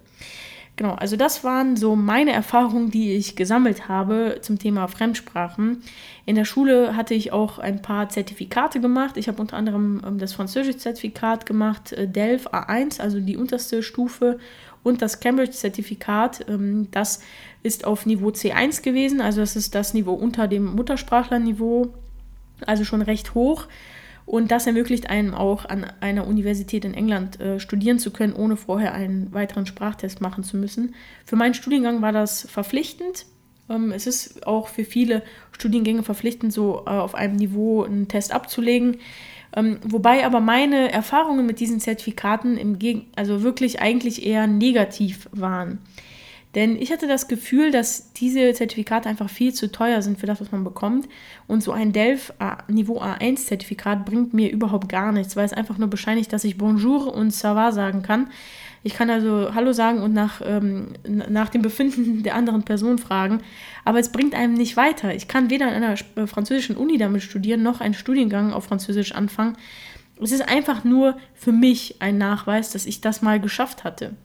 Genau, 0.80 0.94
also 0.94 1.18
das 1.18 1.44
waren 1.44 1.76
so 1.76 1.98
meine 1.98 2.32
Erfahrungen, 2.32 2.90
die 2.90 3.12
ich 3.12 3.36
gesammelt 3.36 3.90
habe 3.90 4.38
zum 4.40 4.58
Thema 4.58 4.88
Fremdsprachen. 4.88 5.84
In 6.26 6.38
der 6.38 6.46
Schule 6.46 6.96
hatte 6.96 7.14
ich 7.14 7.34
auch 7.34 7.60
ein 7.60 7.82
paar 7.82 8.08
Zertifikate 8.08 8.80
gemacht. 8.80 9.18
Ich 9.18 9.28
habe 9.28 9.42
unter 9.42 9.58
anderem 9.58 10.02
ähm, 10.08 10.20
das 10.20 10.32
Französisch-Zertifikat 10.32 11.46
gemacht, 11.46 11.92
äh, 11.92 12.08
DELF 12.08 12.48
A1, 12.48 13.02
also 13.02 13.20
die 13.20 13.36
unterste 13.36 13.84
Stufe, 13.84 14.40
und 14.82 15.02
das 15.02 15.20
Cambridge-Zertifikat. 15.20 16.46
Ähm, 16.48 16.88
das 16.92 17.20
ist 17.62 17.84
auf 17.84 18.06
Niveau 18.06 18.30
C1 18.30 18.82
gewesen, 18.82 19.20
also 19.20 19.42
das 19.42 19.58
ist 19.58 19.76
das 19.76 19.94
Niveau 19.94 20.14
unter 20.14 20.48
dem 20.48 20.64
Muttersprachlerniveau, 20.78 21.94
also 22.66 22.86
schon 22.86 23.02
recht 23.02 23.36
hoch. 23.36 23.68
Und 24.30 24.52
das 24.52 24.68
ermöglicht 24.68 25.10
einem 25.10 25.34
auch 25.34 25.66
an 25.66 25.88
einer 26.02 26.28
Universität 26.28 26.86
in 26.86 26.94
England 26.94 27.40
äh, 27.40 27.60
studieren 27.60 27.98
zu 27.98 28.12
können, 28.12 28.34
ohne 28.34 28.58
vorher 28.58 28.94
einen 28.94 29.34
weiteren 29.34 29.66
Sprachtest 29.66 30.22
machen 30.22 30.44
zu 30.44 30.56
müssen. 30.56 30.94
Für 31.26 31.36
meinen 31.36 31.56
Studiengang 31.56 32.04
war 32.04 32.12
das 32.12 32.48
verpflichtend. 32.48 33.26
Ähm, 33.72 33.92
es 33.92 34.06
ist 34.06 34.46
auch 34.46 34.68
für 34.68 34.86
viele 34.86 35.24
Studiengänge 35.52 36.04
verpflichtend, 36.04 36.54
so 36.54 36.84
äh, 36.86 36.92
auf 36.92 37.16
einem 37.16 37.38
Niveau 37.38 37.82
einen 37.82 38.08
Test 38.08 38.32
abzulegen. 38.32 38.98
Ähm, 39.56 39.80
wobei 39.84 40.24
aber 40.24 40.42
meine 40.42 40.92
Erfahrungen 40.92 41.48
mit 41.48 41.60
diesen 41.60 41.80
Zertifikaten 41.80 42.56
im 42.56 42.78
Geg 42.78 43.08
also 43.16 43.42
wirklich 43.42 43.82
eigentlich 43.82 44.24
eher 44.24 44.46
negativ 44.46 45.28
waren. 45.32 45.80
Denn 46.56 46.76
ich 46.76 46.92
hatte 46.92 47.08
das 47.08 47.28
Gefühl, 47.28 47.70
dass 47.70 48.12
diese 48.14 48.54
Zertifikate 48.54 49.08
einfach 49.08 49.30
viel 49.30 49.54
zu 49.54 49.72
teuer 49.72 50.02
sind 50.02 50.20
für 50.20 50.26
das, 50.26 50.42
was 50.42 50.52
man 50.52 50.64
bekommt. 50.64 51.08
Und 51.48 51.62
so 51.62 51.72
ein 51.72 51.94
Delf 51.94 52.34
Niveau 52.68 53.00
A1 53.02 53.46
Zertifikat 53.46 54.04
bringt 54.06 54.34
mir 54.34 54.52
überhaupt 54.52 54.90
gar 54.90 55.12
nichts, 55.12 55.36
weil 55.36 55.46
es 55.46 55.54
einfach 55.54 55.78
nur 55.78 55.90
bescheinigt, 55.90 56.34
dass 56.34 56.44
ich 56.44 56.58
Bonjour 56.58 57.14
und 57.14 57.32
va 57.44 57.72
sagen 57.72 58.02
kann. 58.02 58.30
Ich 58.82 58.94
kann 58.94 59.10
also 59.10 59.54
Hallo 59.54 59.74
sagen 59.74 60.02
und 60.02 60.14
nach, 60.14 60.42
ähm, 60.44 60.94
nach 61.06 61.50
dem 61.50 61.62
Befinden 61.62 62.24
der 62.24 62.36
anderen 62.36 62.64
Person 62.64 62.98
fragen, 62.98 63.42
aber 63.86 64.00
es 64.00 64.12
bringt 64.12 64.34
einem 64.34 64.54
nicht 64.54 64.78
weiter. 64.78 65.14
Ich 65.14 65.28
kann 65.28 65.50
weder 65.50 65.68
in 65.68 65.84
einer 65.84 65.96
äh, 66.16 66.28
französischen 66.28 66.78
Uni 66.78 66.98
damit 66.98 67.22
studieren, 67.22 67.62
noch 67.62 67.82
einen 67.82 67.94
Studiengang 67.94 68.54
auf 68.54 68.66
Französisch 68.66 69.12
anfangen. 69.12 69.58
Es 70.22 70.32
ist 70.32 70.48
einfach 70.48 70.84
nur 70.84 71.18
für 71.34 71.52
mich 71.52 71.98
ein 72.00 72.18
Nachweis, 72.18 72.72
dass 72.72 72.86
ich 72.86 73.02
das 73.02 73.22
mal 73.22 73.40
geschafft 73.40 73.84
hatte. 73.84 74.16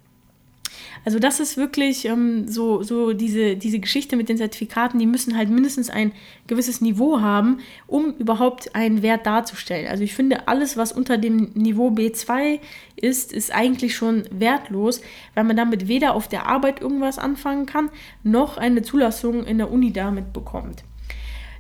Also 1.05 1.19
das 1.19 1.39
ist 1.39 1.57
wirklich 1.57 2.07
ähm, 2.07 2.49
so, 2.49 2.83
so 2.83 3.13
diese, 3.13 3.57
diese 3.57 3.79
Geschichte 3.79 4.17
mit 4.17 4.29
den 4.29 4.39
Zertifikaten, 4.39 4.99
die 4.99 5.07
müssen 5.07 5.37
halt 5.37 5.51
mindestens 5.51 5.91
ein 5.91 6.13
gewisses 6.47 6.81
Niveau 6.81 7.21
haben, 7.21 7.59
um 7.87 8.15
überhaupt 8.19 8.75
einen 8.75 9.03
Wert 9.03 9.27
darzustellen. 9.27 9.89
Also 9.89 10.03
ich 10.03 10.15
finde, 10.15 10.49
alles, 10.49 10.77
was 10.77 10.93
unter 10.93 11.19
dem 11.19 11.51
Niveau 11.55 11.89
B2 11.89 12.61
ist, 12.97 13.33
ist 13.33 13.55
eigentlich 13.55 13.95
schon 13.95 14.25
wertlos, 14.31 15.03
weil 15.35 15.45
man 15.45 15.57
damit 15.57 15.89
weder 15.89 16.15
auf 16.15 16.29
der 16.29 16.47
Arbeit 16.47 16.81
irgendwas 16.81 17.19
anfangen 17.19 17.67
kann, 17.67 17.91
noch 18.23 18.57
eine 18.57 18.83
Zulassung 18.83 19.45
in 19.45 19.59
der 19.59 19.71
Uni 19.71 19.93
damit 19.93 20.33
bekommt. 20.33 20.85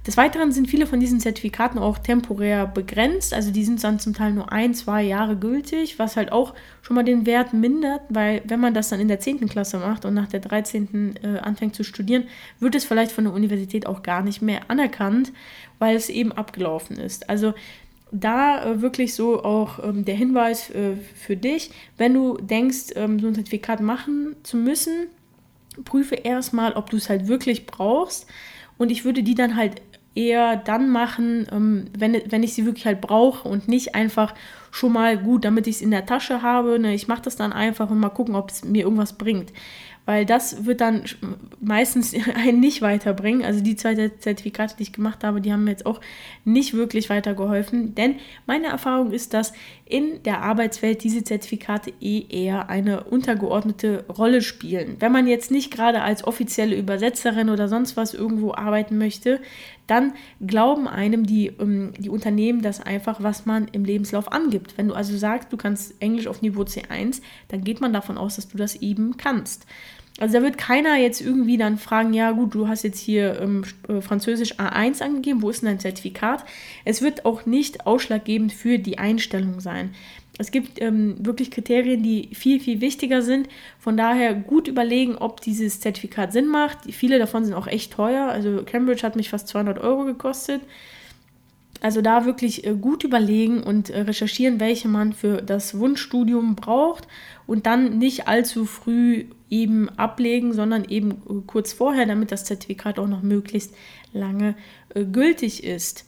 Des 0.06 0.18
Weiteren 0.18 0.52
sind 0.52 0.68
viele 0.68 0.86
von 0.86 1.00
diesen 1.00 1.18
Zertifikaten 1.18 1.78
auch 1.78 1.96
temporär 1.96 2.66
begrenzt, 2.66 3.32
also 3.32 3.50
die 3.50 3.64
sind 3.64 3.82
dann 3.82 3.98
zum 3.98 4.12
Teil 4.12 4.32
nur 4.32 4.52
ein, 4.52 4.74
zwei 4.74 5.02
Jahre 5.02 5.34
gültig, 5.34 5.98
was 5.98 6.16
halt 6.16 6.30
auch 6.30 6.52
schon 6.82 6.94
mal 6.94 7.04
den 7.04 7.24
Wert 7.24 7.54
mindert, 7.54 8.02
weil 8.10 8.42
wenn 8.44 8.60
man 8.60 8.74
das 8.74 8.90
dann 8.90 9.00
in 9.00 9.08
der 9.08 9.20
10. 9.20 9.48
Klasse 9.48 9.78
macht 9.78 10.04
und 10.04 10.12
nach 10.12 10.28
der 10.28 10.40
13. 10.40 11.16
Äh, 11.22 11.38
anfängt 11.38 11.74
zu 11.74 11.84
studieren, 11.84 12.24
wird 12.60 12.74
es 12.74 12.84
vielleicht 12.84 13.12
von 13.12 13.24
der 13.24 13.32
Universität 13.32 13.86
auch 13.86 14.02
gar 14.02 14.22
nicht 14.22 14.42
mehr 14.42 14.60
anerkannt, 14.68 15.32
weil 15.78 15.96
es 15.96 16.10
eben 16.10 16.32
abgelaufen 16.32 16.98
ist. 16.98 17.30
Also 17.30 17.54
da 18.12 18.62
äh, 18.62 18.82
wirklich 18.82 19.14
so 19.14 19.42
auch 19.42 19.82
ähm, 19.82 20.04
der 20.04 20.16
Hinweis 20.16 20.68
äh, 20.68 20.96
für 21.14 21.36
dich, 21.36 21.70
wenn 21.96 22.12
du 22.12 22.36
denkst, 22.36 22.92
ähm, 22.94 23.18
so 23.20 23.26
ein 23.26 23.34
Zertifikat 23.34 23.80
machen 23.80 24.36
zu 24.42 24.58
müssen, 24.58 25.06
prüfe 25.84 26.14
erstmal, 26.14 26.74
ob 26.74 26.90
du 26.90 26.98
es 26.98 27.08
halt 27.08 27.26
wirklich 27.26 27.66
brauchst. 27.66 28.26
Und 28.76 28.90
ich 28.90 29.04
würde 29.04 29.22
die 29.22 29.34
dann 29.34 29.56
halt 29.56 29.80
eher 30.14 30.57
dann 30.57 30.90
machen, 30.90 31.46
ähm, 31.53 31.87
wenn, 31.96 32.20
wenn 32.27 32.42
ich 32.42 32.55
sie 32.55 32.66
wirklich 32.66 32.87
halt 32.87 33.00
brauche 33.00 33.48
und 33.48 33.68
nicht 33.68 33.94
einfach 33.94 34.35
schon 34.70 34.92
mal 34.92 35.16
gut, 35.18 35.44
damit 35.44 35.66
ich 35.66 35.77
es 35.77 35.83
in 35.83 35.90
der 35.90 36.07
Tasche 36.07 36.42
habe. 36.42 36.79
Ne, 36.79 36.94
ich 36.94 37.09
mache 37.09 37.22
das 37.22 37.37
dann 37.37 37.53
einfach 37.53 37.90
und 37.90 37.98
mal 37.98 38.09
gucken, 38.11 38.35
ob 38.35 38.50
es 38.50 38.64
mir 38.64 38.85
irgendwas 38.85 39.14
bringt 39.14 39.53
weil 40.07 40.27
das 40.27 40.66
wird 40.66 40.81
dann 40.81 41.05
meistens 41.61 42.14
einen 42.35 42.61
nicht 42.61 42.83
weiterbringen. 42.83 43.44
Also 43.44 43.61
die 43.61 43.77
zwei 43.77 43.94
Zertifikate, 43.94 44.77
die 44.77 44.85
ich 44.85 44.92
gemacht 44.92 45.24
habe, 45.24 45.40
die 45.40 45.53
haben 45.53 45.64
mir 45.64 45.70
jetzt 45.70 45.87
auch 45.87 46.00
nicht 46.44 46.74
wirklich 46.74 47.11
weitergeholfen, 47.11 47.94
denn 47.94 48.16
meine 48.46 48.66
Erfahrung 48.66 49.12
ist, 49.12 49.35
dass 49.35 49.53
in 49.86 50.22
der 50.22 50.42
Arbeitswelt 50.42 51.04
diese 51.04 51.24
Zertifikate 51.24 51.92
eh 52.00 52.24
eher 52.30 52.70
eine 52.70 53.04
untergeordnete 53.04 54.06
Rolle 54.08 54.40
spielen. 54.40 54.96
Wenn 54.98 55.12
man 55.12 55.26
jetzt 55.26 55.50
nicht 55.50 55.70
gerade 55.70 56.00
als 56.00 56.26
offizielle 56.26 56.74
Übersetzerin 56.74 57.50
oder 57.50 57.68
sonst 57.68 57.96
was 57.96 58.14
irgendwo 58.14 58.54
arbeiten 58.54 58.96
möchte, 58.96 59.40
dann 59.86 60.14
glauben 60.40 60.88
einem 60.88 61.26
die, 61.26 61.50
um, 61.50 61.92
die 61.98 62.08
Unternehmen 62.08 62.62
das 62.62 62.80
einfach, 62.80 63.22
was 63.22 63.44
man 63.44 63.68
im 63.68 63.84
Lebenslauf 63.84 64.32
angibt. 64.32 64.78
Wenn 64.78 64.88
du 64.88 64.94
also 64.94 65.14
sagst, 65.18 65.52
du 65.52 65.58
kannst 65.58 66.00
Englisch 66.00 66.28
auf 66.28 66.40
Niveau 66.40 66.62
C1, 66.62 67.20
dann 67.48 67.62
geht 67.62 67.82
man 67.82 67.92
davon 67.92 68.16
aus, 68.16 68.36
dass 68.36 68.48
du 68.48 68.56
das 68.56 68.76
eben 68.76 69.18
kannst. 69.18 69.66
Also 70.20 70.38
da 70.38 70.44
wird 70.44 70.59
keiner 70.59 70.96
jetzt 70.96 71.20
irgendwie 71.20 71.57
dann 71.57 71.77
fragen, 71.77 72.14
ja 72.14 72.31
gut, 72.31 72.55
du 72.55 72.68
hast 72.68 72.85
jetzt 72.85 73.00
hier 73.00 73.40
ähm, 73.40 73.64
äh, 73.88 74.00
Französisch 74.00 74.55
A1 74.61 75.03
angegeben, 75.03 75.42
wo 75.42 75.50
ist 75.50 75.62
denn 75.62 75.70
dein 75.70 75.81
Zertifikat? 75.81 76.44
Es 76.85 77.03
wird 77.03 77.24
auch 77.24 77.46
nicht 77.46 77.87
ausschlaggebend 77.87 78.53
für 78.53 78.79
die 78.79 78.98
Einstellung 78.98 79.59
sein. 79.59 79.92
Es 80.38 80.50
gibt 80.50 80.81
ähm, 80.81 81.16
wirklich 81.18 81.50
Kriterien, 81.50 82.03
die 82.03 82.31
viel, 82.33 82.61
viel 82.61 82.81
wichtiger 82.81 83.22
sind. 83.22 83.48
Von 83.79 83.96
daher 83.96 84.35
gut 84.35 84.68
überlegen, 84.68 85.16
ob 85.16 85.40
dieses 85.40 85.81
Zertifikat 85.81 86.33
Sinn 86.33 86.46
macht. 86.46 86.79
Viele 86.92 87.18
davon 87.18 87.44
sind 87.44 87.55
auch 87.55 87.68
echt 87.68 87.92
teuer. 87.92 88.29
Also 88.29 88.62
Cambridge 88.64 89.03
hat 89.03 89.16
mich 89.16 89.31
fast 89.31 89.48
200 89.48 89.79
Euro 89.79 90.05
gekostet. 90.05 90.61
Also 91.84 92.00
da 92.00 92.24
wirklich 92.24 92.66
äh, 92.66 92.72
gut 92.72 93.04
überlegen 93.04 93.62
und 93.62 93.90
äh, 93.90 94.00
recherchieren, 94.00 94.58
welche 94.58 94.88
man 94.88 95.12
für 95.12 95.42
das 95.42 95.78
Wunschstudium 95.78 96.56
braucht 96.56 97.06
und 97.46 97.66
dann 97.66 97.98
nicht 97.98 98.26
allzu 98.26 98.64
früh 98.64 99.26
eben 99.50 99.90
ablegen, 99.90 100.54
sondern 100.54 100.86
eben 100.86 101.10
äh, 101.10 101.42
kurz 101.46 101.74
vorher, 101.74 102.06
damit 102.06 102.32
das 102.32 102.46
Zertifikat 102.46 102.98
auch 102.98 103.06
noch 103.06 103.20
möglichst 103.20 103.74
lange 104.14 104.54
gültig 104.94 105.62
ist. 105.62 106.06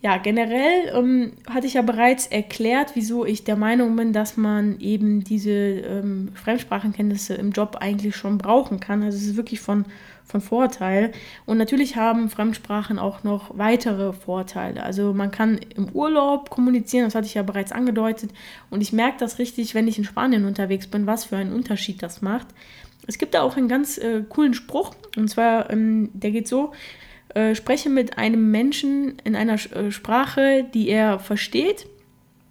Ja, 0.00 0.18
generell 0.18 0.92
ähm, 0.94 1.32
hatte 1.48 1.66
ich 1.66 1.74
ja 1.74 1.82
bereits 1.82 2.28
erklärt, 2.28 2.92
wieso 2.94 3.24
ich 3.24 3.42
der 3.42 3.56
Meinung 3.56 3.96
bin, 3.96 4.12
dass 4.12 4.36
man 4.36 4.78
eben 4.78 5.24
diese 5.24 5.50
ähm, 5.50 6.28
Fremdsprachenkenntnisse 6.34 7.34
im 7.34 7.50
Job 7.50 7.78
eigentlich 7.80 8.14
schon 8.14 8.38
brauchen 8.38 8.78
kann. 8.78 9.02
Also 9.02 9.16
es 9.16 9.24
ist 9.24 9.36
wirklich 9.36 9.60
von, 9.60 9.86
von 10.24 10.40
Vorteil. 10.40 11.12
Und 11.46 11.58
natürlich 11.58 11.96
haben 11.96 12.30
Fremdsprachen 12.30 12.98
auch 12.98 13.24
noch 13.24 13.56
weitere 13.56 14.12
Vorteile. 14.12 14.82
Also 14.82 15.12
man 15.12 15.30
kann 15.30 15.58
im 15.76 15.88
Urlaub 15.90 16.50
kommunizieren, 16.50 17.04
das 17.04 17.14
hatte 17.14 17.26
ich 17.26 17.34
ja 17.34 17.42
bereits 17.42 17.72
angedeutet. 17.72 18.30
Und 18.70 18.80
ich 18.80 18.92
merke 18.92 19.18
das 19.18 19.38
richtig, 19.38 19.74
wenn 19.74 19.88
ich 19.88 19.98
in 19.98 20.04
Spanien 20.04 20.44
unterwegs 20.44 20.86
bin, 20.86 21.06
was 21.06 21.24
für 21.24 21.36
einen 21.36 21.52
Unterschied 21.52 22.02
das 22.02 22.22
macht. 22.22 22.48
Es 23.06 23.18
gibt 23.18 23.34
da 23.34 23.42
auch 23.42 23.56
einen 23.56 23.68
ganz 23.68 23.98
äh, 23.98 24.22
coolen 24.28 24.54
Spruch, 24.54 24.94
und 25.16 25.28
zwar, 25.28 25.70
ähm, 25.70 26.10
der 26.14 26.30
geht 26.30 26.48
so, 26.48 26.72
äh, 27.34 27.54
spreche 27.54 27.90
mit 27.90 28.16
einem 28.16 28.50
Menschen 28.50 29.16
in 29.24 29.36
einer 29.36 29.54
äh, 29.54 29.90
Sprache, 29.90 30.64
die 30.72 30.88
er 30.88 31.18
versteht 31.18 31.86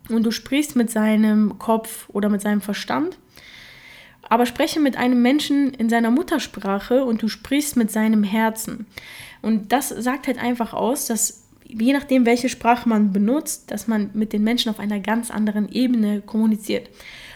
und 0.10 0.24
du 0.24 0.32
sprichst 0.32 0.76
mit 0.76 0.90
seinem 0.90 1.58
Kopf 1.60 2.10
oder 2.10 2.30
mit 2.30 2.42
seinem 2.42 2.62
Verstand. 2.62 3.18
Aber 4.34 4.48
spreche 4.48 4.80
mit 4.80 4.98
einem 4.98 5.22
Menschen 5.22 5.76
in 5.76 5.90
seiner 5.90 6.10
Muttersprache 6.10 7.06
und 7.06 7.22
du 7.22 7.28
sprichst 7.28 7.78
mit 7.78 7.92
seinem 7.92 8.24
Herzen. 8.24 8.88
Und 9.44 9.72
das 9.72 9.90
sagt 9.90 10.26
halt 10.26 10.40
einfach 10.40 10.74
aus, 10.74 11.06
dass 11.06 11.44
je 11.68 11.94
nachdem, 11.94 12.26
welche 12.26 12.50
Sprache 12.50 12.90
man 12.90 13.14
benutzt, 13.14 13.70
dass 13.70 13.88
man 13.88 14.10
mit 14.16 14.34
den 14.34 14.44
Menschen 14.44 14.72
auf 14.72 14.80
einer 14.80 15.00
ganz 15.00 15.30
anderen 15.30 15.72
Ebene 15.72 16.22
kommuniziert. 16.22 16.90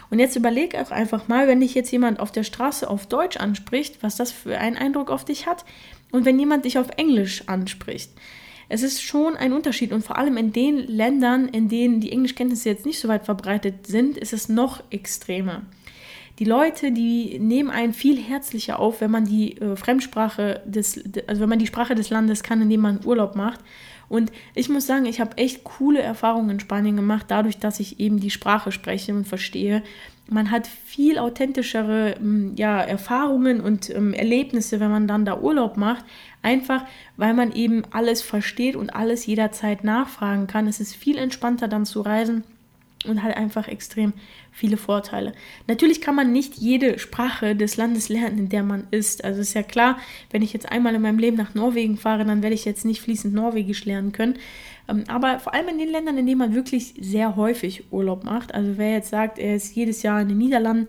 Und 0.09 0.17
jetzt 0.17 0.35
überleg 0.35 0.73
auch 0.73 0.89
einfach 0.89 1.27
mal, 1.27 1.47
wenn 1.47 1.59
dich 1.59 1.75
jetzt 1.75 1.91
jemand 1.91 2.19
auf 2.19 2.31
der 2.31 2.41
Straße 2.41 2.89
auf 2.89 3.05
Deutsch 3.05 3.37
anspricht, 3.37 4.01
was 4.01 4.15
das 4.15 4.31
für 4.31 4.57
einen 4.57 4.75
Eindruck 4.75 5.11
auf 5.11 5.23
dich 5.23 5.45
hat. 5.45 5.65
Und 6.11 6.25
wenn 6.25 6.39
jemand 6.39 6.65
dich 6.65 6.79
auf 6.79 6.87
Englisch 6.97 7.43
anspricht. 7.47 8.09
Es 8.69 8.81
ist 8.81 9.03
schon 9.03 9.37
ein 9.37 9.53
Unterschied 9.53 9.93
und 9.93 10.03
vor 10.03 10.17
allem 10.17 10.35
in 10.35 10.51
den 10.51 10.79
Ländern, 10.79 11.47
in 11.47 11.69
denen 11.69 11.99
die 11.99 12.11
Englischkenntnisse 12.11 12.69
jetzt 12.69 12.87
nicht 12.87 12.99
so 12.99 13.07
weit 13.07 13.25
verbreitet 13.25 13.85
sind, 13.85 14.17
ist 14.17 14.33
es 14.33 14.49
noch 14.49 14.81
extremer. 14.89 15.61
Die 16.39 16.45
Leute, 16.45 16.91
die 16.91 17.39
nehmen 17.39 17.69
einen 17.69 17.93
viel 17.93 18.17
herzlicher 18.21 18.79
auf, 18.79 19.01
wenn 19.01 19.11
man 19.11 19.25
die 19.25 19.57
äh, 19.57 19.75
Fremdsprache 19.75 20.61
des, 20.65 21.03
also 21.27 21.41
wenn 21.41 21.49
man 21.49 21.59
die 21.59 21.67
Sprache 21.67 21.95
des 21.95 22.09
Landes 22.09 22.43
kann, 22.43 22.61
in 22.61 22.69
dem 22.69 22.81
man 22.81 23.03
Urlaub 23.05 23.35
macht. 23.35 23.59
Und 24.07 24.31
ich 24.53 24.69
muss 24.69 24.87
sagen, 24.87 25.05
ich 25.05 25.19
habe 25.19 25.37
echt 25.37 25.63
coole 25.63 26.01
Erfahrungen 26.01 26.51
in 26.51 26.59
Spanien 26.59 26.95
gemacht, 26.95 27.25
dadurch, 27.29 27.57
dass 27.57 27.79
ich 27.79 27.99
eben 27.99 28.19
die 28.19 28.29
Sprache 28.29 28.71
spreche 28.71 29.13
und 29.13 29.27
verstehe 29.27 29.83
man 30.29 30.51
hat 30.51 30.67
viel 30.67 31.17
authentischere 31.17 32.15
ähm, 32.19 32.53
ja, 32.57 32.81
Erfahrungen 32.81 33.61
und 33.61 33.89
ähm, 33.89 34.13
Erlebnisse, 34.13 34.79
wenn 34.79 34.91
man 34.91 35.07
dann 35.07 35.25
da 35.25 35.39
Urlaub 35.39 35.77
macht. 35.77 36.05
Einfach, 36.41 36.85
weil 37.15 37.33
man 37.33 37.51
eben 37.51 37.83
alles 37.91 38.21
versteht 38.21 38.75
und 38.75 38.95
alles 38.95 39.25
jederzeit 39.25 39.83
nachfragen 39.83 40.47
kann. 40.47 40.67
Es 40.67 40.79
ist 40.79 40.95
viel 40.95 41.17
entspannter 41.17 41.67
dann 41.67 41.85
zu 41.85 42.01
reisen 42.01 42.43
und 43.07 43.23
hat 43.23 43.35
einfach 43.35 43.67
extrem 43.67 44.13
viele 44.51 44.77
Vorteile. 44.77 45.33
Natürlich 45.67 46.01
kann 46.01 46.15
man 46.15 46.31
nicht 46.31 46.55
jede 46.55 46.99
Sprache 46.99 47.55
des 47.55 47.77
Landes 47.77 48.09
lernen, 48.09 48.37
in 48.37 48.49
der 48.49 48.63
man 48.63 48.87
ist. 48.91 49.23
Also 49.23 49.41
ist 49.41 49.53
ja 49.53 49.63
klar, 49.63 49.97
wenn 50.31 50.41
ich 50.41 50.53
jetzt 50.53 50.71
einmal 50.71 50.95
in 50.95 51.01
meinem 51.01 51.19
Leben 51.19 51.37
nach 51.37 51.53
Norwegen 51.53 51.97
fahre, 51.97 52.25
dann 52.25 52.41
werde 52.41 52.55
ich 52.55 52.65
jetzt 52.65 52.85
nicht 52.85 53.01
fließend 53.01 53.33
Norwegisch 53.33 53.85
lernen 53.85 54.11
können. 54.11 54.37
Ähm, 54.89 55.03
aber 55.07 55.39
vor 55.39 55.53
allem 55.53 55.67
in 55.69 55.77
den 55.77 55.89
Ländern, 55.89 56.17
in 56.17 56.25
denen 56.25 56.39
man 56.39 56.55
wirklich 56.55 56.93
sehr 56.99 57.35
häufig 57.35 57.91
Urlaub 57.91 58.23
macht. 58.23 58.53
Also 58.53 58.77
wer 58.77 58.93
jetzt 58.93 59.09
sagt, 59.09 59.39
er 59.39 59.55
ist 59.55 59.75
jedes 59.75 60.03
Jahr 60.03 60.21
in 60.21 60.29
den 60.29 60.37
Niederlanden, 60.37 60.87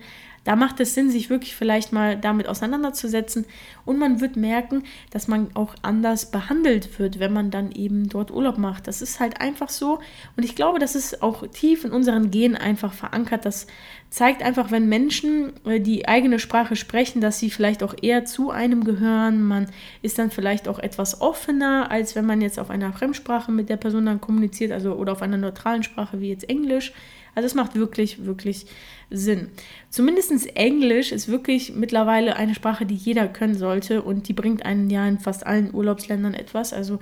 da 0.49 0.57
macht 0.57 0.81
es 0.81 0.95
Sinn, 0.95 1.11
sich 1.11 1.29
wirklich 1.29 1.55
vielleicht 1.55 1.93
mal 1.93 2.17
damit 2.17 2.49
auseinanderzusetzen 2.49 3.45
und 3.85 3.99
man 3.99 4.23
wird 4.23 4.37
merken, 4.37 4.85
dass 5.11 5.29
man 5.29 5.49
auch 5.53 5.75
anders 5.83 6.31
behandelt 6.31 6.99
wird, 6.99 7.19
wenn 7.19 7.35
man 7.35 7.51
dann 7.51 7.71
eben 7.71 8.09
dort 8.09 8.31
Urlaub 8.31 8.57
macht. 8.57 8.87
Das 8.87 9.03
ist 9.03 9.21
halt 9.21 9.43
einfach 9.43 9.69
so 9.69 9.99
und 10.39 10.45
ich 10.45 10.57
glaube, 10.57 10.79
das 10.79 10.95
ist 10.95 11.23
auch 11.23 11.47
tief 11.49 11.85
in 11.85 11.93
unseren 11.93 12.31
Genen 12.31 12.57
einfach 12.57 12.95
verankert. 12.95 13.45
Das 13.45 13.67
zeigt 14.09 14.43
einfach, 14.43 14.71
wenn 14.71 14.89
Menschen 14.89 15.53
äh, 15.67 15.81
die 15.81 16.09
eigene 16.09 16.39
Sprache 16.39 16.77
sprechen, 16.77 17.21
dass 17.21 17.39
sie 17.39 17.51
vielleicht 17.51 17.83
auch 17.83 17.95
eher 18.01 18.25
zu 18.25 18.51
einem 18.51 18.85
gehören. 18.85 19.43
Man 19.43 19.67
ist 20.01 20.19
dann 20.19 20.31
vielleicht 20.31 20.67
auch 20.67 20.79
etwas 20.79 21.21
offener, 21.21 21.91
als 21.91 22.17
wenn 22.17 22.25
man 22.25 22.41
jetzt 22.41 22.59
auf 22.59 22.71
einer 22.71 22.95
Fremdsprache 22.95 23.53
mit 23.53 23.69
der 23.69 23.77
Person 23.77 24.07
dann 24.07 24.23
kommuniziert, 24.23 24.73
also 24.73 24.95
oder 24.95 25.13
auf 25.13 25.21
einer 25.21 25.37
neutralen 25.37 25.83
Sprache 25.83 26.23
wie 26.23 26.31
jetzt 26.31 26.49
Englisch. 26.49 26.95
Also 27.38 27.46
es 27.46 27.55
macht 27.55 27.77
wirklich, 27.77 28.24
wirklich 28.24 28.66
Sinn. 29.11 29.51
Zumindest 29.90 30.33
Englisch 30.57 31.12
ist 31.12 31.29
wirklich 31.29 31.72
mittlerweile 31.72 32.35
eine 32.35 32.57
Sprache, 32.57 32.85
die 32.85 32.96
jeder 32.96 33.29
können 33.29 33.55
sollte 33.55 34.03
und 34.03 34.27
die 34.27 34.33
bringt 34.33 34.66
einen 34.66 34.90
ja 34.90 35.07
in 35.07 35.20
fast 35.20 35.46
allen 35.46 35.72
Urlaubsländern 35.72 36.35
etwas. 36.35 36.72
Also 36.72 36.98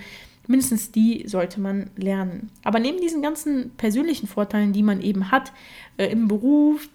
mindestens 0.47 0.93
die 0.93 1.25
sollte 1.27 1.59
man 1.59 1.89
lernen. 1.97 2.51
Aber 2.65 2.81
neben 2.81 3.01
diesen 3.01 3.23
ganzen 3.23 3.71
persönlichen 3.79 4.27
Vorteilen, 4.27 4.75
die 4.75 4.83
man 4.83 5.01
eben 5.01 5.31
hat, 5.31 5.55
äh, 5.97 6.05
im 6.09 6.29
Beruf, 6.29 6.87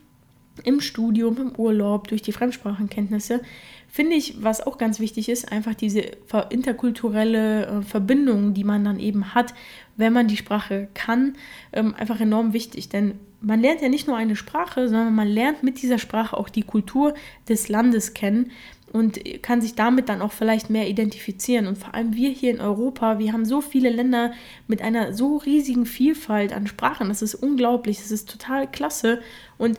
im 0.63 0.79
Studium, 0.79 1.37
im 1.37 1.55
Urlaub, 1.55 2.09
durch 2.09 2.21
die 2.21 2.33
Fremdsprachenkenntnisse, 2.33 3.41
finde 3.87 4.17
ich, 4.17 4.43
was 4.43 4.61
auch 4.61 4.77
ganz 4.77 4.99
wichtig 4.99 5.29
ist, 5.29 5.51
einfach 5.51 5.73
diese 5.73 6.03
interkulturelle 6.51 7.65
äh, 7.65 7.81
Verbindung, 7.81 8.53
die 8.53 8.65
man 8.65 8.85
dann 8.85 8.99
eben 8.99 9.33
hat, 9.33 9.55
wenn 9.97 10.13
man 10.13 10.27
die 10.27 10.37
Sprache 10.37 10.89
kann, 10.93 11.33
ähm, 11.73 11.95
einfach 11.95 12.21
enorm 12.21 12.53
wichtig. 12.53 12.89
Denn 12.89 13.15
man 13.41 13.59
lernt 13.61 13.81
ja 13.81 13.89
nicht 13.89 14.07
nur 14.07 14.17
eine 14.17 14.35
Sprache, 14.35 14.87
sondern 14.87 15.15
man 15.15 15.27
lernt 15.27 15.63
mit 15.63 15.81
dieser 15.81 15.97
Sprache 15.97 16.37
auch 16.37 16.49
die 16.49 16.63
Kultur 16.63 17.13
des 17.49 17.69
Landes 17.69 18.13
kennen 18.13 18.51
und 18.93 19.19
kann 19.41 19.61
sich 19.61 19.75
damit 19.75 20.09
dann 20.09 20.21
auch 20.21 20.31
vielleicht 20.31 20.69
mehr 20.69 20.89
identifizieren. 20.89 21.67
Und 21.67 21.77
vor 21.77 21.93
allem 21.93 22.13
wir 22.13 22.29
hier 22.29 22.51
in 22.51 22.59
Europa, 22.59 23.19
wir 23.19 23.31
haben 23.31 23.45
so 23.45 23.61
viele 23.61 23.89
Länder 23.89 24.33
mit 24.67 24.81
einer 24.81 25.13
so 25.13 25.37
riesigen 25.37 25.85
Vielfalt 25.85 26.53
an 26.53 26.67
Sprachen. 26.67 27.09
Das 27.09 27.21
ist 27.21 27.35
unglaublich, 27.35 27.97
das 27.97 28.11
ist 28.11 28.29
total 28.29 28.69
klasse. 28.69 29.21
Und 29.57 29.77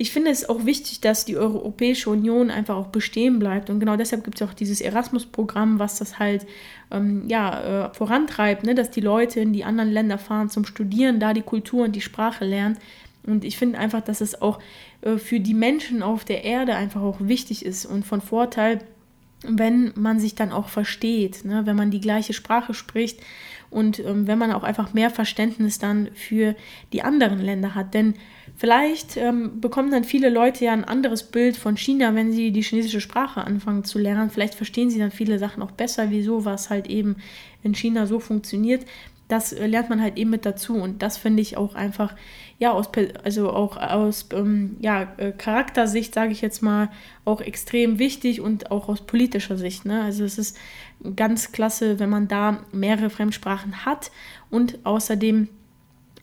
ich 0.00 0.12
finde 0.12 0.30
es 0.30 0.48
auch 0.48 0.64
wichtig, 0.64 1.00
dass 1.00 1.24
die 1.24 1.36
Europäische 1.36 2.08
Union 2.08 2.50
einfach 2.50 2.76
auch 2.76 2.86
bestehen 2.86 3.40
bleibt. 3.40 3.68
Und 3.68 3.80
genau 3.80 3.96
deshalb 3.96 4.22
gibt 4.22 4.40
es 4.40 4.48
auch 4.48 4.54
dieses 4.54 4.80
Erasmus-Programm, 4.80 5.80
was 5.80 5.98
das 5.98 6.20
halt 6.20 6.46
ähm, 6.92 7.24
ja, 7.28 7.86
äh, 7.86 7.94
vorantreibt, 7.94 8.62
ne? 8.62 8.76
dass 8.76 8.92
die 8.92 9.00
Leute 9.00 9.40
in 9.40 9.52
die 9.52 9.64
anderen 9.64 9.90
Länder 9.90 10.16
fahren 10.16 10.50
zum 10.50 10.64
Studieren, 10.64 11.18
da 11.18 11.34
die 11.34 11.42
Kultur 11.42 11.84
und 11.84 11.96
die 11.96 12.00
Sprache 12.00 12.44
lernen. 12.44 12.78
Und 13.26 13.44
ich 13.44 13.58
finde 13.58 13.78
einfach, 13.78 14.00
dass 14.00 14.20
es 14.20 14.40
auch 14.40 14.60
äh, 15.02 15.18
für 15.18 15.40
die 15.40 15.54
Menschen 15.54 16.04
auf 16.04 16.24
der 16.24 16.44
Erde 16.44 16.76
einfach 16.76 17.02
auch 17.02 17.18
wichtig 17.18 17.66
ist 17.66 17.84
und 17.84 18.06
von 18.06 18.20
Vorteil, 18.20 18.78
wenn 19.42 19.92
man 19.96 20.20
sich 20.20 20.36
dann 20.36 20.52
auch 20.52 20.68
versteht, 20.68 21.44
ne? 21.44 21.66
wenn 21.66 21.76
man 21.76 21.90
die 21.90 22.00
gleiche 22.00 22.34
Sprache 22.34 22.72
spricht 22.72 23.18
und 23.68 23.98
ähm, 23.98 24.28
wenn 24.28 24.38
man 24.38 24.52
auch 24.52 24.62
einfach 24.62 24.94
mehr 24.94 25.10
Verständnis 25.10 25.80
dann 25.80 26.08
für 26.14 26.54
die 26.92 27.02
anderen 27.02 27.40
Länder 27.40 27.74
hat. 27.74 27.94
Denn 27.94 28.14
vielleicht 28.58 29.16
ähm, 29.16 29.60
bekommen 29.60 29.92
dann 29.92 30.02
viele 30.02 30.28
Leute 30.28 30.64
ja 30.64 30.72
ein 30.72 30.84
anderes 30.84 31.22
Bild 31.22 31.56
von 31.56 31.76
China, 31.76 32.14
wenn 32.16 32.32
sie 32.32 32.50
die 32.50 32.62
chinesische 32.62 33.00
Sprache 33.00 33.44
anfangen 33.44 33.84
zu 33.84 34.00
lernen. 34.00 34.30
Vielleicht 34.30 34.56
verstehen 34.56 34.90
sie 34.90 34.98
dann 34.98 35.12
viele 35.12 35.38
Sachen 35.38 35.62
auch 35.62 35.70
besser, 35.70 36.10
wieso 36.10 36.44
was 36.44 36.68
halt 36.68 36.88
eben 36.88 37.16
in 37.62 37.76
China 37.76 38.06
so 38.06 38.18
funktioniert. 38.18 38.84
Das 39.28 39.52
äh, 39.52 39.66
lernt 39.66 39.90
man 39.90 40.02
halt 40.02 40.18
eben 40.18 40.30
mit 40.30 40.44
dazu 40.44 40.74
und 40.74 41.02
das 41.02 41.18
finde 41.18 41.40
ich 41.40 41.56
auch 41.56 41.76
einfach 41.76 42.16
ja, 42.58 42.72
aus, 42.72 42.88
also 43.22 43.50
auch 43.50 43.76
aus 43.76 44.26
ähm, 44.32 44.76
ja, 44.80 45.06
äh, 45.18 45.30
Charaktersicht, 45.30 46.12
sage 46.12 46.32
ich 46.32 46.40
jetzt 46.40 46.60
mal, 46.60 46.90
auch 47.24 47.40
extrem 47.40 48.00
wichtig 48.00 48.40
und 48.40 48.72
auch 48.72 48.88
aus 48.88 49.02
politischer 49.02 49.56
Sicht. 49.56 49.84
Ne? 49.84 50.02
Also 50.02 50.24
es 50.24 50.36
ist 50.36 50.58
ganz 51.14 51.52
klasse, 51.52 52.00
wenn 52.00 52.10
man 52.10 52.26
da 52.26 52.64
mehrere 52.72 53.10
Fremdsprachen 53.10 53.84
hat 53.84 54.10
und 54.50 54.84
außerdem 54.84 55.48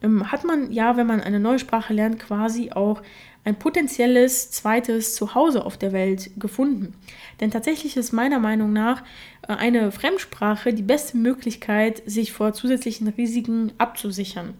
ähm, 0.02 0.32
hat 0.32 0.44
man 0.44 0.72
ja, 0.72 0.98
wenn 0.98 1.08
man 1.08 1.22
eine 1.22 1.40
neue 1.40 1.60
Sprache 1.60 1.94
lernt, 1.94 2.20
quasi 2.20 2.72
auch 2.72 3.02
ein 3.46 3.58
potenzielles 3.58 4.50
zweites 4.50 5.14
Zuhause 5.16 5.66
auf 5.66 5.78
der 5.78 5.94
Welt 5.94 6.32
gefunden. 6.38 6.96
Denn 7.40 7.52
tatsächlich 7.52 7.96
ist 7.96 8.12
meiner 8.12 8.40
Meinung 8.40 8.74
nach 8.74 9.04
äh, 9.48 9.54
eine 9.54 9.92
Fremdsprache 9.92 10.74
die 10.74 10.82
beste 10.82 11.18
Möglichkeit, 11.18 12.02
sich 12.06 12.34
vor 12.34 12.54
zusätzlichen 12.54 13.08
Risiken 13.08 13.72
abzusichern. 13.78 14.56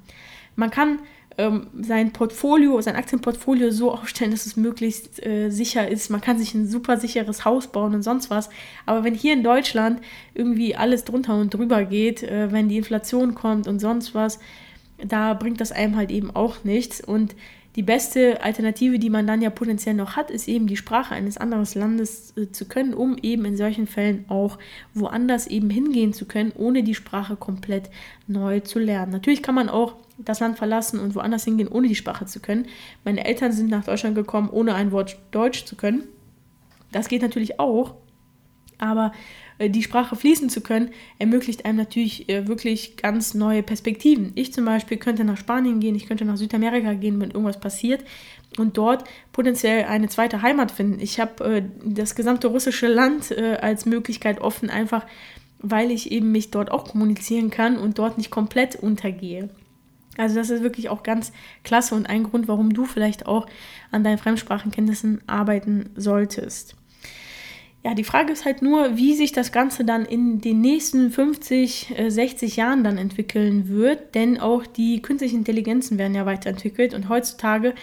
Man 0.56 0.70
kann 0.70 1.00
ähm, 1.38 1.68
sein 1.82 2.14
Portfolio, 2.14 2.80
sein 2.82 2.96
Aktienportfolio 2.96 3.72
so 3.72 3.92
aufstellen, 3.94 4.32
dass 4.32 4.46
es 4.46 4.56
möglichst 4.56 5.26
äh, 5.26 5.50
sicher 5.50 5.88
ist. 5.88 6.10
Man 6.10 6.22
kann 6.22 6.38
sich 6.38 6.54
ein 6.54 6.68
super 6.68 6.98
sicheres 6.98 7.44
Haus 7.44 7.68
bauen 7.68 7.96
und 7.96 8.04
sonst 8.04 8.30
was. 8.30 8.50
Aber 8.86 9.04
wenn 9.04 9.16
hier 9.16 9.34
in 9.34 9.44
Deutschland 9.44 10.00
irgendwie 10.36 10.76
alles 10.76 11.04
drunter 11.04 11.36
und 11.40 11.54
drüber 11.54 11.86
geht, 11.86 12.22
äh, 12.24 12.52
wenn 12.52 12.70
die 12.70 12.78
Inflation 12.78 13.34
kommt 13.34 13.68
und 13.68 13.80
sonst 13.80 14.14
was, 14.14 14.40
da 14.98 15.34
bringt 15.34 15.62
das 15.62 15.72
einem 15.72 15.96
halt 15.96 16.12
eben 16.12 16.32
auch 16.32 16.64
nichts. 16.64 17.02
Und 17.02 17.36
die 17.76 17.84
beste 17.84 18.42
Alternative, 18.42 19.00
die 19.00 19.10
man 19.10 19.28
dann 19.28 19.42
ja 19.42 19.50
potenziell 19.50 19.96
noch 19.96 20.16
hat, 20.16 20.32
ist 20.32 20.48
eben 20.48 20.68
die 20.68 20.78
Sprache 20.78 21.14
eines 21.14 21.38
anderen 21.38 21.68
Landes 21.76 22.34
äh, 22.38 22.50
zu 22.52 22.66
können, 22.66 22.94
um 22.94 23.18
eben 23.22 23.44
in 23.44 23.58
solchen 23.58 23.86
Fällen 23.86 24.26
auch 24.30 24.58
woanders 24.94 25.48
eben 25.48 25.70
hingehen 25.70 26.14
zu 26.14 26.26
können, 26.26 26.54
ohne 26.56 26.84
die 26.84 26.96
Sprache 26.96 27.36
komplett 27.36 27.90
neu 28.28 28.62
zu 28.62 28.80
lernen. 28.80 29.12
Natürlich 29.12 29.44
kann 29.44 29.56
man 29.56 29.68
auch 29.68 29.96
das 30.18 30.40
Land 30.40 30.58
verlassen 30.58 31.00
und 31.00 31.16
woanders 31.16 31.44
hingehen, 31.44 31.68
ohne 31.68 31.90
die 31.90 31.96
Sprache 31.96 32.26
zu 32.26 32.40
können. 32.40 32.68
Meine 33.04 33.26
Eltern 33.26 33.52
sind 33.52 33.70
nach 33.70 33.84
Deutschland 33.84 34.16
gekommen, 34.16 34.50
ohne 34.50 34.74
ein 34.74 34.94
Wort 34.94 35.18
Deutsch 35.32 35.66
zu 35.66 35.76
können. 35.76 36.06
Das 36.94 37.10
geht 37.10 37.22
natürlich 37.22 37.60
auch, 37.60 37.96
aber 38.78 39.12
äh, 39.58 39.70
die 39.70 39.84
Sprache 39.84 40.16
fließen 40.16 40.50
zu 40.50 40.62
können, 40.62 40.90
ermöglicht 41.20 41.66
einem 41.66 41.78
natürlich 41.78 42.30
äh, 42.30 42.48
wirklich 42.48 42.98
ganz 42.98 43.34
neue 43.34 43.64
Perspektiven. 43.64 44.32
Ich 44.36 44.54
zum 44.54 44.66
Beispiel 44.66 44.98
könnte 44.98 45.24
nach 45.24 45.38
Spanien 45.38 45.80
gehen, 45.80 45.96
ich 45.96 46.08
könnte 46.08 46.26
nach 46.26 46.38
Südamerika 46.38 46.94
gehen, 46.94 47.20
wenn 47.20 47.32
irgendwas 47.32 47.60
passiert 47.60 48.04
und 48.58 48.78
dort 48.78 49.04
potenziell 49.32 49.86
eine 49.86 50.08
zweite 50.08 50.42
Heimat 50.42 50.72
finden. 50.72 51.00
Ich 51.00 51.20
habe 51.20 51.44
äh, 51.44 51.64
das 51.84 52.16
gesamte 52.16 52.48
russische 52.48 52.88
Land 52.88 53.36
als 53.36 53.86
Möglichkeit 53.86 54.42
offen, 54.42 54.70
einfach 54.70 55.06
weil 55.60 55.92
ich 55.92 56.12
eben 56.12 56.32
mich 56.32 56.52
dort 56.52 56.72
auch 56.72 56.86
kommunizieren 56.86 57.50
kann 57.50 57.78
und 57.78 57.98
dort 57.98 58.18
nicht 58.18 58.30
komplett 58.30 58.76
untergehe. 58.76 59.50
Also 60.18 60.36
das 60.36 60.50
ist 60.50 60.64
wirklich 60.64 60.90
auch 60.90 61.04
ganz 61.04 61.34
klasse 61.64 61.96
und 61.96 62.08
ein 62.08 62.24
Grund, 62.24 62.48
warum 62.48 62.74
du 62.74 62.86
vielleicht 62.86 63.26
auch 63.26 63.48
an 63.92 64.04
deinen 64.04 64.18
Fremdsprachenkenntnissen 64.18 65.22
arbeiten 65.28 65.90
solltest. 65.96 66.76
Ja, 67.86 67.94
die 67.94 68.04
Frage 68.04 68.34
ist 68.34 68.46
halt 68.46 68.64
nur, 68.64 68.98
wie 68.98 69.14
sich 69.14 69.32
das 69.32 69.52
Ganze 69.52 69.86
dann 69.86 70.06
in 70.06 70.42
den 70.42 70.60
nächsten 70.60 71.12
50, 71.12 71.94
60 72.08 72.58
äh, 72.58 72.60
Jahren 72.60 72.84
dann 72.84 72.98
entwickeln 72.98 73.70
wird, 73.70 74.16
denn 74.16 74.40
auch 74.40 74.66
die 74.66 75.04
künstlichen 75.04 75.38
Intelligenzen 75.38 76.00
werden 76.00 76.16
ja 76.16 76.26
weiterentwickelt 76.26 76.96
und 76.96 77.10
heutzutage 77.10 77.76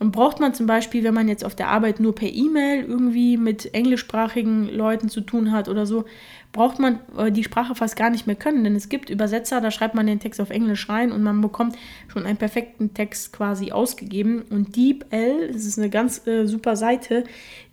braucht 0.00 0.38
man 0.38 0.52
zum 0.52 0.66
Beispiel, 0.66 1.02
wenn 1.02 1.14
man 1.14 1.28
jetzt 1.28 1.46
auf 1.46 1.56
der 1.56 1.68
Arbeit 1.68 1.98
nur 1.98 2.14
per 2.14 2.28
E-Mail 2.28 2.84
irgendwie 2.84 3.38
mit 3.38 3.72
englischsprachigen 3.74 4.68
Leuten 4.68 5.08
zu 5.08 5.22
tun 5.22 5.50
hat 5.50 5.70
oder 5.70 5.86
so, 5.86 6.04
braucht 6.52 6.78
man 6.78 7.00
äh, 7.16 7.30
die 7.30 7.44
Sprache 7.44 7.74
fast 7.74 7.96
gar 7.96 8.10
nicht 8.10 8.26
mehr 8.26 8.36
können, 8.36 8.64
denn 8.64 8.74
es 8.74 8.88
gibt 8.88 9.10
Übersetzer, 9.10 9.60
da 9.60 9.70
schreibt 9.70 9.94
man 9.94 10.06
den 10.06 10.20
Text 10.20 10.40
auf 10.40 10.50
Englisch 10.50 10.88
rein 10.88 11.12
und 11.12 11.22
man 11.22 11.40
bekommt 11.40 11.76
schon 12.08 12.24
einen 12.24 12.38
perfekten 12.38 12.94
Text 12.94 13.32
quasi 13.32 13.72
ausgegeben. 13.72 14.42
Und 14.50 14.76
DeepL, 14.76 15.52
das 15.52 15.64
ist 15.64 15.78
eine 15.78 15.90
ganz 15.90 16.26
äh, 16.26 16.46
super 16.46 16.76
Seite, 16.76 17.24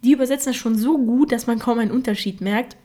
die 0.03 0.11
übersetzen 0.11 0.51
das 0.51 0.55
schon 0.55 0.75
so 0.75 0.97
gut, 0.97 1.31
dass 1.31 1.47
man 1.47 1.59
kaum 1.59 1.79
einen 1.79 1.91
Unterschied 1.91 2.41
merkt. 2.41 2.75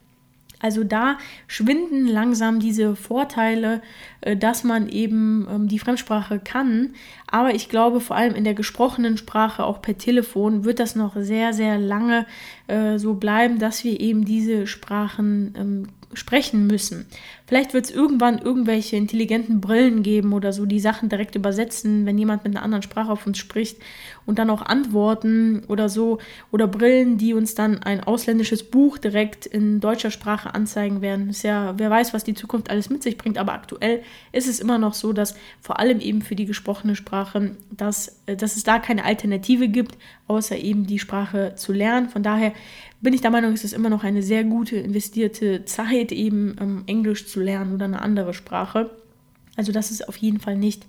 Also 0.60 0.84
da 0.84 1.18
schwinden 1.46 2.06
langsam 2.06 2.60
diese 2.60 2.94
Vorteile, 2.94 3.80
äh, 4.20 4.36
dass 4.36 4.62
man 4.62 4.88
eben 4.88 5.48
ähm, 5.50 5.68
die 5.68 5.78
Fremdsprache 5.78 6.38
kann. 6.38 6.94
Aber 7.26 7.54
ich 7.54 7.68
glaube, 7.68 8.00
vor 8.00 8.16
allem 8.16 8.34
in 8.34 8.44
der 8.44 8.54
gesprochenen 8.54 9.16
Sprache, 9.16 9.64
auch 9.64 9.80
per 9.80 9.96
Telefon, 9.96 10.64
wird 10.64 10.78
das 10.78 10.94
noch 10.94 11.16
sehr, 11.16 11.52
sehr 11.54 11.78
lange 11.78 12.26
äh, 12.66 12.98
so 12.98 13.14
bleiben, 13.14 13.58
dass 13.58 13.84
wir 13.84 13.98
eben 13.98 14.24
diese 14.24 14.66
Sprachen 14.66 15.54
ähm, 15.56 15.88
sprechen 16.12 16.66
müssen. 16.66 17.06
Vielleicht 17.46 17.72
wird 17.74 17.86
es 17.86 17.90
irgendwann 17.90 18.38
irgendwelche 18.38 18.96
intelligenten 18.96 19.60
Brillen 19.60 20.02
geben 20.02 20.32
oder 20.32 20.52
so, 20.52 20.66
die 20.66 20.80
Sachen 20.80 21.08
direkt 21.08 21.34
übersetzen, 21.34 22.06
wenn 22.06 22.18
jemand 22.18 22.44
mit 22.44 22.54
einer 22.54 22.64
anderen 22.64 22.82
Sprache 22.82 23.12
auf 23.12 23.26
uns 23.26 23.38
spricht 23.38 23.78
und 24.26 24.38
dann 24.38 24.50
auch 24.50 24.62
antworten 24.62 25.62
oder 25.68 25.88
so. 25.88 26.18
Oder 26.50 26.66
Brillen, 26.66 27.16
die 27.18 27.34
uns 27.34 27.54
dann 27.54 27.82
ein 27.82 28.02
ausländisches 28.02 28.64
Buch 28.64 28.98
direkt 28.98 29.46
in 29.46 29.80
deutscher 29.80 30.10
Sprache 30.10 30.54
anzeigen 30.54 31.00
werden. 31.00 31.30
Ist 31.30 31.42
ja, 31.42 31.74
wer 31.78 31.90
weiß, 31.90 32.12
was 32.12 32.24
die 32.24 32.34
Zukunft 32.34 32.70
alles 32.70 32.90
mit 32.90 33.02
sich 33.02 33.16
bringt, 33.16 33.38
aber 33.38 33.52
aktuell 33.52 34.02
ist 34.32 34.48
es 34.48 34.60
immer 34.60 34.78
noch 34.78 34.94
so, 34.94 35.12
dass 35.12 35.34
vor 35.60 35.78
allem 35.78 36.00
eben 36.00 36.22
für 36.22 36.34
die 36.34 36.46
gesprochene 36.46 36.96
Sprache, 36.96 37.56
dass, 37.70 38.20
äh, 38.26 38.36
dass 38.36 38.56
es 38.56 38.64
da 38.64 38.78
keine 38.78 39.04
Alternative 39.04 39.68
gibt, 39.68 39.96
außer 40.26 40.56
eben 40.56 40.86
die 40.86 40.98
Sprache 40.98 41.54
zu 41.56 41.72
lernen. 41.72 42.08
Von 42.08 42.22
daher 42.22 42.52
bin 43.00 43.14
ich 43.14 43.20
der 43.20 43.30
Meinung, 43.30 43.52
es 43.52 43.64
ist 43.64 43.72
immer 43.72 43.88
noch 43.88 44.04
eine 44.04 44.22
sehr 44.22 44.44
gute 44.44 44.76
investierte 44.76 45.64
Zeit, 45.64 46.12
eben 46.12 46.56
ähm, 46.60 46.82
Englisch 46.86 47.26
zu 47.26 47.40
lernen 47.40 47.74
oder 47.74 47.86
eine 47.86 48.02
andere 48.02 48.34
Sprache. 48.34 48.90
Also 49.56 49.72
das 49.72 49.90
ist 49.90 50.08
auf 50.08 50.16
jeden 50.16 50.40
Fall 50.40 50.56
nicht 50.56 50.86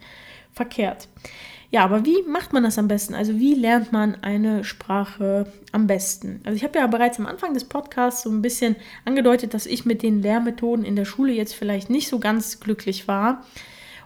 verkehrt. 0.51 1.07
Ja, 1.71 1.85
aber 1.85 2.05
wie 2.05 2.21
macht 2.23 2.51
man 2.51 2.63
das 2.63 2.77
am 2.77 2.89
besten? 2.89 3.15
Also 3.15 3.39
wie 3.39 3.53
lernt 3.53 3.93
man 3.93 4.15
eine 4.21 4.65
Sprache 4.65 5.51
am 5.71 5.87
besten? 5.87 6.41
Also 6.43 6.57
ich 6.57 6.65
habe 6.65 6.77
ja 6.79 6.87
bereits 6.87 7.17
am 7.17 7.25
Anfang 7.25 7.53
des 7.53 7.63
Podcasts 7.63 8.23
so 8.23 8.29
ein 8.29 8.41
bisschen 8.41 8.75
angedeutet, 9.05 9.53
dass 9.53 9.65
ich 9.65 9.85
mit 9.85 10.03
den 10.03 10.21
Lehrmethoden 10.21 10.83
in 10.83 10.97
der 10.97 11.05
Schule 11.05 11.31
jetzt 11.31 11.53
vielleicht 11.53 11.89
nicht 11.89 12.09
so 12.09 12.19
ganz 12.19 12.59
glücklich 12.59 13.07
war. 13.07 13.45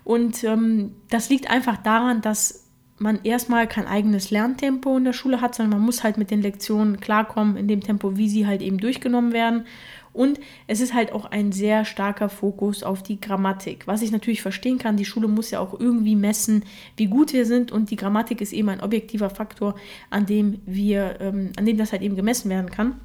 Und 0.03 0.43
ähm, 0.43 0.93
das 1.09 1.29
liegt 1.29 1.49
einfach 1.49 1.77
daran, 1.77 2.21
dass 2.21 2.64
man 2.97 3.19
erstmal 3.23 3.67
kein 3.67 3.87
eigenes 3.87 4.31
Lerntempo 4.31 4.97
in 4.97 5.03
der 5.03 5.13
Schule 5.13 5.41
hat, 5.41 5.55
sondern 5.55 5.79
man 5.79 5.85
muss 5.85 6.03
halt 6.03 6.17
mit 6.17 6.31
den 6.31 6.41
Lektionen 6.41 6.99
klarkommen 6.99 7.57
in 7.57 7.67
dem 7.67 7.81
Tempo, 7.81 8.17
wie 8.17 8.29
sie 8.29 8.47
halt 8.47 8.61
eben 8.61 8.77
durchgenommen 8.77 9.33
werden. 9.33 9.65
Und 10.13 10.39
es 10.67 10.79
ist 10.79 10.93
halt 10.93 11.11
auch 11.11 11.25
ein 11.25 11.51
sehr 11.51 11.83
starker 11.83 12.29
Fokus 12.29 12.83
auf 12.83 13.03
die 13.03 13.19
Grammatik. 13.19 13.85
Was 13.85 14.01
ich 14.01 14.11
natürlich 14.11 14.41
verstehen 14.41 14.77
kann, 14.77 14.95
die 14.95 15.03
Schule 15.03 15.27
muss 15.27 15.51
ja 15.51 15.59
auch 15.59 15.77
irgendwie 15.77 16.15
messen, 16.15 16.63
wie 16.95 17.07
gut 17.07 17.33
wir 17.33 17.45
sind. 17.45 17.73
Und 17.73 17.91
die 17.91 17.97
Grammatik 17.97 18.39
ist 18.39 18.53
eben 18.53 18.69
ein 18.69 18.79
objektiver 18.79 19.29
Faktor, 19.29 19.75
an 20.09 20.25
dem 20.25 20.61
wir, 20.65 21.17
ähm, 21.19 21.51
an 21.57 21.65
dem 21.65 21.77
das 21.77 21.91
halt 21.91 22.01
eben 22.01 22.15
gemessen 22.15 22.49
werden 22.49 22.71
kann. 22.71 22.95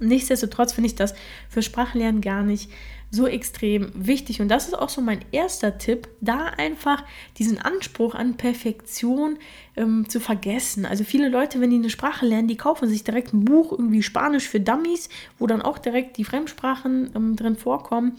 Nichtsdestotrotz 0.00 0.74
finde 0.74 0.88
ich 0.88 0.96
das 0.96 1.14
für 1.48 1.62
Sprachenlernen 1.62 2.20
gar 2.20 2.42
nicht 2.42 2.70
so 3.10 3.26
extrem 3.26 3.90
wichtig. 3.94 4.40
Und 4.40 4.48
das 4.48 4.66
ist 4.66 4.74
auch 4.74 4.88
so 4.88 5.00
mein 5.00 5.20
erster 5.32 5.78
Tipp, 5.78 6.08
da 6.20 6.46
einfach 6.46 7.04
diesen 7.38 7.58
Anspruch 7.58 8.14
an 8.14 8.36
Perfektion 8.36 9.38
ähm, 9.76 10.08
zu 10.08 10.20
vergessen. 10.20 10.84
Also 10.84 11.04
viele 11.04 11.28
Leute, 11.28 11.60
wenn 11.60 11.70
die 11.70 11.76
eine 11.76 11.90
Sprache 11.90 12.26
lernen, 12.26 12.48
die 12.48 12.56
kaufen 12.56 12.88
sich 12.88 13.04
direkt 13.04 13.32
ein 13.32 13.44
Buch, 13.44 13.72
irgendwie 13.72 14.02
Spanisch 14.02 14.48
für 14.48 14.60
Dummies, 14.60 15.08
wo 15.38 15.46
dann 15.46 15.62
auch 15.62 15.78
direkt 15.78 16.16
die 16.16 16.24
Fremdsprachen 16.24 17.10
ähm, 17.14 17.36
drin 17.36 17.56
vorkommen. 17.56 18.16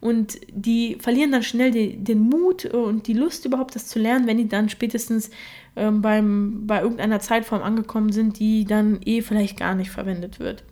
Und 0.00 0.40
die 0.50 0.96
verlieren 0.98 1.30
dann 1.30 1.42
schnell 1.42 1.70
die, 1.70 1.98
den 1.98 2.20
Mut 2.20 2.64
und 2.64 3.06
die 3.06 3.12
Lust 3.12 3.44
überhaupt, 3.44 3.74
das 3.74 3.86
zu 3.86 3.98
lernen, 3.98 4.26
wenn 4.26 4.38
die 4.38 4.48
dann 4.48 4.70
spätestens 4.70 5.30
ähm, 5.76 6.00
beim, 6.00 6.66
bei 6.66 6.80
irgendeiner 6.80 7.20
Zeitform 7.20 7.62
angekommen 7.62 8.10
sind, 8.10 8.38
die 8.38 8.64
dann 8.64 9.00
eh 9.04 9.20
vielleicht 9.20 9.58
gar 9.58 9.74
nicht 9.74 9.90
verwendet 9.90 10.40
wird. 10.40 10.64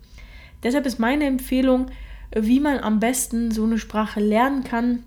Deshalb 0.62 0.86
ist 0.86 0.98
meine 0.98 1.26
Empfehlung, 1.26 1.86
wie 2.34 2.60
man 2.60 2.78
am 2.78 3.00
besten 3.00 3.50
so 3.50 3.64
eine 3.64 3.78
Sprache 3.78 4.20
lernen 4.20 4.64
kann, 4.64 5.02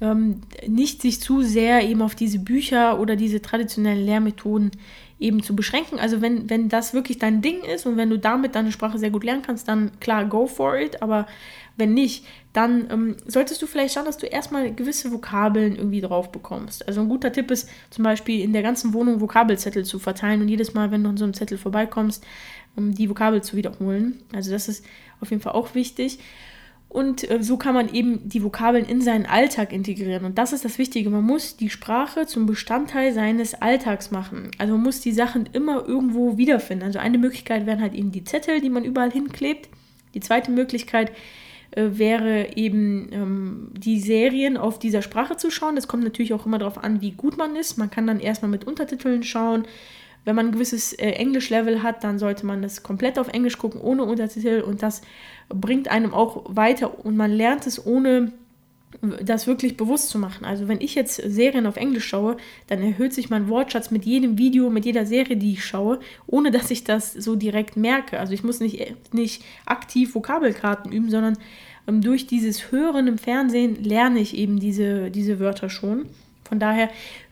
ähm, 0.00 0.42
nicht 0.66 1.02
sich 1.02 1.20
zu 1.20 1.42
sehr 1.42 1.82
eben 1.88 2.02
auf 2.02 2.14
diese 2.14 2.38
Bücher 2.38 3.00
oder 3.00 3.16
diese 3.16 3.42
traditionellen 3.42 4.04
Lehrmethoden 4.04 4.70
eben 5.18 5.42
zu 5.42 5.56
beschränken. 5.56 5.98
Also 5.98 6.20
wenn, 6.20 6.48
wenn 6.48 6.68
das 6.68 6.94
wirklich 6.94 7.18
dein 7.18 7.42
Ding 7.42 7.62
ist 7.62 7.86
und 7.86 7.96
wenn 7.96 8.10
du 8.10 8.18
damit 8.18 8.54
deine 8.54 8.70
Sprache 8.70 8.98
sehr 8.98 9.10
gut 9.10 9.24
lernen 9.24 9.42
kannst, 9.42 9.66
dann 9.66 9.90
klar, 9.98 10.24
go 10.26 10.46
for 10.46 10.78
it. 10.78 11.02
Aber 11.02 11.26
wenn 11.76 11.94
nicht, 11.94 12.24
dann 12.52 12.88
ähm, 12.90 13.16
solltest 13.26 13.60
du 13.60 13.66
vielleicht 13.66 13.94
schauen, 13.94 14.04
dass 14.04 14.18
du 14.18 14.26
erstmal 14.26 14.72
gewisse 14.72 15.10
Vokabeln 15.12 15.74
irgendwie 15.74 16.00
drauf 16.00 16.30
bekommst. 16.30 16.86
Also 16.86 17.00
ein 17.00 17.08
guter 17.08 17.32
Tipp 17.32 17.50
ist 17.50 17.68
zum 17.90 18.04
Beispiel 18.04 18.42
in 18.42 18.52
der 18.52 18.62
ganzen 18.62 18.94
Wohnung 18.94 19.20
Vokabelzettel 19.20 19.84
zu 19.84 19.98
verteilen 19.98 20.40
und 20.40 20.48
jedes 20.48 20.74
Mal, 20.74 20.92
wenn 20.92 21.02
du 21.02 21.10
an 21.10 21.16
so 21.16 21.24
einem 21.24 21.34
Zettel 21.34 21.58
vorbeikommst, 21.58 22.24
um 22.78 22.94
die 22.94 23.10
Vokabel 23.10 23.42
zu 23.42 23.56
wiederholen. 23.56 24.22
Also 24.32 24.50
das 24.50 24.68
ist 24.68 24.84
auf 25.20 25.30
jeden 25.30 25.42
Fall 25.42 25.52
auch 25.52 25.74
wichtig. 25.74 26.18
Und 26.88 27.30
äh, 27.30 27.42
so 27.42 27.58
kann 27.58 27.74
man 27.74 27.92
eben 27.92 28.28
die 28.28 28.42
Vokabeln 28.42 28.86
in 28.86 29.02
seinen 29.02 29.26
Alltag 29.26 29.72
integrieren. 29.72 30.24
Und 30.24 30.38
das 30.38 30.54
ist 30.54 30.64
das 30.64 30.78
Wichtige. 30.78 31.10
Man 31.10 31.24
muss 31.24 31.56
die 31.56 31.68
Sprache 31.68 32.26
zum 32.26 32.46
Bestandteil 32.46 33.12
seines 33.12 33.54
Alltags 33.54 34.10
machen. 34.10 34.50
Also 34.56 34.72
man 34.72 34.84
muss 34.84 35.00
die 35.00 35.12
Sachen 35.12 35.46
immer 35.52 35.86
irgendwo 35.86 36.38
wiederfinden. 36.38 36.84
Also 36.84 36.98
eine 36.98 37.18
Möglichkeit 37.18 37.66
wären 37.66 37.82
halt 37.82 37.94
eben 37.94 38.10
die 38.10 38.24
Zettel, 38.24 38.60
die 38.62 38.70
man 38.70 38.84
überall 38.84 39.12
hinklebt. 39.12 39.68
Die 40.14 40.20
zweite 40.20 40.50
Möglichkeit 40.50 41.12
äh, 41.72 41.90
wäre 41.92 42.56
eben 42.56 43.10
ähm, 43.12 43.70
die 43.76 44.00
Serien 44.00 44.56
auf 44.56 44.78
dieser 44.78 45.02
Sprache 45.02 45.36
zu 45.36 45.50
schauen. 45.50 45.76
Das 45.76 45.88
kommt 45.88 46.04
natürlich 46.04 46.32
auch 46.32 46.46
immer 46.46 46.58
darauf 46.58 46.82
an, 46.82 47.02
wie 47.02 47.10
gut 47.10 47.36
man 47.36 47.54
ist. 47.54 47.76
Man 47.76 47.90
kann 47.90 48.06
dann 48.06 48.20
erstmal 48.20 48.50
mit 48.50 48.66
Untertiteln 48.66 49.22
schauen. 49.22 49.66
Wenn 50.24 50.36
man 50.36 50.46
ein 50.46 50.52
gewisses 50.52 50.92
äh, 50.92 51.10
Englisch-Level 51.10 51.82
hat, 51.82 52.04
dann 52.04 52.18
sollte 52.18 52.44
man 52.44 52.62
das 52.62 52.82
komplett 52.82 53.18
auf 53.18 53.28
Englisch 53.28 53.58
gucken, 53.58 53.80
ohne 53.80 54.04
Untertitel. 54.04 54.60
Und 54.60 54.82
das 54.82 55.02
bringt 55.48 55.88
einem 55.88 56.12
auch 56.12 56.44
weiter 56.48 57.04
und 57.04 57.16
man 57.16 57.30
lernt 57.30 57.66
es 57.66 57.84
ohne 57.84 58.32
das 59.00 59.46
wirklich 59.46 59.76
bewusst 59.76 60.08
zu 60.08 60.18
machen. 60.18 60.44
Also 60.44 60.66
wenn 60.66 60.80
ich 60.80 60.94
jetzt 60.94 61.16
Serien 61.16 61.66
auf 61.66 61.76
Englisch 61.76 62.06
schaue, 62.06 62.36
dann 62.68 62.82
erhöht 62.82 63.12
sich 63.12 63.30
mein 63.30 63.48
Wortschatz 63.48 63.90
mit 63.90 64.04
jedem 64.04 64.38
Video, 64.38 64.70
mit 64.70 64.86
jeder 64.86 65.06
Serie, 65.06 65.36
die 65.36 65.52
ich 65.52 65.64
schaue, 65.64 66.00
ohne 66.26 66.50
dass 66.50 66.70
ich 66.70 66.84
das 66.84 67.12
so 67.12 67.36
direkt 67.36 67.76
merke. 67.76 68.18
Also 68.18 68.32
ich 68.32 68.42
muss 68.42 68.60
nicht, 68.60 69.12
nicht 69.12 69.44
aktiv 69.66 70.14
Vokabelkarten 70.14 70.90
üben, 70.90 71.10
sondern 71.10 71.36
ähm, 71.86 72.00
durch 72.00 72.26
dieses 72.26 72.72
Hören 72.72 73.06
im 73.06 73.18
Fernsehen 73.18 73.82
lerne 73.82 74.20
ich 74.20 74.36
eben 74.36 74.58
diese, 74.58 75.10
diese 75.10 75.38
Wörter 75.38 75.68
schon. 75.68 76.06
Von 76.48 76.58
daher 76.58 76.88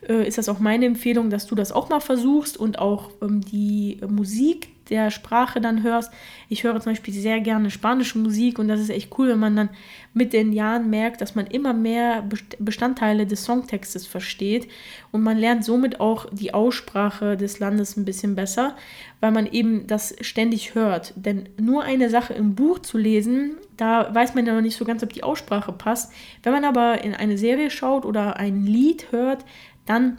äh, 0.07 0.27
ist 0.27 0.37
das 0.37 0.49
auch 0.49 0.59
meine 0.59 0.85
Empfehlung, 0.85 1.29
dass 1.29 1.47
du 1.47 1.55
das 1.55 1.71
auch 1.71 1.89
mal 1.89 1.99
versuchst 1.99 2.57
und 2.57 2.79
auch 2.79 3.11
ähm, 3.21 3.41
die 3.41 3.99
Musik 4.07 4.69
der 4.89 5.11
Sprache 5.11 5.59
dann 5.61 5.83
hörst. 5.83 6.11
Ich 6.49 6.63
höre 6.63 6.79
zum 6.79 6.93
Beispiel 6.93 7.13
sehr 7.13 7.41
gerne 7.41 7.71
spanische 7.71 8.17
Musik 8.17 8.59
und 8.59 8.67
das 8.67 8.79
ist 8.79 8.89
echt 8.89 9.17
cool, 9.17 9.29
wenn 9.29 9.39
man 9.39 9.55
dann 9.55 9.69
mit 10.13 10.33
den 10.33 10.53
Jahren 10.53 10.89
merkt, 10.89 11.21
dass 11.21 11.35
man 11.35 11.47
immer 11.47 11.73
mehr 11.73 12.23
Bestandteile 12.59 13.25
des 13.25 13.43
Songtextes 13.43 14.07
versteht 14.07 14.67
und 15.11 15.23
man 15.23 15.37
lernt 15.37 15.65
somit 15.65 15.99
auch 15.99 16.27
die 16.31 16.53
Aussprache 16.53 17.37
des 17.37 17.59
Landes 17.59 17.97
ein 17.97 18.05
bisschen 18.05 18.35
besser, 18.35 18.75
weil 19.19 19.31
man 19.31 19.47
eben 19.47 19.87
das 19.87 20.15
ständig 20.21 20.75
hört. 20.75 21.13
Denn 21.15 21.49
nur 21.59 21.83
eine 21.83 22.09
Sache 22.09 22.33
im 22.33 22.55
Buch 22.55 22.79
zu 22.79 22.97
lesen, 22.97 23.57
da 23.77 24.13
weiß 24.13 24.35
man 24.35 24.45
ja 24.45 24.53
noch 24.53 24.61
nicht 24.61 24.77
so 24.77 24.85
ganz, 24.85 25.03
ob 25.03 25.13
die 25.13 25.23
Aussprache 25.23 25.71
passt. 25.71 26.11
Wenn 26.43 26.53
man 26.53 26.65
aber 26.65 27.03
in 27.03 27.13
eine 27.13 27.37
Serie 27.37 27.69
schaut 27.69 28.05
oder 28.05 28.37
ein 28.37 28.65
Lied 28.65 29.11
hört, 29.11 29.45
dann 29.85 30.17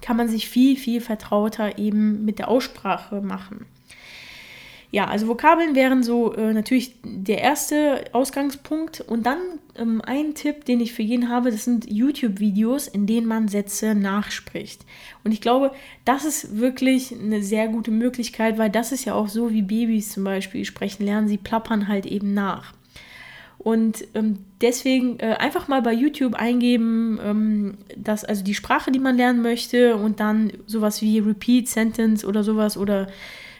kann 0.00 0.16
man 0.16 0.28
sich 0.28 0.48
viel, 0.48 0.76
viel 0.76 1.00
vertrauter 1.00 1.78
eben 1.78 2.24
mit 2.24 2.38
der 2.38 2.48
Aussprache 2.48 3.20
machen. 3.20 3.66
Ja, 4.90 5.06
also 5.06 5.28
Vokabeln 5.28 5.74
wären 5.74 6.02
so 6.02 6.32
äh, 6.32 6.54
natürlich 6.54 6.94
der 7.04 7.42
erste 7.42 8.04
Ausgangspunkt. 8.12 9.02
Und 9.02 9.26
dann 9.26 9.38
ähm, 9.76 10.00
ein 10.02 10.34
Tipp, 10.34 10.64
den 10.64 10.80
ich 10.80 10.94
für 10.94 11.02
jeden 11.02 11.28
habe, 11.28 11.50
das 11.50 11.64
sind 11.64 11.90
YouTube-Videos, 11.90 12.88
in 12.88 13.06
denen 13.06 13.26
man 13.26 13.48
Sätze 13.48 13.94
nachspricht. 13.94 14.86
Und 15.24 15.32
ich 15.32 15.42
glaube, 15.42 15.72
das 16.06 16.24
ist 16.24 16.58
wirklich 16.58 17.12
eine 17.12 17.42
sehr 17.42 17.68
gute 17.68 17.90
Möglichkeit, 17.90 18.56
weil 18.56 18.70
das 18.70 18.90
ist 18.90 19.04
ja 19.04 19.12
auch 19.12 19.28
so, 19.28 19.50
wie 19.50 19.60
Babys 19.60 20.10
zum 20.10 20.24
Beispiel 20.24 20.64
sprechen 20.64 21.04
lernen. 21.04 21.28
Sie 21.28 21.36
plappern 21.36 21.86
halt 21.86 22.06
eben 22.06 22.32
nach. 22.32 22.72
Und 23.58 24.06
ähm, 24.14 24.38
deswegen 24.60 25.18
äh, 25.18 25.36
einfach 25.38 25.66
mal 25.66 25.82
bei 25.82 25.92
YouTube 25.92 26.34
eingeben, 26.34 27.18
ähm, 27.22 27.78
dass, 27.96 28.24
also 28.24 28.44
die 28.44 28.54
Sprache, 28.54 28.92
die 28.92 29.00
man 29.00 29.16
lernen 29.16 29.42
möchte, 29.42 29.96
und 29.96 30.20
dann 30.20 30.52
sowas 30.66 31.02
wie 31.02 31.18
Repeat 31.18 31.68
Sentence 31.68 32.24
oder 32.24 32.44
sowas 32.44 32.76
oder 32.76 33.08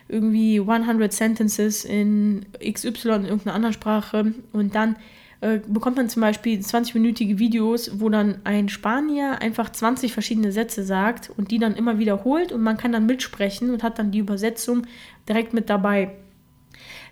irgendwie 0.08 0.60
100 0.60 1.12
Sentences 1.12 1.84
in 1.84 2.46
XY 2.60 3.08
in 3.08 3.24
irgendeiner 3.24 3.54
anderen 3.54 3.74
Sprache 3.74 4.32
und 4.52 4.74
dann 4.74 4.96
äh, 5.40 5.60
bekommt 5.66 5.96
man 5.96 6.08
zum 6.08 6.22
Beispiel 6.22 6.58
20-minütige 6.58 7.38
Videos, 7.38 8.00
wo 8.00 8.08
dann 8.08 8.40
ein 8.44 8.68
Spanier 8.68 9.40
einfach 9.40 9.70
20 9.70 10.12
verschiedene 10.12 10.50
Sätze 10.50 10.82
sagt 10.82 11.30
und 11.36 11.50
die 11.50 11.58
dann 11.58 11.76
immer 11.76 11.98
wiederholt 11.98 12.50
und 12.50 12.62
man 12.62 12.76
kann 12.76 12.92
dann 12.92 13.06
mitsprechen 13.06 13.70
und 13.70 13.82
hat 13.82 13.98
dann 13.98 14.10
die 14.10 14.18
Übersetzung 14.18 14.86
direkt 15.28 15.52
mit 15.52 15.70
dabei. 15.70 16.10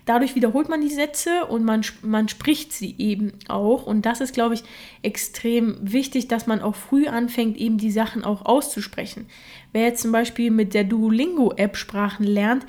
Dadurch 0.07 0.35
wiederholt 0.35 0.69
man 0.69 0.79
die 0.79 0.89
Sätze 0.89 1.45
und 1.45 1.65
man, 1.65 1.81
man 2.01 2.29
spricht 2.29 2.71
sie 2.71 2.95
eben 2.97 3.33
auch. 3.49 3.85
Und 3.85 4.05
das 4.05 4.21
ist, 4.21 4.33
glaube 4.33 4.55
ich, 4.55 4.63
extrem 5.01 5.77
wichtig, 5.81 6.29
dass 6.29 6.47
man 6.47 6.61
auch 6.61 6.75
früh 6.75 7.07
anfängt, 7.07 7.57
eben 7.57 7.77
die 7.77 7.91
Sachen 7.91 8.23
auch 8.23 8.45
auszusprechen. 8.45 9.27
Wer 9.73 9.83
jetzt 9.83 10.01
zum 10.01 10.13
Beispiel 10.13 10.49
mit 10.49 10.73
der 10.73 10.85
Duolingo-App 10.85 11.75
Sprachen 11.75 12.25
lernt, 12.25 12.65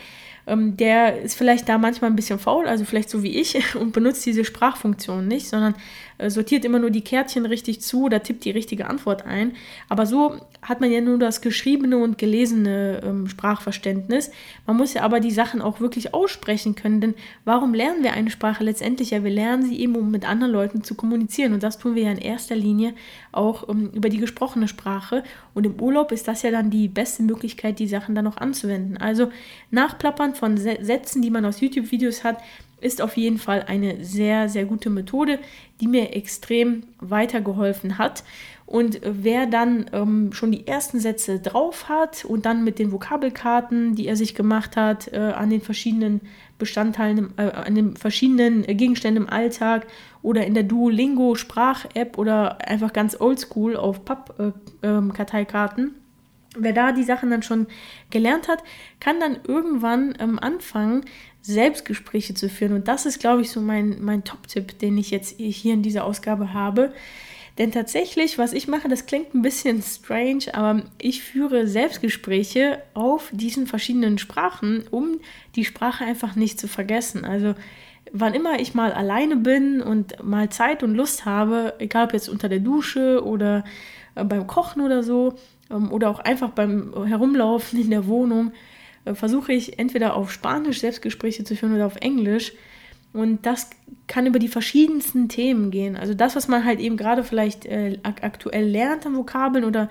ähm, 0.48 0.77
der 0.77 1.20
ist 1.20 1.37
vielleicht 1.37 1.68
da 1.68 1.79
manchmal 1.79 2.11
ein 2.11 2.16
bisschen 2.16 2.40
faul, 2.40 2.66
also 2.66 2.85
vielleicht 2.85 3.09
so 3.09 3.22
wie 3.22 3.38
ich, 3.38 3.74
und 3.77 3.92
benutzt 3.92 4.27
diese 4.27 4.44
Sprachfunktion 4.44 5.29
nicht, 5.29 5.48
sondern 5.48 5.77
sortiert 6.26 6.64
immer 6.64 6.78
nur 6.78 6.90
die 6.90 7.02
Kärtchen 7.02 7.46
richtig 7.46 7.81
zu 7.81 8.04
oder 8.04 8.22
tippt 8.22 8.44
die 8.44 8.50
richtige 8.50 8.88
Antwort 8.88 9.24
ein. 9.24 9.52
Aber 9.88 10.04
so 10.04 10.40
hat 10.62 10.81
man 10.81 10.90
ja 10.90 11.00
nur 11.00 11.18
das 11.18 11.40
geschriebene 11.40 11.96
und 11.98 12.18
gelesene 12.18 13.00
ähm, 13.04 13.28
Sprachverständnis. 13.28 14.31
Man 14.66 14.76
muss 14.76 14.94
ja 14.94 15.02
aber 15.02 15.20
die 15.20 15.31
Sachen 15.31 15.62
auch 15.62 15.81
wirklich 15.81 16.14
aussprechen 16.14 16.74
können, 16.74 17.00
denn 17.00 17.14
warum 17.44 17.72
lernen 17.72 18.02
wir 18.02 18.12
eine 18.12 18.31
Sprache 18.31 18.64
letztendlich? 18.64 19.11
Ja, 19.11 19.22
wir 19.22 19.31
lernen 19.31 19.62
sie 19.62 19.78
eben, 19.78 19.94
um 19.94 20.11
mit 20.11 20.28
anderen 20.28 20.52
Leuten 20.52 20.83
zu 20.83 20.94
kommunizieren 20.94 21.52
und 21.52 21.62
das 21.62 21.78
tun 21.78 21.94
wir 21.94 22.02
ja 22.02 22.11
in 22.11 22.18
erster 22.18 22.57
Linie 22.57 22.94
auch 23.31 23.68
ähm, 23.68 23.90
über 23.94 24.09
die 24.09 24.18
gesprochene 24.18 24.66
Sprache. 24.66 25.22
Und 25.54 25.66
im 25.66 25.81
Urlaub 25.81 26.11
ist 26.12 26.26
das 26.26 26.42
ja 26.42 26.50
dann 26.50 26.70
die 26.70 26.88
beste 26.88 27.22
Möglichkeit, 27.22 27.78
die 27.78 27.88
Sachen 27.88 28.14
dann 28.14 28.26
auch 28.26 28.37
anzuwenden. 28.37 28.96
Also 28.96 29.31
nachplappern 29.70 30.35
von 30.35 30.57
Sätzen, 30.57 31.22
die 31.22 31.31
man 31.31 31.44
aus 31.44 31.61
YouTube-Videos 31.61 32.24
hat, 32.24 32.38
ist 32.80 33.02
auf 33.02 33.16
jeden 33.16 33.38
Fall 33.38 33.64
eine 33.66 34.04
sehr, 34.04 34.48
sehr 34.48 34.64
gute 34.64 34.90
Methode, 34.90 35.38
die 35.80 35.86
mir 35.86 36.14
extrem 36.14 36.84
weitergeholfen 37.00 37.98
hat. 37.98 38.24
Und 38.66 39.00
wer 39.02 39.46
dann 39.46 39.86
ähm, 39.94 40.32
schon 40.34 40.52
die 40.52 40.66
ersten 40.66 41.00
Sätze 41.00 41.40
drauf 41.40 41.88
hat 41.88 42.26
und 42.26 42.44
dann 42.44 42.64
mit 42.64 42.78
den 42.78 42.92
Vokabelkarten, 42.92 43.94
die 43.94 44.06
er 44.06 44.14
sich 44.14 44.34
gemacht 44.34 44.76
hat, 44.76 45.10
äh, 45.12 45.16
an 45.16 45.48
den 45.48 45.62
verschiedenen 45.62 46.20
Bestandteilen, 46.58 47.32
äh, 47.38 47.50
an 47.50 47.74
den 47.74 47.96
verschiedenen 47.96 48.64
Gegenständen 48.64 49.24
im 49.24 49.30
Alltag 49.30 49.86
oder 50.20 50.44
in 50.44 50.52
der 50.52 50.64
Duolingo 50.64 51.34
Sprach-App 51.34 52.18
oder 52.18 52.60
einfach 52.60 52.92
ganz 52.92 53.18
oldschool 53.18 53.74
auf 53.74 54.04
Papp-Karteikarten, 54.04 55.86
äh, 55.86 56.07
Wer 56.58 56.72
da 56.72 56.92
die 56.92 57.04
Sachen 57.04 57.30
dann 57.30 57.42
schon 57.42 57.66
gelernt 58.10 58.48
hat, 58.48 58.62
kann 59.00 59.20
dann 59.20 59.38
irgendwann 59.46 60.14
ähm, 60.18 60.38
anfangen, 60.38 61.04
Selbstgespräche 61.40 62.34
zu 62.34 62.48
führen. 62.48 62.72
Und 62.72 62.88
das 62.88 63.06
ist, 63.06 63.20
glaube 63.20 63.42
ich, 63.42 63.50
so 63.50 63.61
mein, 63.61 64.02
mein 64.02 64.24
Top-Tipp, 64.24 64.78
den 64.78 64.98
ich 64.98 65.11
jetzt 65.11 65.38
hier 65.38 65.74
in 65.74 65.82
dieser 65.82 66.04
Ausgabe 66.04 66.52
habe. 66.52 66.92
Denn 67.59 67.72
tatsächlich, 67.72 68.38
was 68.38 68.52
ich 68.52 68.68
mache, 68.68 68.88
das 68.88 69.06
klingt 69.06 69.34
ein 69.34 69.42
bisschen 69.42 69.82
strange, 69.82 70.54
aber 70.54 70.82
ich 71.00 71.24
führe 71.24 71.66
Selbstgespräche 71.66 72.80
auf 72.94 73.30
diesen 73.32 73.66
verschiedenen 73.66 74.18
Sprachen, 74.18 74.86
um 74.90 75.18
die 75.56 75.64
Sprache 75.64 76.04
einfach 76.04 76.36
nicht 76.36 76.61
zu 76.61 76.68
vergessen. 76.68 77.24
Also 77.24 77.56
wann 78.12 78.34
immer 78.34 78.61
ich 78.61 78.74
mal 78.74 78.92
alleine 78.92 79.36
bin 79.36 79.80
und 79.80 80.22
mal 80.22 80.48
Zeit 80.50 80.82
und 80.82 80.94
Lust 80.94 81.24
habe, 81.24 81.74
egal 81.78 82.06
ob 82.06 82.12
jetzt 82.12 82.28
unter 82.28 82.48
der 82.48 82.61
Dusche 82.61 83.24
oder 83.24 83.64
äh, 84.14 84.24
beim 84.24 84.46
Kochen 84.46 84.82
oder 84.82 85.02
so, 85.02 85.34
ähm, 85.70 85.92
oder 85.92 86.11
auch 86.11 86.20
einfach 86.20 86.50
beim 86.50 86.92
Herumlaufen 87.06 87.80
in 87.80 87.90
der 87.90 88.06
Wohnung, 88.06 88.52
äh, 89.04 89.14
versuche 89.14 89.52
ich 89.52 89.78
entweder 89.78 90.14
auf 90.14 90.32
Spanisch 90.32 90.80
Selbstgespräche 90.80 91.44
zu 91.44 91.56
führen 91.56 91.74
oder 91.74 91.86
auf 91.86 91.96
Englisch. 91.96 92.52
Und 93.12 93.46
das 93.46 93.70
kann 94.06 94.26
über 94.26 94.38
die 94.38 94.48
verschiedensten 94.48 95.28
Themen 95.28 95.70
gehen. 95.70 95.96
Also 95.96 96.12
das, 96.12 96.36
was 96.36 96.46
man 96.46 96.64
halt 96.64 96.78
eben 96.78 96.96
gerade 96.96 97.24
vielleicht 97.24 97.64
äh, 97.64 97.98
aktuell 98.02 98.68
lernt 98.68 99.06
an 99.06 99.16
Vokabeln 99.16 99.64
oder 99.64 99.88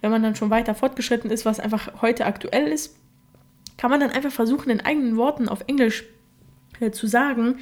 wenn 0.00 0.10
man 0.10 0.22
dann 0.22 0.36
schon 0.36 0.50
weiter 0.50 0.74
fortgeschritten 0.74 1.30
ist, 1.30 1.44
was 1.46 1.60
einfach 1.60 2.02
heute 2.02 2.26
aktuell 2.26 2.68
ist, 2.68 2.96
kann 3.78 3.90
man 3.90 4.00
dann 4.00 4.10
einfach 4.10 4.30
versuchen, 4.30 4.70
in 4.70 4.80
eigenen 4.80 5.16
Worten 5.16 5.48
auf 5.48 5.64
Englisch 5.66 6.04
äh, 6.80 6.90
zu 6.90 7.06
sagen. 7.06 7.56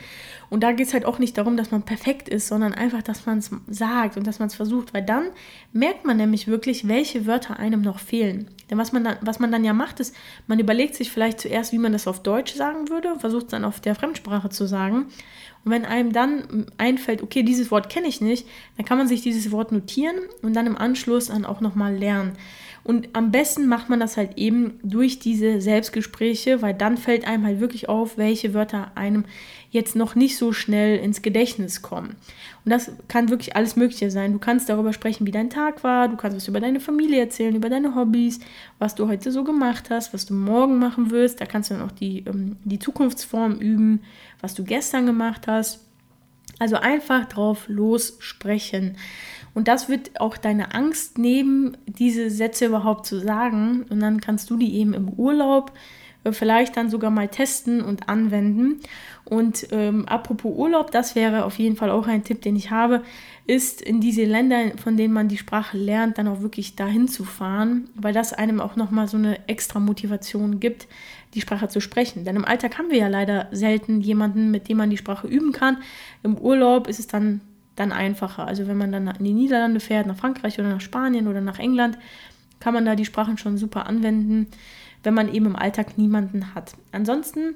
Und 0.49 0.63
da 0.63 0.73
geht 0.73 0.87
es 0.87 0.95
halt 0.95 1.05
auch 1.05 1.19
nicht 1.19 1.37
darum, 1.39 1.57
dass 1.57 1.71
man 1.71 1.83
perfekt 1.83 2.29
ist, 2.29 2.49
sondern 2.49 2.73
einfach, 2.73 3.03
dass 3.03 3.27
man 3.27 3.39
es 3.39 3.51
sagt 3.69 4.17
und 4.17 4.27
dass 4.27 4.39
man 4.39 4.49
es 4.49 4.55
versucht, 4.55 4.95
weil 4.95 5.03
dann 5.03 5.25
merkt 5.73 6.05
man 6.05 6.17
nämlich 6.17 6.47
wirklich, 6.47 6.87
welche 6.87 7.27
Wörter 7.27 7.59
einem 7.59 7.83
noch 7.83 7.99
fehlen. 7.99 8.49
Denn 8.71 8.79
was 8.79 8.93
man 8.93 9.05
dann, 9.05 9.17
was 9.21 9.39
man 9.39 9.51
dann 9.51 9.65
ja 9.65 9.73
macht, 9.73 10.01
ist, 10.01 10.15
man 10.47 10.59
überlegt 10.59 10.95
sich 10.95 11.11
vielleicht 11.11 11.41
zuerst, 11.41 11.73
wie 11.73 11.79
man 11.79 11.93
das 11.93 12.07
auf 12.07 12.23
Deutsch 12.23 12.55
sagen 12.55 12.89
würde, 12.89 13.19
versucht 13.19 13.47
es 13.47 13.51
dann 13.51 13.65
auf 13.65 13.81
der 13.81 13.95
Fremdsprache 13.95 14.49
zu 14.49 14.67
sagen. 14.67 15.07
Und 15.65 15.73
wenn 15.73 15.85
einem 15.85 16.13
dann 16.13 16.67
einfällt, 16.79 17.23
okay, 17.23 17.43
dieses 17.43 17.73
Wort 17.73 17.91
kenne 17.91 18.07
ich 18.07 18.21
nicht, 18.21 18.47
dann 18.77 18.87
kann 18.87 18.99
man 18.99 19.09
sich 19.09 19.23
dieses 19.23 19.51
Wort 19.51 19.73
notieren 19.73 20.17
und 20.43 20.55
dann 20.55 20.67
im 20.67 20.79
Anschluss 20.79 21.27
dann 21.27 21.45
auch 21.45 21.61
nochmal 21.61 21.97
lernen. 21.97 22.33
Und 22.87 23.09
am 23.15 23.33
besten 23.33 23.67
macht 23.67 23.89
man 23.89 23.99
das 23.99 24.17
halt 24.17 24.39
eben 24.39 24.79
durch 24.85 25.19
diese 25.19 25.61
Selbstgespräche, 25.61 26.63
weil 26.63 26.73
dann 26.73 26.97
fällt 26.97 27.27
einem 27.27 27.45
halt 27.45 27.59
wirklich 27.59 27.89
auf, 27.89 28.17
welche 28.17 28.55
Wörter 28.55 28.93
einem 28.95 29.25
jetzt 29.73 29.97
noch 29.97 30.15
nicht 30.15 30.37
so 30.37 30.53
schnell 30.53 30.97
ins 30.99 31.21
Gedächtnis 31.21 31.83
kommen. 31.83 32.15
Und 32.65 32.71
das 32.71 32.93
kann 33.09 33.29
wirklich 33.29 33.57
alles 33.57 33.75
Mögliche 33.75 34.13
sein. 34.13 34.33
Du 34.33 34.39
kannst 34.39 34.69
darüber 34.69 34.93
sprechen, 34.93 35.27
wie 35.27 35.33
dein 35.33 35.51
Tag 35.51 35.83
war, 35.83 36.07
du 36.07 36.17
kannst 36.17 36.37
was 36.37 36.47
über 36.47 36.61
deine 36.61 36.79
Familie 36.79 37.19
erzählen, 37.19 37.57
über 37.57 37.71
deine 37.71 37.97
Hobbys, 37.97 38.39
was 38.79 38.95
du 38.95 39.09
heute 39.09 39.33
so 39.33 39.43
gemacht 39.43 39.91
hast, 39.91 40.15
was 40.15 40.25
du 40.25 40.35
morgen 40.35 40.79
machen 40.79 41.11
wirst. 41.11 41.41
Da 41.41 41.47
kannst 41.47 41.71
du 41.71 41.75
dann 41.75 41.83
auch 41.83 41.93
die, 41.93 42.21
ähm, 42.21 42.55
die 42.63 42.79
Zukunftsform 42.79 43.59
üben, 43.59 44.01
was 44.41 44.55
du 44.55 44.63
gestern 44.63 45.07
gemacht 45.07 45.49
hast. 45.49 45.81
Also 46.61 46.77
einfach 46.77 47.27
drauf 47.27 47.65
lossprechen. 47.67 48.97
Und 49.57 49.69
das 49.69 49.89
wird 49.89 50.21
auch 50.21 50.37
deine 50.37 50.75
Angst 50.75 51.17
nehmen, 51.17 51.79
diese 51.87 52.29
Sätze 52.29 52.67
überhaupt 52.67 53.07
zu 53.07 53.19
sagen. 53.19 53.87
Und 53.89 54.01
dann 54.01 54.21
kannst 54.21 54.51
du 54.51 54.59
die 54.59 54.77
eben 54.77 54.93
im 54.93 55.09
Urlaub 55.09 55.73
äh, 56.25 56.33
vielleicht 56.33 56.77
dann 56.77 56.91
sogar 56.91 57.11
mal 57.11 57.29
testen 57.29 57.81
und 57.81 58.07
anwenden. 58.11 58.81
Und 59.25 59.69
ähm, 59.71 60.07
apropos 60.07 60.55
Urlaub, 60.55 60.91
das 60.91 61.15
wäre 61.15 61.47
auf 61.47 61.59
jeden 61.59 61.77
Fall 61.77 61.89
auch 61.89 62.07
ein 62.07 62.23
Tipp, 62.23 62.43
den 62.43 62.55
ich 62.55 62.71
habe, 62.71 63.03
ist 63.47 63.81
in 63.81 64.03
diese 64.03 64.25
Länder, 64.25 64.73
von 64.77 64.99
denen 64.99 65.15
man 65.15 65.29
die 65.29 65.39
Sprache 65.39 65.79
lernt, 65.79 66.19
dann 66.19 66.29
auch 66.29 66.43
wirklich 66.43 66.77
dahin 66.77 67.09
zu 67.09 67.25
fahren, 67.25 67.89
weil 67.95 68.13
das 68.13 68.35
einem 68.35 68.61
auch 68.61 68.77
nochmal 68.77 69.09
so 69.09 69.17
eine 69.17 69.49
extra 69.49 69.81
Motivation 69.81 70.61
gibt, 70.61 70.87
die 71.33 71.41
Sprache 71.41 71.69
zu 71.69 71.81
sprechen. 71.81 72.27
Denn 72.27 72.37
im 72.37 72.45
Alltag 72.45 72.77
haben 72.77 72.91
wir 72.91 72.99
ja 72.99 73.09
leider 73.09 73.49
selten 73.53 74.03
jemanden, 74.03 74.51
mit 74.51 74.69
dem 74.69 74.77
man 74.77 74.91
die 74.91 74.99
Sprache 74.99 75.27
üben 75.27 75.53
kann. 75.53 75.79
Im 76.23 76.37
Urlaub 76.37 76.89
ist 76.89 76.99
es 76.99 77.07
dann 77.07 77.41
dann 77.77 77.93
einfacher. 77.93 78.47
Also 78.47 78.67
wenn 78.67 78.77
man 78.77 78.91
dann 78.91 79.07
in 79.07 79.25
die 79.25 79.33
Niederlande 79.33 79.81
fährt, 79.81 80.07
nach 80.07 80.17
Frankreich 80.17 80.59
oder 80.59 80.71
nach 80.71 80.81
Spanien 80.81 81.29
oder 81.29 81.41
nach 81.41 81.59
England, 81.59 81.99
kann 82.59 82.75
man 82.75 82.85
da 82.85 82.97
die 82.97 83.05
Sprachen 83.05 83.39
schon 83.39 83.59
super 83.59 83.87
anwenden, 83.87 84.49
wenn 85.03 85.15
man 85.15 85.33
eben 85.33 85.47
im 85.47 85.57
Alltag 85.57 85.99
niemanden 85.99 86.55
hat. 86.55 86.75
Ansonsten 86.91 87.55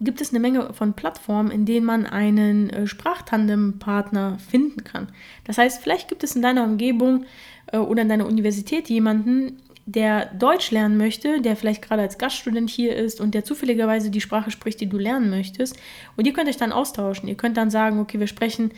gibt 0.00 0.20
es 0.20 0.30
eine 0.30 0.40
Menge 0.40 0.72
von 0.74 0.94
Plattformen, 0.94 1.50
in 1.50 1.64
denen 1.64 1.86
man 1.86 2.06
einen 2.06 2.70
äh, 2.70 2.86
Sprachtandempartner 2.86 4.38
finden 4.38 4.84
kann. 4.84 5.08
Das 5.44 5.58
heißt, 5.58 5.82
vielleicht 5.82 6.08
gibt 6.08 6.24
es 6.24 6.36
in 6.36 6.42
deiner 6.42 6.64
Umgebung 6.64 7.24
äh, 7.72 7.78
oder 7.78 8.02
in 8.02 8.08
deiner 8.08 8.26
Universität 8.26 8.88
jemanden, 8.88 9.62
der 9.86 10.26
Deutsch 10.34 10.72
lernen 10.72 10.96
möchte, 10.96 11.40
der 11.40 11.54
vielleicht 11.54 11.80
gerade 11.80 12.02
als 12.02 12.18
Gaststudent 12.18 12.68
hier 12.68 12.96
ist 12.96 13.20
und 13.20 13.34
der 13.34 13.44
zufälligerweise 13.44 14.10
die 14.10 14.20
Sprache 14.20 14.50
spricht, 14.50 14.80
die 14.80 14.88
du 14.88 14.98
lernen 14.98 15.30
möchtest. 15.30 15.78
Und 16.16 16.26
ihr 16.26 16.32
könnt 16.32 16.48
euch 16.48 16.56
dann 16.56 16.72
austauschen. 16.72 17.28
Ihr 17.28 17.36
könnt 17.36 17.56
dann 17.56 17.70
sagen, 17.70 18.00
okay, 18.00 18.18
wir 18.18 18.26
sprechen 18.26 18.72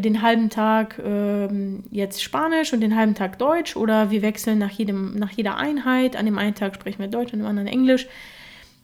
den 0.00 0.22
halben 0.22 0.48
Tag 0.48 1.00
ähm, 1.04 1.84
jetzt 1.90 2.22
Spanisch 2.22 2.72
und 2.72 2.80
den 2.80 2.96
halben 2.96 3.14
Tag 3.14 3.38
Deutsch 3.38 3.76
oder 3.76 4.10
wir 4.10 4.22
wechseln 4.22 4.58
nach, 4.58 4.70
jedem, 4.70 5.18
nach 5.18 5.30
jeder 5.30 5.56
Einheit. 5.56 6.16
An 6.16 6.24
dem 6.24 6.38
einen 6.38 6.54
Tag 6.54 6.74
sprechen 6.74 7.00
wir 7.00 7.08
Deutsch, 7.08 7.32
an 7.32 7.40
dem 7.40 7.46
anderen 7.46 7.68
Englisch. 7.68 8.06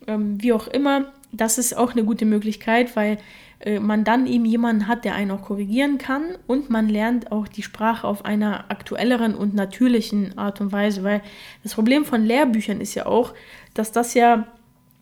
Ähm, 0.06 0.42
wie 0.42 0.52
auch 0.52 0.68
immer, 0.68 1.06
das 1.32 1.58
ist 1.58 1.76
auch 1.76 1.92
eine 1.92 2.04
gute 2.04 2.26
Möglichkeit, 2.26 2.94
weil 2.94 3.18
äh, 3.60 3.80
man 3.80 4.04
dann 4.04 4.26
eben 4.26 4.44
jemanden 4.44 4.86
hat, 4.86 5.04
der 5.04 5.14
einen 5.14 5.30
auch 5.30 5.42
korrigieren 5.42 5.98
kann 5.98 6.22
und 6.46 6.70
man 6.70 6.88
lernt 6.88 7.32
auch 7.32 7.48
die 7.48 7.62
Sprache 7.62 8.06
auf 8.06 8.24
einer 8.24 8.70
aktuelleren 8.70 9.34
und 9.34 9.54
natürlichen 9.54 10.36
Art 10.38 10.60
und 10.60 10.72
Weise, 10.72 11.02
weil 11.02 11.22
das 11.62 11.74
Problem 11.74 12.04
von 12.04 12.24
Lehrbüchern 12.24 12.80
ist 12.80 12.94
ja 12.94 13.06
auch, 13.06 13.34
dass 13.74 13.92
das 13.92 14.14
ja 14.14 14.46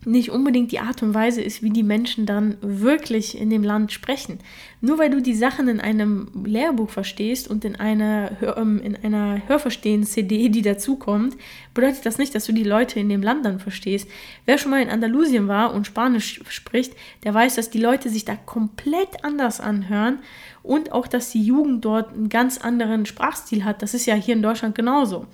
nicht 0.04 0.30
unbedingt 0.30 0.70
die 0.70 0.78
Art 0.78 1.02
und 1.02 1.14
Weise 1.14 1.42
ist, 1.42 1.62
wie 1.62 1.70
die 1.70 1.82
Menschen 1.82 2.26
dann 2.26 2.58
wirklich 2.60 3.36
in 3.36 3.50
dem 3.50 3.64
Land 3.64 3.90
sprechen. 3.90 4.38
Nur 4.80 4.98
weil 4.98 5.10
du 5.10 5.20
die 5.20 5.34
Sachen 5.34 5.66
in 5.68 5.80
einem 5.80 6.28
Lehrbuch 6.44 6.90
verstehst 6.90 7.48
und 7.48 7.64
in 7.64 7.74
einer, 7.74 8.30
ähm, 8.56 8.80
in 8.80 8.94
einer 8.94 9.42
Hörverstehen-CD, 9.48 10.48
die 10.48 10.62
dazukommt, 10.62 11.36
bedeutet 11.74 12.06
das 12.06 12.18
nicht, 12.18 12.34
dass 12.36 12.46
du 12.46 12.52
die 12.52 12.62
Leute 12.62 13.00
in 13.00 13.08
dem 13.08 13.22
Land 13.22 13.44
dann 13.44 13.58
verstehst. 13.58 14.08
Wer 14.44 14.58
schon 14.58 14.70
mal 14.70 14.82
in 14.82 14.90
Andalusien 14.90 15.48
war 15.48 15.74
und 15.74 15.88
Spanisch 15.88 16.40
spricht, 16.48 16.94
der 17.24 17.34
weiß, 17.34 17.56
dass 17.56 17.70
die 17.70 17.80
Leute 17.80 18.08
sich 18.08 18.24
da 18.24 18.36
komplett 18.36 19.24
anders 19.24 19.60
anhören 19.60 20.20
und 20.62 20.92
auch, 20.92 21.08
dass 21.08 21.30
die 21.30 21.42
Jugend 21.42 21.84
dort 21.84 22.12
einen 22.12 22.28
ganz 22.28 22.58
anderen 22.58 23.06
Sprachstil 23.06 23.64
hat. 23.64 23.82
Das 23.82 23.94
ist 23.94 24.06
ja 24.06 24.14
hier 24.14 24.34
in 24.34 24.42
Deutschland 24.42 24.76
genauso. 24.76 25.26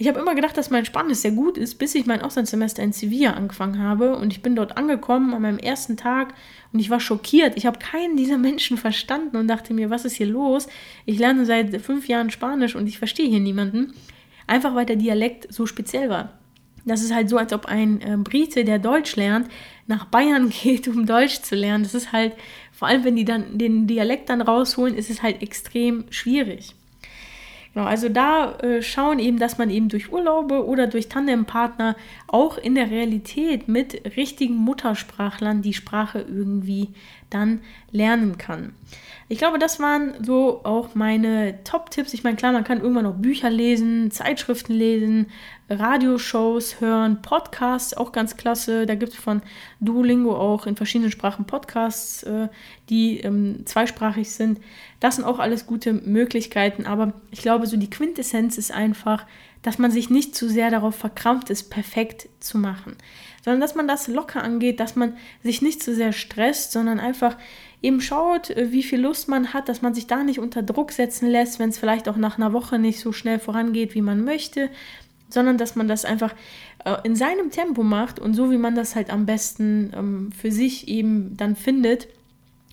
Ich 0.00 0.06
habe 0.06 0.20
immer 0.20 0.36
gedacht, 0.36 0.56
dass 0.56 0.70
mein 0.70 0.84
Spanisch 0.84 1.18
sehr 1.18 1.32
gut 1.32 1.58
ist, 1.58 1.74
bis 1.74 1.96
ich 1.96 2.06
mein 2.06 2.22
Auslandssemester 2.22 2.84
in 2.84 2.92
Sevilla 2.92 3.32
angefangen 3.32 3.82
habe. 3.82 4.14
Und 4.16 4.32
ich 4.32 4.42
bin 4.42 4.54
dort 4.54 4.76
angekommen 4.76 5.34
an 5.34 5.42
meinem 5.42 5.58
ersten 5.58 5.96
Tag 5.96 6.34
und 6.72 6.78
ich 6.78 6.88
war 6.88 7.00
schockiert. 7.00 7.56
Ich 7.56 7.66
habe 7.66 7.80
keinen 7.80 8.16
dieser 8.16 8.38
Menschen 8.38 8.76
verstanden 8.76 9.36
und 9.36 9.48
dachte 9.48 9.74
mir, 9.74 9.90
was 9.90 10.04
ist 10.04 10.14
hier 10.14 10.28
los? 10.28 10.68
Ich 11.04 11.18
lerne 11.18 11.44
seit 11.44 11.80
fünf 11.82 12.06
Jahren 12.06 12.30
Spanisch 12.30 12.76
und 12.76 12.86
ich 12.86 12.98
verstehe 12.98 13.28
hier 13.28 13.40
niemanden. 13.40 13.92
Einfach 14.46 14.76
weil 14.76 14.86
der 14.86 14.96
Dialekt 14.96 15.52
so 15.52 15.66
speziell 15.66 16.08
war. 16.08 16.38
Das 16.84 17.02
ist 17.02 17.12
halt 17.12 17.28
so, 17.28 17.36
als 17.36 17.52
ob 17.52 17.66
ein 17.66 18.00
äh, 18.00 18.16
Brite, 18.16 18.64
der 18.64 18.78
Deutsch 18.78 19.16
lernt, 19.16 19.48
nach 19.88 20.04
Bayern 20.04 20.48
geht, 20.62 20.86
um 20.86 21.06
Deutsch 21.06 21.42
zu 21.42 21.56
lernen. 21.56 21.82
Das 21.82 21.94
ist 21.94 22.12
halt, 22.12 22.34
vor 22.70 22.86
allem 22.86 23.02
wenn 23.02 23.16
die 23.16 23.24
dann 23.24 23.58
den 23.58 23.88
Dialekt 23.88 24.30
dann 24.30 24.42
rausholen, 24.42 24.94
ist 24.94 25.10
es 25.10 25.24
halt 25.24 25.42
extrem 25.42 26.04
schwierig. 26.10 26.76
Genau, 27.74 27.86
also 27.86 28.08
da 28.08 28.52
äh, 28.58 28.82
schauen 28.82 29.18
eben, 29.18 29.38
dass 29.38 29.58
man 29.58 29.70
eben 29.70 29.88
durch 29.88 30.12
Urlaube 30.12 30.66
oder 30.66 30.86
durch 30.86 31.08
Tandempartner 31.08 31.96
auch 32.26 32.58
in 32.58 32.74
der 32.74 32.90
Realität 32.90 33.68
mit 33.68 34.16
richtigen 34.16 34.56
Muttersprachlern 34.56 35.62
die 35.62 35.74
Sprache 35.74 36.20
irgendwie 36.20 36.88
dann 37.30 37.60
lernen 37.92 38.38
kann. 38.38 38.72
Ich 39.30 39.36
glaube, 39.36 39.58
das 39.58 39.78
waren 39.78 40.24
so 40.24 40.64
auch 40.64 40.94
meine 40.94 41.62
Top-Tipps. 41.62 42.14
Ich 42.14 42.24
meine, 42.24 42.36
klar, 42.36 42.52
man 42.52 42.64
kann 42.64 42.80
irgendwann 42.80 43.04
noch 43.04 43.16
Bücher 43.16 43.50
lesen, 43.50 44.10
Zeitschriften 44.10 44.72
lesen, 44.72 45.26
Radioshows 45.68 46.80
hören, 46.80 47.20
Podcasts, 47.20 47.94
auch 47.94 48.12
ganz 48.12 48.38
klasse. 48.38 48.86
Da 48.86 48.94
gibt 48.94 49.12
es 49.12 49.18
von 49.18 49.42
Duolingo 49.80 50.34
auch 50.34 50.66
in 50.66 50.76
verschiedenen 50.76 51.10
Sprachen 51.10 51.44
Podcasts, 51.44 52.22
äh, 52.22 52.48
die 52.88 53.20
ähm, 53.20 53.66
zweisprachig 53.66 54.30
sind. 54.30 54.60
Das 54.98 55.16
sind 55.16 55.26
auch 55.26 55.40
alles 55.40 55.66
gute 55.66 55.92
Möglichkeiten. 55.92 56.86
Aber 56.86 57.12
ich 57.30 57.42
glaube, 57.42 57.66
so 57.66 57.76
die 57.76 57.90
Quintessenz 57.90 58.56
ist 58.56 58.72
einfach, 58.72 59.26
dass 59.60 59.76
man 59.76 59.90
sich 59.90 60.08
nicht 60.08 60.34
zu 60.34 60.48
sehr 60.48 60.70
darauf 60.70 60.94
verkrampft 60.94 61.50
ist, 61.50 61.64
perfekt 61.64 62.28
zu 62.40 62.56
machen, 62.56 62.96
sondern 63.44 63.60
dass 63.60 63.74
man 63.74 63.88
das 63.88 64.08
locker 64.08 64.42
angeht, 64.42 64.80
dass 64.80 64.96
man 64.96 65.16
sich 65.42 65.60
nicht 65.60 65.82
zu 65.82 65.94
sehr 65.94 66.12
stresst, 66.12 66.72
sondern 66.72 67.00
einfach 67.00 67.36
eben 67.82 68.00
schaut, 68.00 68.50
äh, 68.50 68.72
wie 68.72 68.82
viel 68.82 69.00
Lust 69.00 69.28
man 69.28 69.52
hat, 69.52 69.68
dass 69.68 69.82
man 69.82 69.94
sich 69.94 70.06
da 70.06 70.22
nicht 70.22 70.38
unter 70.38 70.62
Druck 70.62 70.92
setzen 70.92 71.28
lässt, 71.28 71.58
wenn 71.58 71.70
es 71.70 71.78
vielleicht 71.78 72.08
auch 72.08 72.16
nach 72.16 72.38
einer 72.38 72.52
Woche 72.52 72.78
nicht 72.78 73.00
so 73.00 73.12
schnell 73.12 73.38
vorangeht, 73.38 73.94
wie 73.94 74.02
man 74.02 74.24
möchte, 74.24 74.70
sondern 75.28 75.58
dass 75.58 75.76
man 75.76 75.88
das 75.88 76.04
einfach 76.04 76.34
äh, 76.84 76.96
in 77.04 77.14
seinem 77.14 77.50
Tempo 77.50 77.82
macht 77.82 78.18
und 78.18 78.34
so, 78.34 78.50
wie 78.50 78.58
man 78.58 78.74
das 78.74 78.96
halt 78.96 79.10
am 79.10 79.26
besten 79.26 79.92
ähm, 79.94 80.32
für 80.32 80.50
sich 80.50 80.88
eben 80.88 81.36
dann 81.36 81.56
findet. 81.56 82.08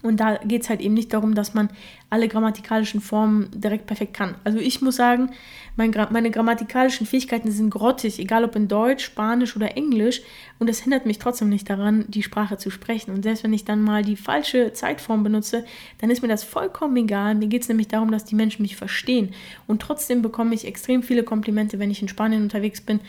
Und 0.03 0.19
da 0.19 0.37
geht 0.37 0.63
es 0.63 0.69
halt 0.69 0.81
eben 0.81 0.93
nicht 0.93 1.13
darum, 1.13 1.33
dass 1.33 1.53
man 1.53 1.69
alle 2.11 2.27
grammatikalischen 2.27 3.01
Formen 3.01 3.49
direkt 3.55 3.87
perfekt 3.87 4.13
kann. 4.13 4.35
Also 4.43 4.59
ich 4.59 4.81
muss 4.81 4.97
sagen, 4.97 5.31
mein, 5.77 5.91
meine 6.11 6.31
grammatikalischen 6.31 7.07
Fähigkeiten 7.07 7.51
sind 7.51 7.71
grottig, 7.71 8.19
egal 8.19 8.43
ob 8.43 8.55
in 8.55 8.67
Deutsch, 8.67 9.03
Spanisch 9.03 9.55
oder 9.55 9.75
Englisch. 9.75 10.21
Und 10.59 10.69
das 10.69 10.79
hindert 10.79 11.05
mich 11.05 11.17
trotzdem 11.17 11.49
nicht 11.49 11.69
daran, 11.69 12.05
die 12.07 12.23
Sprache 12.23 12.57
zu 12.57 12.69
sprechen. 12.69 13.11
Und 13.11 13.23
selbst 13.23 13.43
wenn 13.43 13.51
ich 13.51 13.65
dann 13.65 13.81
mal 13.81 14.03
die 14.03 14.15
falsche 14.15 14.73
Zeitform 14.73 15.23
benutze, 15.23 15.65
dann 15.99 16.11
ist 16.11 16.21
mir 16.21 16.27
das 16.27 16.43
vollkommen 16.43 16.95
egal. 16.97 17.35
Mir 17.35 17.47
geht 17.47 17.63
es 17.63 17.69
nämlich 17.69 17.87
darum, 17.87 18.11
dass 18.11 18.25
die 18.25 18.35
Menschen 18.35 18.61
mich 18.61 18.75
verstehen. 18.75 19.33
Und 19.65 19.81
trotzdem 19.81 20.21
bekomme 20.21 20.53
ich 20.53 20.65
extrem 20.65 21.03
viele 21.03 21.23
Komplimente, 21.23 21.79
wenn 21.79 21.91
ich 21.91 22.01
in 22.01 22.07
Spanien 22.07 22.43
unterwegs 22.43 22.79
bin. 22.79 22.99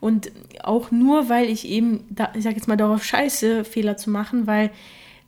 Und 0.00 0.30
auch 0.62 0.90
nur, 0.90 1.28
weil 1.28 1.48
ich 1.48 1.66
eben, 1.68 2.04
da, 2.10 2.32
ich 2.34 2.44
sage 2.44 2.56
jetzt 2.56 2.68
mal, 2.68 2.76
darauf 2.76 3.02
scheiße, 3.04 3.64
Fehler 3.64 3.96
zu 3.96 4.10
machen, 4.10 4.46
weil 4.46 4.70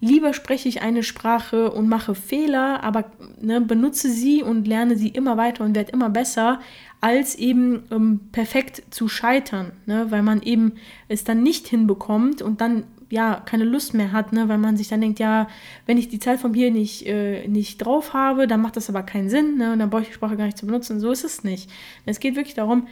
Lieber 0.07 0.32
spreche 0.34 0.68
ich 0.68 0.82
eine 0.82 1.02
Sprache 1.02 1.70
und 1.72 1.88
mache 1.88 2.14
Fehler, 2.14 2.84
aber 2.84 3.11
ne, 3.40 3.61
benutze 3.61 4.09
sie 4.09 4.42
und 4.42 4.66
lerne 4.66 4.96
sie 4.96 5.09
immer 5.09 5.36
weiter 5.36 5.64
und 5.64 5.74
werde 5.74 5.90
immer 5.90 6.11
besser, 6.11 6.61
als 7.00 7.34
eben 7.34 7.82
ähm, 7.90 8.20
perfekt 8.30 8.84
zu 8.90 9.09
scheitern, 9.09 9.72
ne, 9.86 10.07
weil 10.11 10.22
man 10.22 10.42
eben 10.42 10.74
es 11.09 11.24
dann 11.24 11.42
nicht 11.42 11.66
hinbekommt 11.66 12.40
und 12.40 12.61
dann 12.61 12.84
ja, 13.11 13.42
keine 13.44 13.64
Lust 13.64 13.94
mehr 13.94 14.12
hat, 14.12 14.32
ne? 14.32 14.48
weil 14.48 14.59
man 14.59 14.76
sich 14.76 14.88
dann 14.88 15.00
denkt, 15.00 15.20
ja, 15.20 15.46
wenn 15.86 15.96
ich 15.96 16.09
die 16.09 16.18
Zeit 16.18 16.40
von 16.40 16.52
hier 16.52 16.72
nicht, 16.72 17.07
äh, 17.07 17.46
nicht 17.46 17.78
drauf 17.78 18.14
habe, 18.14 18.48
dann 18.48 18.61
macht 18.61 18.76
das 18.76 18.88
aber 18.88 19.04
keinen 19.04 19.30
Sinn 19.30 19.59
ne? 19.59 19.72
und 19.72 19.78
dann 19.78 19.90
brauche 19.90 20.02
ich 20.02 20.09
die 20.09 20.14
Sprache 20.14 20.36
gar 20.36 20.46
nicht 20.46 20.59
zu 20.59 20.66
benutzen. 20.66 20.98
So 20.98 21.12
ist 21.12 21.22
es 21.22 21.44
nicht. 21.44 21.70
Es 22.04 22.18
geht 22.18 22.34
wirklich 22.34 22.54
darum, 22.54 22.88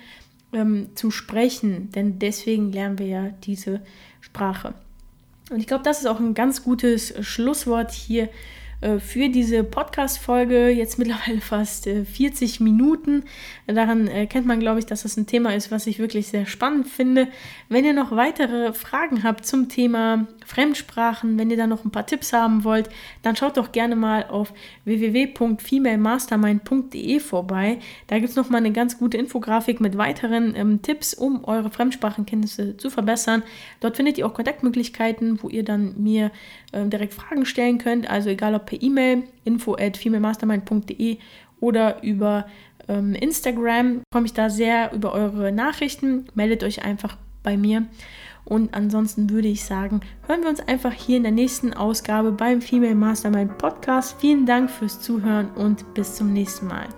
ähm, 0.52 0.90
zu 0.94 1.10
sprechen, 1.10 1.90
denn 1.90 2.20
deswegen 2.20 2.70
lernen 2.70 3.00
wir 3.00 3.06
ja 3.06 3.30
diese 3.42 3.80
Sprache. 4.20 4.74
Und 5.50 5.60
ich 5.60 5.66
glaube, 5.66 5.84
das 5.84 6.00
ist 6.00 6.06
auch 6.06 6.20
ein 6.20 6.34
ganz 6.34 6.62
gutes 6.62 7.14
Schlusswort 7.20 7.90
hier 7.90 8.28
äh, 8.80 8.98
für 8.98 9.28
diese 9.28 9.64
Podcast-Folge. 9.64 10.68
Jetzt 10.68 10.98
mittlerweile 10.98 11.40
fast 11.40 11.84
40 11.84 12.60
äh, 12.60 12.62
Minuten. 12.62 13.24
Daran 13.66 14.08
erkennt 14.08 14.46
man, 14.46 14.60
glaube 14.60 14.78
ich, 14.78 14.86
dass 14.86 15.02
das 15.02 15.16
ein 15.16 15.26
Thema 15.26 15.54
ist, 15.54 15.70
was 15.70 15.86
ich 15.86 15.98
wirklich 15.98 16.28
sehr 16.28 16.46
spannend 16.46 16.88
finde. 16.88 17.28
Wenn 17.68 17.84
ihr 17.84 17.92
noch 17.92 18.10
weitere 18.10 18.72
Fragen 18.72 19.22
habt 19.22 19.46
zum 19.46 19.68
Thema 19.68 20.26
Fremdsprachen, 20.44 21.38
wenn 21.38 21.50
ihr 21.50 21.56
da 21.56 21.66
noch 21.66 21.84
ein 21.84 21.90
paar 21.90 22.06
Tipps 22.06 22.32
haben 22.32 22.62
wollt, 22.64 22.88
dann 23.22 23.34
schaut 23.36 23.56
doch 23.56 23.72
gerne 23.72 23.96
mal 23.96 24.24
auf 24.24 24.52
www.femalemastermind.de 24.84 27.18
vorbei. 27.20 27.78
Da 28.06 28.18
gibt 28.18 28.28
es 28.30 28.36
nochmal 28.36 28.60
eine 28.60 28.72
ganz 28.72 28.98
gute 28.98 29.16
Infografik 29.16 29.80
mit 29.80 29.96
weiteren 29.98 30.54
ähm, 30.56 30.82
Tipps, 30.82 31.14
um 31.14 31.44
eure 31.44 31.70
Fremdsprachenkenntnisse 31.70 32.76
zu 32.76 32.90
verbessern. 32.90 33.42
Dort 33.80 33.96
findet 33.96 34.18
ihr 34.18 34.26
auch 34.26 34.34
Kontaktmöglichkeiten, 34.34 35.42
wo 35.42 35.48
ihr 35.48 35.64
dann 35.64 35.94
mir 36.02 36.30
äh, 36.72 36.84
direkt 36.86 37.14
Fragen 37.14 37.46
stellen 37.46 37.78
könnt. 37.78 38.10
Also 38.10 38.28
egal 38.30 38.54
ob 38.54 38.66
per 38.66 38.82
E-Mail, 38.82 39.22
info 39.44 39.74
at 39.74 39.96
femalemastermind.de 39.96 41.18
oder 41.60 42.02
über 42.02 42.46
ähm, 42.88 43.14
Instagram. 43.14 44.02
Komme 44.12 44.26
ich 44.26 44.34
da 44.34 44.50
sehr 44.50 44.92
über 44.92 45.12
eure 45.12 45.52
Nachrichten. 45.52 46.26
Meldet 46.34 46.62
euch 46.62 46.84
einfach 46.84 47.16
bei 47.42 47.56
mir. 47.56 47.86
Und 48.44 48.74
ansonsten 48.74 49.30
würde 49.30 49.48
ich 49.48 49.64
sagen, 49.64 50.00
hören 50.26 50.42
wir 50.42 50.50
uns 50.50 50.60
einfach 50.60 50.92
hier 50.92 51.16
in 51.16 51.22
der 51.22 51.32
nächsten 51.32 51.72
Ausgabe 51.72 52.32
beim 52.32 52.60
Female 52.60 52.94
Mastermind 52.94 53.56
Podcast. 53.58 54.16
Vielen 54.20 54.44
Dank 54.46 54.70
fürs 54.70 55.00
Zuhören 55.00 55.50
und 55.52 55.94
bis 55.94 56.14
zum 56.14 56.32
nächsten 56.32 56.66
Mal. 56.66 56.88